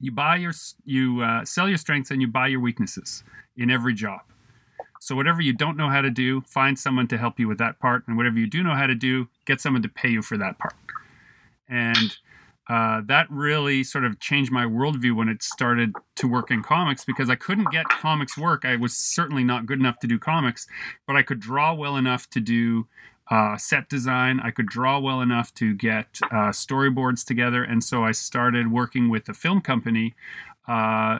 you 0.00 0.12
buy 0.12 0.36
your 0.36 0.52
you 0.84 1.22
uh, 1.22 1.44
sell 1.44 1.68
your 1.68 1.78
strengths 1.78 2.10
and 2.10 2.20
you 2.20 2.28
buy 2.28 2.48
your 2.48 2.60
weaknesses 2.60 3.24
in 3.56 3.70
every 3.70 3.94
job. 3.94 4.20
So 5.04 5.14
whatever 5.14 5.42
you 5.42 5.52
don't 5.52 5.76
know 5.76 5.90
how 5.90 6.00
to 6.00 6.10
do, 6.10 6.40
find 6.42 6.78
someone 6.78 7.08
to 7.08 7.18
help 7.18 7.38
you 7.38 7.46
with 7.46 7.58
that 7.58 7.78
part, 7.78 8.08
and 8.08 8.16
whatever 8.16 8.38
you 8.38 8.46
do 8.46 8.62
know 8.62 8.74
how 8.74 8.86
to 8.86 8.94
do, 8.94 9.28
get 9.44 9.60
someone 9.60 9.82
to 9.82 9.88
pay 9.88 10.08
you 10.08 10.22
for 10.22 10.38
that 10.38 10.58
part." 10.58 10.74
And 11.68 12.16
uh, 12.68 13.02
that 13.04 13.26
really 13.30 13.84
sort 13.84 14.04
of 14.04 14.18
changed 14.18 14.50
my 14.50 14.64
worldview 14.64 15.14
when 15.14 15.28
it 15.28 15.42
started 15.42 15.92
to 16.16 16.26
work 16.26 16.50
in 16.50 16.62
comics 16.62 17.04
because 17.04 17.28
I 17.28 17.34
couldn't 17.34 17.70
get 17.70 17.86
comics 17.90 18.38
work. 18.38 18.64
I 18.64 18.76
was 18.76 18.96
certainly 18.96 19.44
not 19.44 19.66
good 19.66 19.78
enough 19.78 19.98
to 20.00 20.06
do 20.06 20.18
comics, 20.18 20.66
but 21.06 21.16
I 21.16 21.22
could 21.22 21.40
draw 21.40 21.74
well 21.74 21.96
enough 21.96 22.30
to 22.30 22.40
do 22.40 22.86
uh, 23.30 23.58
set 23.58 23.90
design. 23.90 24.40
I 24.40 24.50
could 24.50 24.66
draw 24.66 24.98
well 24.98 25.20
enough 25.20 25.52
to 25.54 25.74
get 25.74 26.18
uh, 26.30 26.50
storyboards 26.50 27.24
together. 27.26 27.62
And 27.62 27.84
so 27.84 28.04
I 28.04 28.12
started 28.12 28.72
working 28.72 29.10
with 29.10 29.28
a 29.28 29.34
film 29.34 29.60
company, 29.60 30.14
uh, 30.66 31.18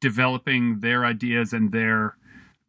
developing 0.00 0.80
their 0.80 1.06
ideas 1.06 1.54
and 1.54 1.72
their 1.72 2.16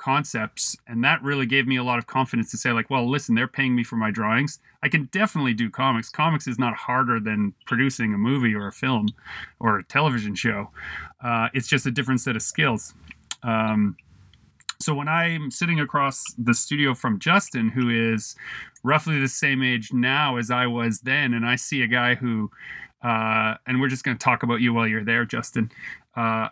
concepts 0.03 0.75
and 0.87 1.03
that 1.03 1.21
really 1.23 1.45
gave 1.45 1.65
me 1.65 1.77
a 1.77 1.83
lot 1.83 1.97
of 1.97 2.07
confidence 2.07 2.51
to 2.51 2.57
say 2.57 2.71
like 2.71 2.89
well 2.89 3.09
listen 3.09 3.35
they're 3.35 3.47
paying 3.47 3.75
me 3.75 3.83
for 3.83 3.95
my 3.95 4.11
drawings. 4.11 4.59
I 4.81 4.89
can 4.89 5.05
definitely 5.13 5.53
do 5.53 5.69
comics. 5.69 6.09
Comics 6.09 6.45
is 6.45 6.59
not 6.59 6.73
harder 6.75 7.19
than 7.21 7.53
producing 7.65 8.13
a 8.13 8.17
movie 8.17 8.53
or 8.53 8.67
a 8.67 8.71
film 8.73 9.07
or 9.61 9.79
a 9.79 9.83
television 9.85 10.35
show. 10.35 10.71
Uh, 11.23 11.47
it's 11.53 11.69
just 11.69 11.85
a 11.85 11.91
different 11.91 12.19
set 12.19 12.35
of 12.35 12.41
skills. 12.41 12.93
Um, 13.43 13.95
so 14.81 14.93
when 14.93 15.07
i'm 15.07 15.49
sitting 15.49 15.79
across 15.79 16.21
the 16.37 16.53
studio 16.53 16.93
from 16.93 17.17
justin 17.17 17.69
who 17.69 17.89
is 17.89 18.35
roughly 18.83 19.17
the 19.17 19.29
same 19.29 19.63
age 19.63 19.93
now 19.93 20.35
as 20.35 20.51
i 20.51 20.67
was 20.67 20.99
then 21.01 21.33
and 21.33 21.45
i 21.45 21.55
see 21.55 21.83
a 21.83 21.87
guy 21.87 22.15
who 22.15 22.51
uh, 23.03 23.55
and 23.67 23.81
we're 23.81 23.89
just 23.89 24.03
going 24.03 24.17
to 24.17 24.23
talk 24.23 24.43
about 24.43 24.61
you 24.61 24.73
while 24.73 24.87
you're 24.87 25.03
there 25.03 25.25
justin. 25.25 25.69
Uh, 26.15 26.47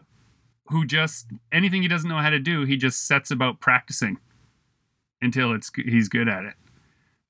who 0.71 0.85
just 0.85 1.27
anything 1.51 1.81
he 1.81 1.87
doesn't 1.87 2.09
know 2.09 2.17
how 2.17 2.29
to 2.29 2.39
do, 2.39 2.65
he 2.65 2.77
just 2.77 3.07
sets 3.07 3.31
about 3.31 3.59
practicing 3.59 4.17
until 5.21 5.53
it's 5.53 5.71
he's 5.75 6.09
good 6.09 6.27
at 6.27 6.45
it. 6.45 6.53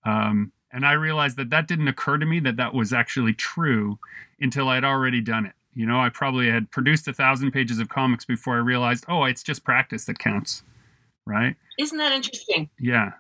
Um, 0.05 0.51
and 0.71 0.85
I 0.85 0.93
realized 0.93 1.37
that 1.37 1.49
that 1.49 1.67
didn't 1.67 1.87
occur 1.87 2.17
to 2.17 2.25
me 2.25 2.39
that 2.41 2.55
that 2.57 2.73
was 2.73 2.93
actually 2.93 3.33
true 3.33 3.99
until 4.39 4.69
I'd 4.69 4.85
already 4.85 5.21
done 5.21 5.45
it. 5.45 5.53
You 5.73 5.85
know, 5.85 5.99
I 5.99 6.09
probably 6.09 6.49
had 6.49 6.71
produced 6.71 7.07
a 7.07 7.13
thousand 7.13 7.51
pages 7.51 7.79
of 7.79 7.89
comics 7.89 8.25
before 8.25 8.55
I 8.55 8.59
realized, 8.59 9.05
oh, 9.07 9.23
it's 9.23 9.43
just 9.43 9.63
practice 9.63 10.05
that 10.05 10.19
counts, 10.19 10.63
right? 11.25 11.55
Isn't 11.79 11.97
that 11.97 12.11
interesting? 12.11 12.69
Yeah. 12.79 13.11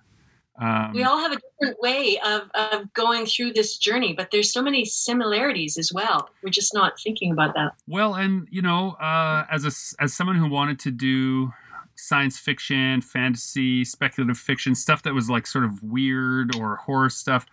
Um, 0.59 0.91
we 0.93 1.03
all 1.03 1.17
have 1.17 1.31
a 1.31 1.37
different 1.37 1.81
way 1.81 2.19
of, 2.23 2.49
of 2.53 2.93
going 2.93 3.25
through 3.25 3.53
this 3.53 3.77
journey, 3.77 4.13
but 4.13 4.29
there's 4.31 4.51
so 4.51 4.61
many 4.61 4.85
similarities 4.85 5.77
as 5.77 5.91
well. 5.91 6.29
We're 6.43 6.49
just 6.49 6.73
not 6.73 6.99
thinking 6.99 7.31
about 7.31 7.53
that. 7.55 7.73
Well, 7.87 8.15
and 8.15 8.47
you 8.51 8.61
know, 8.61 8.91
uh, 8.91 9.45
as 9.49 9.65
a 9.65 10.03
as 10.03 10.13
someone 10.13 10.35
who 10.35 10.49
wanted 10.49 10.79
to 10.79 10.91
do 10.91 11.51
science 11.95 12.37
fiction, 12.37 13.01
fantasy, 13.01 13.85
speculative 13.85 14.37
fiction, 14.37 14.75
stuff 14.75 15.03
that 15.03 15.13
was 15.13 15.29
like 15.29 15.47
sort 15.47 15.63
of 15.63 15.81
weird 15.81 16.55
or 16.55 16.77
horror 16.77 17.09
stuff, 17.09 17.45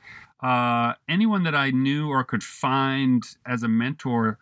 uh, 0.43 0.95
anyone 1.09 1.43
that 1.45 1.55
I 1.55 1.71
knew 1.71 2.09
or 2.09 2.25
could 2.25 2.43
find 2.43 3.23
as 3.47 3.63
a 3.63 3.69
mentor 3.69 4.39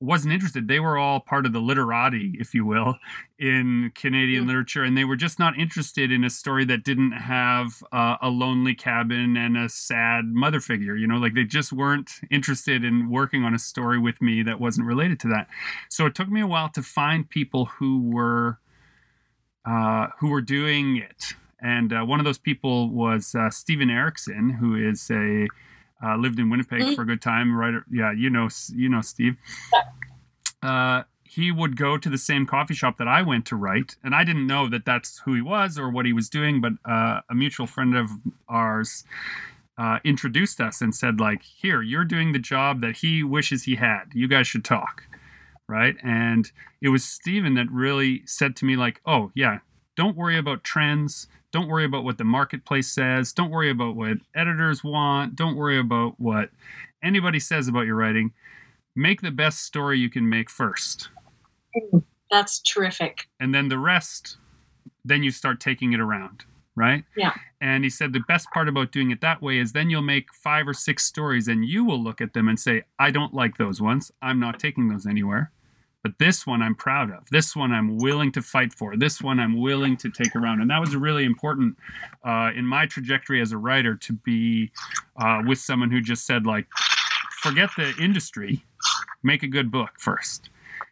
wasn't 0.00 0.32
interested. 0.32 0.68
They 0.68 0.78
were 0.78 0.96
all 0.96 1.18
part 1.18 1.44
of 1.44 1.52
the 1.52 1.58
literati, 1.58 2.36
if 2.38 2.54
you 2.54 2.64
will, 2.64 2.96
in 3.38 3.90
Canadian 3.96 4.42
mm-hmm. 4.42 4.48
literature, 4.48 4.84
and 4.84 4.96
they 4.96 5.04
were 5.04 5.16
just 5.16 5.38
not 5.38 5.58
interested 5.58 6.12
in 6.12 6.22
a 6.22 6.30
story 6.30 6.64
that 6.66 6.84
didn't 6.84 7.12
have 7.12 7.82
uh, 7.90 8.16
a 8.22 8.28
lonely 8.28 8.74
cabin 8.74 9.36
and 9.36 9.56
a 9.56 9.68
sad 9.68 10.26
mother 10.26 10.60
figure. 10.60 10.96
You 10.96 11.08
know, 11.08 11.16
like 11.16 11.34
they 11.34 11.44
just 11.44 11.72
weren't 11.72 12.20
interested 12.30 12.84
in 12.84 13.10
working 13.10 13.42
on 13.42 13.54
a 13.54 13.58
story 13.58 13.98
with 13.98 14.22
me 14.22 14.42
that 14.44 14.60
wasn't 14.60 14.86
related 14.86 15.18
to 15.20 15.28
that. 15.28 15.48
So 15.88 16.06
it 16.06 16.14
took 16.14 16.28
me 16.28 16.40
a 16.40 16.46
while 16.46 16.68
to 16.70 16.82
find 16.82 17.28
people 17.28 17.64
who 17.66 18.00
were 18.02 18.58
uh, 19.64 20.08
who 20.20 20.28
were 20.28 20.40
doing 20.40 20.96
it, 20.96 21.34
and 21.60 21.92
uh, 21.92 22.04
one 22.04 22.20
of 22.20 22.24
those 22.24 22.38
people 22.38 22.88
was 22.90 23.34
uh, 23.34 23.50
Steven 23.50 23.90
Erikson, 23.90 24.50
who 24.50 24.76
is 24.76 25.10
a 25.10 25.48
uh, 26.02 26.16
lived 26.16 26.38
in 26.38 26.50
Winnipeg 26.50 26.80
mm-hmm. 26.80 26.94
for 26.94 27.02
a 27.02 27.06
good 27.06 27.22
time. 27.22 27.54
Right? 27.54 27.74
Yeah, 27.90 28.12
you 28.12 28.30
know, 28.30 28.48
you 28.74 28.88
know, 28.88 29.00
Steve. 29.00 29.36
Uh, 30.62 31.04
he 31.22 31.52
would 31.52 31.76
go 31.76 31.98
to 31.98 32.08
the 32.08 32.18
same 32.18 32.46
coffee 32.46 32.74
shop 32.74 32.96
that 32.98 33.06
I 33.06 33.22
went 33.22 33.46
to 33.46 33.56
write, 33.56 33.96
and 34.02 34.14
I 34.14 34.24
didn't 34.24 34.46
know 34.46 34.68
that 34.68 34.84
that's 34.84 35.18
who 35.20 35.34
he 35.34 35.42
was 35.42 35.78
or 35.78 35.90
what 35.90 36.06
he 36.06 36.12
was 36.12 36.28
doing. 36.28 36.60
But 36.60 36.72
uh, 36.84 37.20
a 37.30 37.34
mutual 37.34 37.66
friend 37.66 37.94
of 37.94 38.10
ours 38.48 39.04
uh, 39.76 39.98
introduced 40.04 40.60
us 40.60 40.80
and 40.80 40.94
said, 40.94 41.20
like, 41.20 41.42
"Here, 41.42 41.82
you're 41.82 42.04
doing 42.04 42.32
the 42.32 42.38
job 42.38 42.80
that 42.80 42.96
he 42.98 43.22
wishes 43.22 43.64
he 43.64 43.76
had. 43.76 44.04
You 44.14 44.26
guys 44.26 44.46
should 44.46 44.64
talk." 44.64 45.04
Right? 45.68 45.96
And 46.02 46.50
it 46.80 46.88
was 46.88 47.04
Steven 47.04 47.54
that 47.54 47.70
really 47.70 48.22
said 48.24 48.56
to 48.56 48.64
me, 48.64 48.76
like, 48.76 49.00
"Oh 49.04 49.30
yeah, 49.34 49.58
don't 49.96 50.16
worry 50.16 50.38
about 50.38 50.64
trends. 50.64 51.28
Don't 51.52 51.68
worry 51.68 51.84
about 51.84 52.04
what 52.04 52.18
the 52.18 52.24
marketplace 52.24 52.90
says. 52.90 53.32
Don't 53.32 53.50
worry 53.50 53.70
about 53.70 53.96
what 53.96 54.18
editors 54.34 54.84
want. 54.84 55.34
Don't 55.34 55.56
worry 55.56 55.78
about 55.78 56.14
what 56.18 56.50
anybody 57.02 57.40
says 57.40 57.68
about 57.68 57.86
your 57.86 57.96
writing. 57.96 58.32
Make 58.94 59.22
the 59.22 59.30
best 59.30 59.62
story 59.62 59.98
you 59.98 60.10
can 60.10 60.28
make 60.28 60.50
first. 60.50 61.08
Mm, 61.76 62.02
that's 62.30 62.60
terrific. 62.60 63.28
And 63.40 63.54
then 63.54 63.68
the 63.68 63.78
rest, 63.78 64.36
then 65.04 65.22
you 65.22 65.30
start 65.30 65.60
taking 65.60 65.92
it 65.92 66.00
around, 66.00 66.44
right? 66.76 67.04
Yeah. 67.16 67.32
And 67.60 67.82
he 67.84 67.90
said 67.90 68.12
the 68.12 68.20
best 68.28 68.48
part 68.52 68.68
about 68.68 68.92
doing 68.92 69.10
it 69.10 69.20
that 69.22 69.40
way 69.40 69.58
is 69.58 69.72
then 69.72 69.88
you'll 69.88 70.02
make 70.02 70.34
five 70.34 70.68
or 70.68 70.74
six 70.74 71.04
stories 71.04 71.48
and 71.48 71.64
you 71.64 71.84
will 71.84 72.02
look 72.02 72.20
at 72.20 72.34
them 72.34 72.48
and 72.48 72.58
say, 72.58 72.82
I 72.98 73.10
don't 73.10 73.32
like 73.32 73.56
those 73.56 73.80
ones. 73.80 74.12
I'm 74.20 74.38
not 74.38 74.58
taking 74.58 74.88
those 74.88 75.06
anywhere. 75.06 75.50
But 76.02 76.18
this 76.18 76.46
one 76.46 76.62
I'm 76.62 76.74
proud 76.74 77.10
of. 77.10 77.28
This 77.30 77.56
one 77.56 77.72
I'm 77.72 77.96
willing 77.96 78.30
to 78.32 78.42
fight 78.42 78.72
for. 78.72 78.96
This 78.96 79.20
one 79.20 79.40
I'm 79.40 79.60
willing 79.60 79.96
to 79.98 80.10
take 80.10 80.36
around. 80.36 80.60
And 80.60 80.70
that 80.70 80.80
was 80.80 80.94
really 80.94 81.24
important 81.24 81.76
uh, 82.24 82.50
in 82.54 82.64
my 82.64 82.86
trajectory 82.86 83.40
as 83.40 83.52
a 83.52 83.58
writer 83.58 83.96
to 83.96 84.12
be 84.12 84.70
uh, 85.20 85.42
with 85.46 85.58
someone 85.58 85.90
who 85.90 86.00
just 86.00 86.24
said, 86.24 86.46
like, 86.46 86.66
forget 87.40 87.70
the 87.76 87.94
industry, 88.00 88.64
make 89.22 89.42
a 89.42 89.48
good 89.48 89.70
book 89.70 89.90
first. 89.98 90.50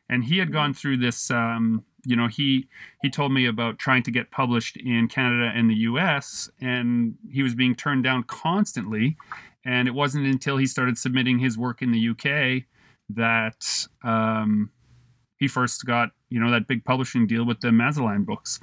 And 0.08 0.24
he 0.24 0.38
had 0.38 0.52
gone 0.52 0.74
through 0.74 0.98
this. 0.98 1.30
Um, 1.30 1.84
you 2.04 2.14
know, 2.14 2.28
he 2.28 2.68
he 3.02 3.10
told 3.10 3.32
me 3.32 3.46
about 3.46 3.78
trying 3.78 4.04
to 4.04 4.12
get 4.12 4.30
published 4.30 4.76
in 4.76 5.08
Canada 5.08 5.50
and 5.54 5.68
the 5.68 5.74
U.S. 5.74 6.48
and 6.60 7.16
he 7.30 7.42
was 7.42 7.54
being 7.54 7.74
turned 7.74 8.04
down 8.04 8.22
constantly. 8.24 9.16
And 9.64 9.88
it 9.88 9.94
wasn't 9.94 10.26
until 10.26 10.56
he 10.56 10.66
started 10.66 10.96
submitting 10.96 11.40
his 11.40 11.58
work 11.58 11.82
in 11.82 11.90
the 11.90 11.98
U.K. 11.98 12.66
that 13.10 13.88
um, 14.04 14.70
he 15.38 15.48
first 15.48 15.84
got 15.84 16.10
you 16.28 16.40
know 16.40 16.50
that 16.50 16.66
big 16.66 16.84
publishing 16.84 17.26
deal 17.26 17.44
with 17.44 17.60
the 17.60 17.68
Malazan 17.68 18.24
books. 18.24 18.60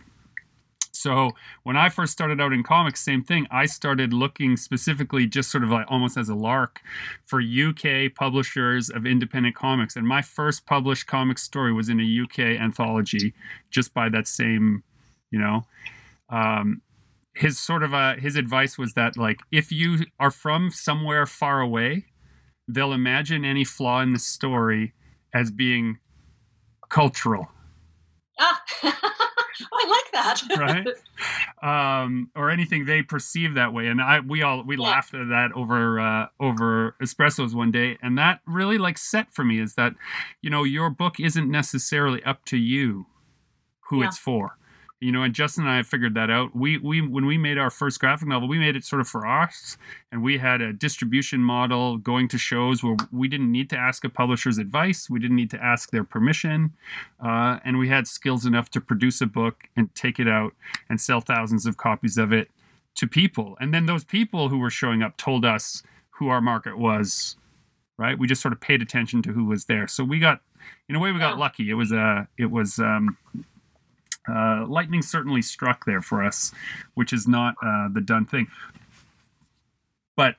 So 0.95 1.31
when 1.63 1.75
I 1.75 1.89
first 1.89 2.13
started 2.13 2.39
out 2.39 2.53
in 2.53 2.63
comics, 2.63 3.03
same 3.03 3.23
thing. 3.23 3.47
I 3.51 3.65
started 3.65 4.13
looking 4.13 4.55
specifically, 4.55 5.25
just 5.25 5.51
sort 5.51 5.63
of 5.63 5.71
like 5.71 5.87
almost 5.89 6.17
as 6.17 6.29
a 6.29 6.35
lark, 6.35 6.81
for 7.25 7.41
UK 7.41 8.13
publishers 8.13 8.89
of 8.89 9.05
independent 9.05 9.55
comics. 9.55 9.95
And 9.95 10.07
my 10.07 10.21
first 10.21 10.65
published 10.65 11.07
comic 11.07 11.39
story 11.39 11.73
was 11.73 11.89
in 11.89 11.99
a 11.99 12.23
UK 12.23 12.59
anthology, 12.61 13.33
just 13.71 13.93
by 13.93 14.07
that 14.09 14.27
same, 14.27 14.83
you 15.31 15.39
know. 15.39 15.65
Um, 16.29 16.81
his 17.35 17.57
sort 17.57 17.81
of 17.83 17.93
uh, 17.93 18.15
his 18.15 18.35
advice 18.35 18.77
was 18.77 18.93
that 18.93 19.17
like 19.17 19.39
if 19.51 19.71
you 19.71 20.05
are 20.19 20.31
from 20.31 20.69
somewhere 20.69 21.25
far 21.25 21.59
away, 21.59 22.05
they'll 22.67 22.93
imagine 22.93 23.43
any 23.43 23.63
flaw 23.63 24.01
in 24.01 24.13
the 24.13 24.19
story 24.19 24.93
as 25.33 25.49
being 25.49 25.97
cultural. 26.93 27.47
Ah. 28.39 28.61
I 28.83 29.87
like 29.87 30.11
that. 30.13 30.41
right? 31.61 32.03
Um, 32.03 32.29
or 32.35 32.49
anything 32.49 32.85
they 32.85 33.01
perceive 33.01 33.53
that 33.55 33.73
way. 33.73 33.87
And 33.87 34.01
I, 34.01 34.19
we 34.19 34.41
all, 34.41 34.63
we 34.63 34.75
Yeah. 34.77 34.83
laughed 34.83 35.13
at 35.13 35.29
that 35.29 35.51
over, 35.55 35.99
uh, 35.99 36.27
over 36.39 36.95
espressos 37.01 37.53
one 37.53 37.71
day. 37.71 37.97
And 38.01 38.17
that 38.17 38.41
really 38.45 38.77
like 38.77 38.97
set 38.97 39.33
for 39.33 39.43
me 39.43 39.59
is 39.59 39.75
that, 39.75 39.93
you 40.41 40.49
know, 40.49 40.63
your 40.63 40.89
book 40.89 41.19
isn't 41.19 41.49
necessarily 41.49 42.23
up 42.23 42.45
to 42.45 42.57
you 42.57 43.05
who 43.89 44.01
Yeah. 44.01 44.07
it's 44.07 44.17
for. 44.17 44.57
You 45.03 45.11
know, 45.11 45.23
and 45.23 45.35
Justin 45.35 45.65
and 45.65 45.73
I 45.73 45.83
figured 45.83 46.13
that 46.13 46.29
out. 46.29 46.55
We 46.55 46.77
we 46.77 47.01
when 47.01 47.25
we 47.25 47.37
made 47.37 47.57
our 47.57 47.69
first 47.69 47.99
graphic 47.99 48.25
novel, 48.29 48.47
we 48.47 48.57
made 48.57 48.77
it 48.77 48.85
sort 48.85 49.01
of 49.01 49.07
for 49.09 49.27
us, 49.27 49.77
and 50.13 50.23
we 50.23 50.37
had 50.37 50.61
a 50.61 50.71
distribution 50.71 51.41
model 51.41 51.97
going 51.97 52.29
to 52.29 52.37
shows 52.37 52.81
where 52.81 52.95
we 53.11 53.27
didn't 53.27 53.51
need 53.51 53.69
to 53.71 53.77
ask 53.77 54.05
a 54.05 54.09
publisher's 54.09 54.57
advice, 54.57 55.09
we 55.09 55.19
didn't 55.19 55.35
need 55.35 55.51
to 55.51 55.61
ask 55.61 55.91
their 55.91 56.05
permission, 56.05 56.71
uh, 57.21 57.59
and 57.65 57.77
we 57.77 57.89
had 57.89 58.07
skills 58.07 58.45
enough 58.45 58.69
to 58.69 58.79
produce 58.79 59.19
a 59.19 59.25
book 59.25 59.65
and 59.75 59.93
take 59.93 60.19
it 60.19 60.27
out 60.29 60.53
and 60.87 61.01
sell 61.01 61.19
thousands 61.19 61.65
of 61.65 61.75
copies 61.75 62.17
of 62.17 62.31
it 62.31 62.49
to 62.95 63.05
people. 63.05 63.57
And 63.59 63.73
then 63.73 63.87
those 63.87 64.05
people 64.05 64.47
who 64.47 64.57
were 64.57 64.69
showing 64.69 65.03
up 65.03 65.17
told 65.17 65.43
us 65.43 65.83
who 66.11 66.29
our 66.29 66.39
market 66.39 66.77
was. 66.77 67.35
Right? 67.97 68.17
We 68.17 68.25
just 68.25 68.41
sort 68.41 68.53
of 68.53 68.59
paid 68.59 68.81
attention 68.81 69.21
to 69.23 69.33
who 69.33 69.45
was 69.45 69.65
there. 69.65 69.87
So 69.87 70.03
we 70.03 70.17
got, 70.17 70.41
in 70.89 70.95
a 70.95 70.99
way, 70.99 71.11
we 71.11 71.19
got 71.19 71.37
lucky. 71.37 71.69
It 71.69 71.75
was 71.75 71.91
a, 71.91 72.27
it 72.37 72.49
was. 72.49 72.79
Um, 72.79 73.17
uh, 74.27 74.65
lightning 74.67 75.01
certainly 75.01 75.41
struck 75.41 75.85
there 75.85 76.01
for 76.01 76.23
us, 76.23 76.51
which 76.93 77.13
is 77.13 77.27
not 77.27 77.55
uh, 77.63 77.89
the 77.91 78.01
done 78.01 78.25
thing. 78.25 78.47
But 80.15 80.35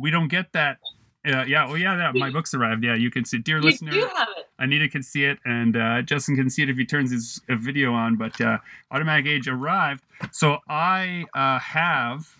we 0.00 0.10
don't 0.10 0.28
get 0.28 0.52
that. 0.52 0.78
Uh, 1.26 1.44
yeah, 1.44 1.66
oh 1.68 1.74
yeah, 1.74 1.96
yeah, 1.96 2.12
my 2.14 2.30
book's 2.30 2.54
arrived. 2.54 2.84
Yeah, 2.84 2.94
you 2.94 3.10
can 3.10 3.24
see, 3.24 3.38
dear 3.38 3.56
You 3.58 3.64
listener. 3.64 3.92
have 3.92 4.28
it. 4.36 4.46
Anita 4.58 4.88
can 4.88 5.02
see 5.02 5.24
it, 5.24 5.38
and 5.44 5.76
uh, 5.76 6.02
Justin 6.02 6.36
can 6.36 6.50
see 6.50 6.62
it 6.62 6.70
if 6.70 6.76
he 6.76 6.84
turns 6.84 7.10
his 7.12 7.40
uh, 7.48 7.54
video 7.56 7.92
on. 7.92 8.16
But 8.16 8.40
uh, 8.40 8.58
Automatic 8.90 9.26
Age 9.26 9.46
arrived, 9.48 10.02
so 10.32 10.58
I 10.68 11.26
uh, 11.34 11.58
have 11.60 12.34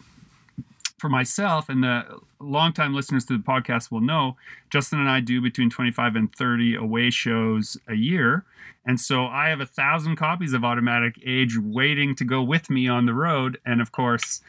for 0.98 1.08
myself, 1.08 1.68
and 1.68 1.82
the 1.82 2.04
longtime 2.40 2.92
listeners 2.94 3.24
to 3.26 3.36
the 3.38 3.42
podcast 3.42 3.90
will 3.90 4.00
know, 4.00 4.36
Justin 4.70 4.98
and 5.00 5.08
I 5.08 5.20
do 5.20 5.40
between 5.40 5.70
25 5.70 6.16
and 6.16 6.34
30 6.34 6.74
away 6.74 7.10
shows 7.10 7.76
a 7.86 7.94
year. 7.94 8.44
And 8.84 9.00
so 9.00 9.26
I 9.26 9.48
have 9.48 9.60
a 9.60 9.66
thousand 9.66 10.16
copies 10.16 10.52
of 10.52 10.64
Automatic 10.64 11.14
Age 11.24 11.56
waiting 11.58 12.14
to 12.16 12.24
go 12.24 12.42
with 12.42 12.68
me 12.70 12.88
on 12.88 13.06
the 13.06 13.14
road. 13.14 13.58
And 13.64 13.80
of 13.80 13.92
course, 13.92 14.40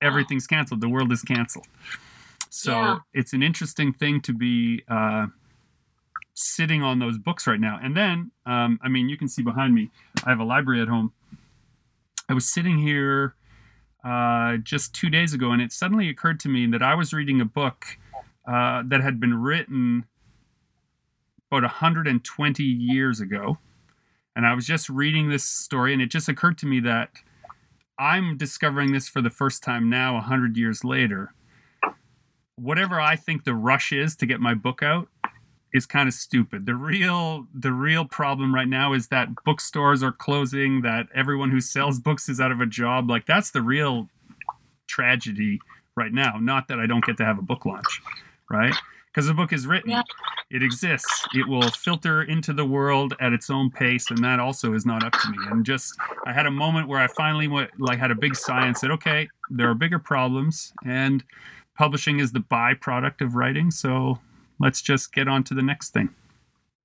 everything's 0.00 0.46
canceled. 0.46 0.80
The 0.80 0.88
world 0.88 1.12
is 1.12 1.22
canceled. 1.22 1.66
So 2.48 2.72
Yeah. 2.72 2.98
it's 3.12 3.32
an 3.32 3.42
interesting 3.42 3.92
thing 3.92 4.20
to 4.22 4.32
be 4.32 4.82
uh, 4.88 5.26
sitting 6.34 6.82
on 6.82 6.98
those 6.98 7.18
books 7.18 7.46
right 7.46 7.60
now. 7.60 7.78
And 7.82 7.96
then, 7.96 8.30
um, 8.46 8.78
I 8.82 8.88
mean, 8.88 9.08
you 9.08 9.16
can 9.18 9.28
see 9.28 9.42
behind 9.42 9.74
me, 9.74 9.90
I 10.24 10.30
have 10.30 10.40
a 10.40 10.44
library 10.44 10.80
at 10.80 10.88
home. 10.88 11.12
I 12.28 12.32
was 12.34 12.48
sitting 12.48 12.78
here 12.78 13.34
uh, 14.04 14.56
just 14.58 14.94
two 14.94 15.10
days 15.10 15.34
ago, 15.34 15.52
and 15.52 15.60
it 15.60 15.72
suddenly 15.72 16.08
occurred 16.08 16.40
to 16.40 16.48
me 16.48 16.66
that 16.66 16.82
I 16.82 16.94
was 16.94 17.12
reading 17.12 17.40
a 17.40 17.44
book 17.44 17.98
uh, 18.46 18.82
that 18.86 19.00
had 19.00 19.20
been 19.20 19.34
written 19.34 20.04
about 21.50 21.62
120 21.62 22.62
years 22.62 23.20
ago. 23.20 23.58
And 24.36 24.46
I 24.46 24.54
was 24.54 24.66
just 24.66 24.88
reading 24.88 25.28
this 25.28 25.44
story, 25.44 25.92
and 25.92 26.00
it 26.00 26.10
just 26.10 26.28
occurred 26.28 26.56
to 26.58 26.66
me 26.66 26.80
that 26.80 27.10
I'm 27.98 28.36
discovering 28.36 28.92
this 28.92 29.08
for 29.08 29.20
the 29.20 29.30
first 29.30 29.62
time 29.62 29.90
now, 29.90 30.14
100 30.14 30.56
years 30.56 30.84
later. 30.84 31.34
Whatever 32.56 33.00
I 33.00 33.16
think 33.16 33.44
the 33.44 33.54
rush 33.54 33.92
is 33.92 34.16
to 34.16 34.26
get 34.26 34.40
my 34.40 34.54
book 34.54 34.82
out 34.82 35.08
is 35.72 35.86
kind 35.86 36.08
of 36.08 36.14
stupid. 36.14 36.66
The 36.66 36.74
real 36.74 37.46
the 37.54 37.72
real 37.72 38.04
problem 38.04 38.54
right 38.54 38.68
now 38.68 38.92
is 38.92 39.08
that 39.08 39.28
bookstores 39.44 40.02
are 40.02 40.12
closing, 40.12 40.82
that 40.82 41.06
everyone 41.14 41.50
who 41.50 41.60
sells 41.60 42.00
books 42.00 42.28
is 42.28 42.40
out 42.40 42.52
of 42.52 42.60
a 42.60 42.66
job. 42.66 43.08
Like 43.08 43.26
that's 43.26 43.50
the 43.50 43.62
real 43.62 44.08
tragedy 44.86 45.60
right 45.96 46.12
now. 46.12 46.36
Not 46.40 46.68
that 46.68 46.78
I 46.80 46.86
don't 46.86 47.04
get 47.04 47.16
to 47.18 47.24
have 47.24 47.38
a 47.38 47.42
book 47.42 47.64
launch, 47.66 48.02
right? 48.50 48.74
Because 49.06 49.26
the 49.26 49.34
book 49.34 49.52
is 49.52 49.66
written, 49.66 49.90
Yeah. 49.90 50.02
it 50.50 50.62
exists. 50.62 51.26
It 51.34 51.48
will 51.48 51.68
filter 51.70 52.22
into 52.22 52.52
the 52.52 52.64
world 52.64 53.14
at 53.20 53.32
its 53.32 53.50
own 53.50 53.68
pace, 53.70 54.08
and 54.10 54.22
that 54.22 54.38
also 54.38 54.72
is 54.72 54.86
not 54.86 55.02
up 55.02 55.12
to 55.12 55.30
me. 55.30 55.38
And 55.50 55.64
just 55.66 55.96
I 56.26 56.32
had 56.32 56.46
a 56.46 56.50
moment 56.50 56.86
where 56.86 57.00
I 57.00 57.08
finally 57.08 57.48
went 57.48 57.70
like 57.80 57.98
had 57.98 58.12
a 58.12 58.14
big 58.14 58.36
sigh 58.36 58.66
and 58.66 58.76
said, 58.76 58.90
okay, 58.92 59.28
there 59.50 59.68
are 59.68 59.74
bigger 59.74 59.98
problems, 59.98 60.72
and 60.84 61.24
publishing 61.76 62.20
is 62.20 62.30
the 62.30 62.40
byproduct 62.40 63.20
of 63.20 63.34
writing. 63.34 63.70
So 63.72 64.20
let's 64.60 64.82
just 64.82 65.12
get 65.12 65.26
on 65.28 65.42
to 65.44 65.54
the 65.54 65.62
next 65.62 65.90
thing. 65.90 66.10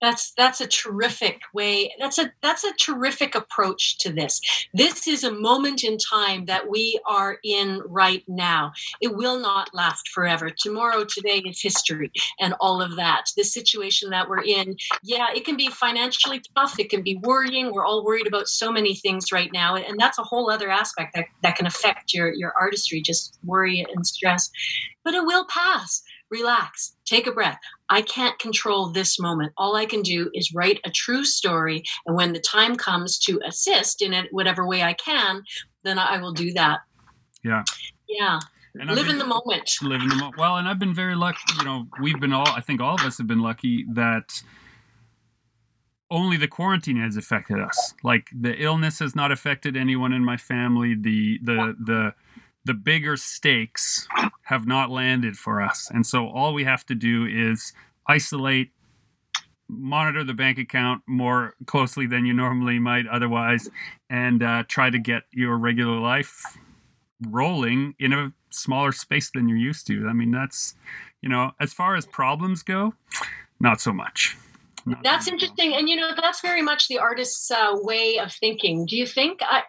That's 0.01 0.33
that's 0.33 0.59
a 0.59 0.67
terrific 0.67 1.39
way. 1.53 1.93
That's 1.99 2.19
a 2.19 2.31
that's 2.43 2.65
a 2.65 2.73
terrific 2.73 3.33
approach 3.33 3.97
to 3.99 4.11
this. 4.11 4.41
This 4.73 5.07
is 5.07 5.23
a 5.23 5.31
moment 5.31 5.83
in 5.83 5.97
time 5.97 6.45
that 6.45 6.69
we 6.69 6.99
are 7.07 7.39
in 7.43 7.81
right 7.85 8.23
now. 8.27 8.73
It 9.01 9.15
will 9.15 9.39
not 9.39 9.73
last 9.73 10.09
forever. 10.09 10.49
Tomorrow, 10.49 11.05
today 11.05 11.41
is 11.45 11.61
history, 11.61 12.11
and 12.39 12.53
all 12.59 12.81
of 12.81 12.97
that. 12.97 13.23
The 13.37 13.45
situation 13.45 14.09
that 14.09 14.27
we're 14.27 14.43
in, 14.43 14.75
yeah, 15.01 15.27
it 15.33 15.45
can 15.45 15.55
be 15.55 15.69
financially 15.69 16.41
tough. 16.55 16.77
It 16.77 16.89
can 16.89 17.01
be 17.01 17.17
worrying. 17.23 17.71
We're 17.71 17.85
all 17.85 18.05
worried 18.05 18.27
about 18.27 18.49
so 18.49 18.71
many 18.71 18.95
things 18.95 19.31
right 19.31 19.51
now, 19.53 19.75
and 19.75 19.97
that's 19.97 20.19
a 20.19 20.23
whole 20.23 20.51
other 20.51 20.69
aspect 20.69 21.15
that 21.15 21.27
that 21.41 21.55
can 21.55 21.65
affect 21.65 22.13
your 22.13 22.33
your 22.33 22.53
artistry. 22.59 23.01
Just 23.01 23.39
worry 23.45 23.85
and 23.95 24.05
stress, 24.05 24.51
but 25.05 25.13
it 25.13 25.25
will 25.25 25.45
pass 25.45 26.03
relax, 26.29 26.94
take 27.05 27.27
a 27.27 27.31
breath. 27.31 27.59
I 27.89 28.01
can't 28.01 28.37
control 28.39 28.89
this 28.89 29.19
moment. 29.19 29.53
All 29.57 29.75
I 29.75 29.85
can 29.85 30.01
do 30.01 30.29
is 30.33 30.53
write 30.53 30.79
a 30.83 30.89
true 30.91 31.23
story. 31.23 31.83
And 32.05 32.15
when 32.15 32.33
the 32.33 32.39
time 32.39 32.75
comes 32.75 33.17
to 33.19 33.39
assist 33.45 34.01
in 34.01 34.13
it, 34.13 34.27
whatever 34.31 34.67
way 34.67 34.83
I 34.83 34.93
can, 34.93 35.43
then 35.83 35.99
I 35.99 36.17
will 36.17 36.33
do 36.33 36.51
that. 36.53 36.79
Yeah. 37.43 37.63
Yeah. 38.09 38.39
And 38.79 38.89
I've 38.89 38.97
Live 38.97 39.09
in 39.09 39.19
the 39.19 39.25
moment. 39.25 39.71
live 39.81 40.01
in 40.01 40.09
the 40.09 40.15
moment. 40.15 40.37
Well, 40.37 40.57
and 40.57 40.67
I've 40.67 40.79
been 40.79 40.93
very 40.93 41.15
lucky. 41.15 41.39
You 41.59 41.63
know, 41.65 41.87
we've 42.01 42.19
been 42.19 42.33
all. 42.33 42.47
I 42.49 42.59
think 42.59 42.81
all 42.81 42.95
of 42.95 43.01
us 43.01 43.17
have 43.19 43.27
been 43.27 43.39
lucky 43.39 43.85
that 43.93 44.41
only 46.11 46.37
the 46.37 46.47
quarantine 46.47 46.97
has 46.97 47.15
affected 47.17 47.59
us. 47.59 47.93
Like 48.03 48.27
the 48.33 48.61
illness 48.61 48.99
has 48.99 49.15
not 49.15 49.31
affected 49.31 49.77
anyone 49.77 50.11
in 50.11 50.25
my 50.25 50.37
family. 50.37 50.93
The 50.93 51.39
the 51.41 51.75
the 51.79 52.13
the 52.65 52.73
bigger 52.73 53.15
stakes 53.15 54.07
have 54.43 54.67
not 54.67 54.89
landed 54.89 55.37
for 55.37 55.61
us, 55.61 55.89
and 55.93 56.05
so 56.05 56.27
all 56.27 56.53
we 56.53 56.63
have 56.63 56.85
to 56.87 56.95
do 56.95 57.25
is 57.25 57.73
isolate. 58.07 58.71
Monitor 59.67 60.23
the 60.23 60.33
bank 60.33 60.59
account 60.59 61.01
more 61.07 61.55
closely 61.65 62.05
than 62.05 62.25
you 62.25 62.33
normally 62.33 62.77
might 62.77 63.07
otherwise, 63.07 63.67
and 64.09 64.43
uh, 64.43 64.63
try 64.67 64.91
to 64.91 64.99
get 64.99 65.23
your 65.31 65.57
regular 65.57 65.97
life 65.99 66.43
rolling 67.29 67.95
in 67.97 68.13
a 68.13 68.31
smaller 68.51 68.91
space 68.91 69.31
than 69.33 69.49
you're 69.49 69.57
used 69.57 69.87
to. 69.87 70.07
I 70.07 70.13
mean, 70.13 70.29
that's, 70.29 70.75
you 71.21 71.29
know, 71.29 71.51
as 71.59 71.73
far 71.73 71.95
as 71.95 72.05
problems 72.05 72.61
go, 72.61 72.93
not 73.59 73.81
so 73.81 73.91
much. 73.91 74.37
Not 74.85 75.01
That's 75.01 75.25
so 75.25 75.31
much. 75.31 75.41
interesting. 75.41 75.73
And, 75.73 75.89
you 75.89 75.95
know, 75.95 76.11
that's 76.15 76.41
very 76.41 76.61
much 76.61 76.87
the 76.87 76.99
artist's 76.99 77.49
uh, 77.49 77.71
way 77.73 78.19
of 78.19 78.31
thinking. 78.31 78.85
Do 78.85 78.95
you 78.95 79.07
think? 79.07 79.39
I, 79.41 79.63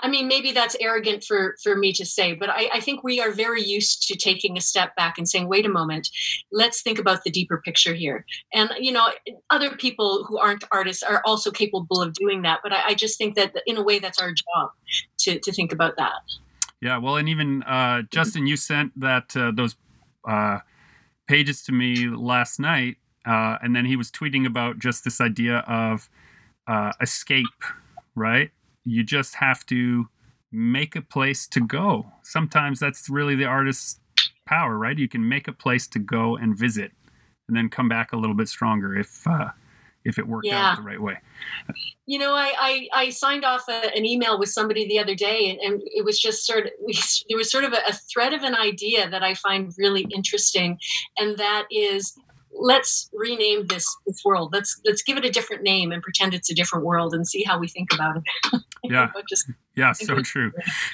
I 0.00 0.08
mean, 0.08 0.28
maybe 0.28 0.52
that's 0.52 0.76
arrogant 0.80 1.24
for, 1.24 1.56
for 1.62 1.76
me 1.76 1.92
to 1.94 2.04
say, 2.04 2.34
but 2.34 2.50
I, 2.50 2.68
I 2.74 2.80
think 2.80 3.02
we 3.02 3.20
are 3.20 3.30
very 3.30 3.62
used 3.62 4.06
to 4.08 4.16
taking 4.16 4.56
a 4.56 4.60
step 4.60 4.94
back 4.96 5.18
and 5.18 5.28
saying, 5.28 5.48
wait 5.48 5.66
a 5.66 5.68
moment, 5.68 6.08
let's 6.52 6.82
think 6.82 6.98
about 6.98 7.24
the 7.24 7.30
deeper 7.30 7.60
picture 7.64 7.94
here. 7.94 8.24
And, 8.52 8.70
you 8.78 8.92
know, 8.92 9.08
other 9.50 9.76
people 9.76 10.24
who 10.24 10.38
aren't 10.38 10.64
artists 10.72 11.02
are 11.02 11.22
also 11.24 11.50
capable 11.50 12.02
of 12.02 12.12
doing 12.14 12.42
that. 12.42 12.60
But 12.62 12.72
I, 12.72 12.88
I 12.88 12.94
just 12.94 13.18
think 13.18 13.34
that 13.36 13.54
in 13.66 13.76
a 13.76 13.82
way, 13.82 13.98
that's 13.98 14.18
our 14.18 14.32
job 14.32 14.70
to, 15.20 15.38
to 15.38 15.52
think 15.52 15.72
about 15.72 15.96
that. 15.96 16.12
Yeah, 16.80 16.98
well, 16.98 17.16
and 17.16 17.28
even 17.28 17.62
uh, 17.64 18.02
Justin, 18.10 18.46
you 18.46 18.56
sent 18.56 18.98
that 19.00 19.36
uh, 19.36 19.50
those 19.52 19.74
uh, 20.28 20.60
pages 21.26 21.62
to 21.62 21.72
me 21.72 22.08
last 22.08 22.60
night, 22.60 22.98
uh, 23.26 23.58
and 23.60 23.74
then 23.74 23.84
he 23.84 23.96
was 23.96 24.10
tweeting 24.12 24.46
about 24.46 24.78
just 24.78 25.02
this 25.02 25.20
idea 25.20 25.58
of 25.66 26.08
uh, 26.68 26.92
escape, 27.00 27.64
right? 28.14 28.50
You 28.88 29.04
just 29.04 29.34
have 29.36 29.66
to 29.66 30.08
make 30.50 30.96
a 30.96 31.02
place 31.02 31.46
to 31.48 31.60
go. 31.60 32.10
Sometimes 32.22 32.80
that's 32.80 33.10
really 33.10 33.34
the 33.34 33.44
artist's 33.44 34.00
power, 34.46 34.78
right? 34.78 34.98
You 34.98 35.08
can 35.08 35.28
make 35.28 35.46
a 35.46 35.52
place 35.52 35.86
to 35.88 35.98
go 35.98 36.36
and 36.36 36.56
visit, 36.56 36.92
and 37.48 37.56
then 37.56 37.68
come 37.68 37.88
back 37.88 38.12
a 38.12 38.16
little 38.16 38.34
bit 38.36 38.48
stronger 38.48 38.96
if 38.96 39.26
uh, 39.26 39.50
if 40.04 40.18
it 40.18 40.26
worked 40.26 40.46
Yeah. 40.46 40.70
out 40.70 40.76
the 40.76 40.82
right 40.82 41.00
way. 41.00 41.18
You 42.06 42.18
know, 42.18 42.34
I, 42.34 42.54
I, 42.58 42.88
I 42.94 43.10
signed 43.10 43.44
off 43.44 43.64
a, 43.68 43.94
an 43.94 44.06
email 44.06 44.38
with 44.38 44.48
somebody 44.48 44.88
the 44.88 44.98
other 44.98 45.14
day, 45.14 45.50
and, 45.50 45.58
and 45.60 45.82
it 45.84 46.04
was 46.04 46.18
just 46.18 46.46
sort 46.46 46.66
of 46.66 46.72
we, 46.86 46.94
there 47.28 47.36
was 47.36 47.50
sort 47.50 47.64
of 47.64 47.72
a, 47.72 47.80
a 47.88 47.92
thread 47.92 48.32
of 48.32 48.42
an 48.42 48.54
idea 48.54 49.08
that 49.10 49.22
I 49.22 49.34
find 49.34 49.72
really 49.76 50.06
interesting, 50.14 50.78
and 51.18 51.36
that 51.36 51.66
is 51.70 52.18
let's 52.58 53.10
rename 53.12 53.66
this 53.66 53.86
this 54.06 54.22
world. 54.24 54.52
Let's 54.52 54.80
let's 54.84 55.02
give 55.02 55.16
it 55.18 55.24
a 55.24 55.30
different 55.30 55.62
name 55.62 55.92
and 55.92 56.02
pretend 56.02 56.34
it's 56.34 56.50
a 56.50 56.54
different 56.54 56.84
world 56.86 57.14
and 57.14 57.26
see 57.26 57.44
how 57.44 57.58
we 57.58 57.68
think 57.68 57.92
about 57.92 58.16
it. 58.16 58.62
Yeah. 58.84 59.10
just 59.28 59.50
Yeah, 59.74 59.92
so 59.92 60.20
true. 60.22 60.52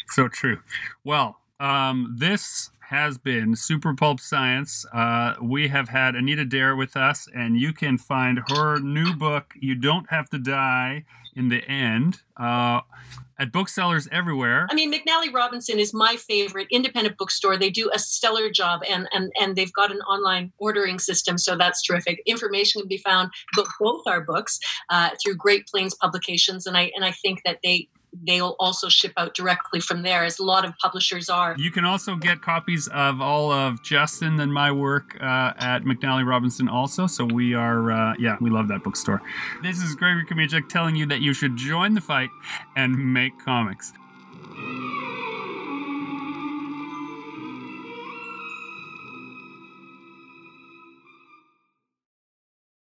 So 0.09 0.28
true. 0.28 0.61
Well, 1.05 1.39
um, 1.61 2.16
this 2.18 2.70
has 2.89 3.18
been 3.18 3.57
Super 3.57 3.95
Pulp 3.95 4.20
Science. 4.20 4.85
Uh, 4.93 5.35
we 5.41 5.68
have 5.68 5.89
had 5.89 6.14
Anita 6.14 6.45
Daher 6.45 6.76
with 6.76 6.97
us, 6.97 7.28
and 7.35 7.59
you 7.59 7.72
can 7.72 7.99
find 7.99 8.41
her 8.49 8.78
new 8.78 9.14
book, 9.14 9.55
You 9.59 9.74
Don't 9.74 10.09
Have 10.11 10.28
to 10.30 10.39
Die 10.39 11.05
in 11.35 11.49
the 11.49 11.64
End, 11.64 12.20
uh, 12.37 12.80
at 13.39 13.53
booksellers 13.53 14.09
everywhere. 14.12 14.66
I 14.70 14.74
mean, 14.74 14.93
McNally 14.93 15.32
Robinson 15.32 15.78
is 15.78 15.93
my 15.93 16.16
favorite 16.16 16.68
independent 16.70 17.18
bookstore. 17.18 17.57
They 17.57 17.70
do 17.70 17.91
a 17.93 17.99
stellar 17.99 18.51
job, 18.51 18.82
and 18.89 19.09
and 19.12 19.32
and 19.41 19.57
they've 19.57 19.72
got 19.72 19.91
an 19.91 20.01
online 20.03 20.53
ordering 20.59 20.99
system, 20.99 21.39
so 21.39 21.57
that's 21.57 21.82
terrific. 21.82 22.22
Information 22.26 22.82
can 22.82 22.89
be 22.89 22.99
found 22.99 23.30
about 23.55 23.68
both 23.80 24.03
our 24.07 24.20
books 24.20 24.59
uh, 24.91 25.11
through 25.22 25.37
Great 25.37 25.66
Plains 25.66 25.95
Publications, 25.95 26.66
and 26.66 26.76
I 26.76 26.91
and 26.95 27.05
I 27.05 27.12
think 27.12 27.43
that 27.45 27.59
they 27.62 27.89
they'll 28.26 28.56
also 28.58 28.88
ship 28.88 29.12
out 29.16 29.34
directly 29.34 29.80
from 29.80 30.02
there, 30.02 30.24
as 30.24 30.38
a 30.38 30.44
lot 30.44 30.64
of 30.64 30.76
publishers 30.78 31.28
are. 31.28 31.54
You 31.58 31.70
can 31.70 31.84
also 31.84 32.16
get 32.16 32.42
copies 32.42 32.88
of 32.88 33.20
all 33.20 33.52
of 33.52 33.82
Justin 33.82 34.40
and 34.40 34.52
my 34.52 34.70
work 34.70 35.16
uh, 35.20 35.52
at 35.58 35.82
McNally 35.82 36.26
Robinson 36.26 36.68
also. 36.68 37.06
So 37.06 37.24
we 37.24 37.54
are, 37.54 37.90
uh, 37.90 38.14
yeah, 38.18 38.36
we 38.40 38.50
love 38.50 38.68
that 38.68 38.82
bookstore. 38.84 39.22
This 39.62 39.78
is 39.78 39.94
Gregory 39.94 40.24
Chomichuk 40.26 40.68
telling 40.68 40.96
you 40.96 41.06
that 41.06 41.20
you 41.20 41.32
should 41.32 41.56
join 41.56 41.94
the 41.94 42.00
fight 42.00 42.30
and 42.76 43.12
make 43.12 43.32
comics. 43.44 43.92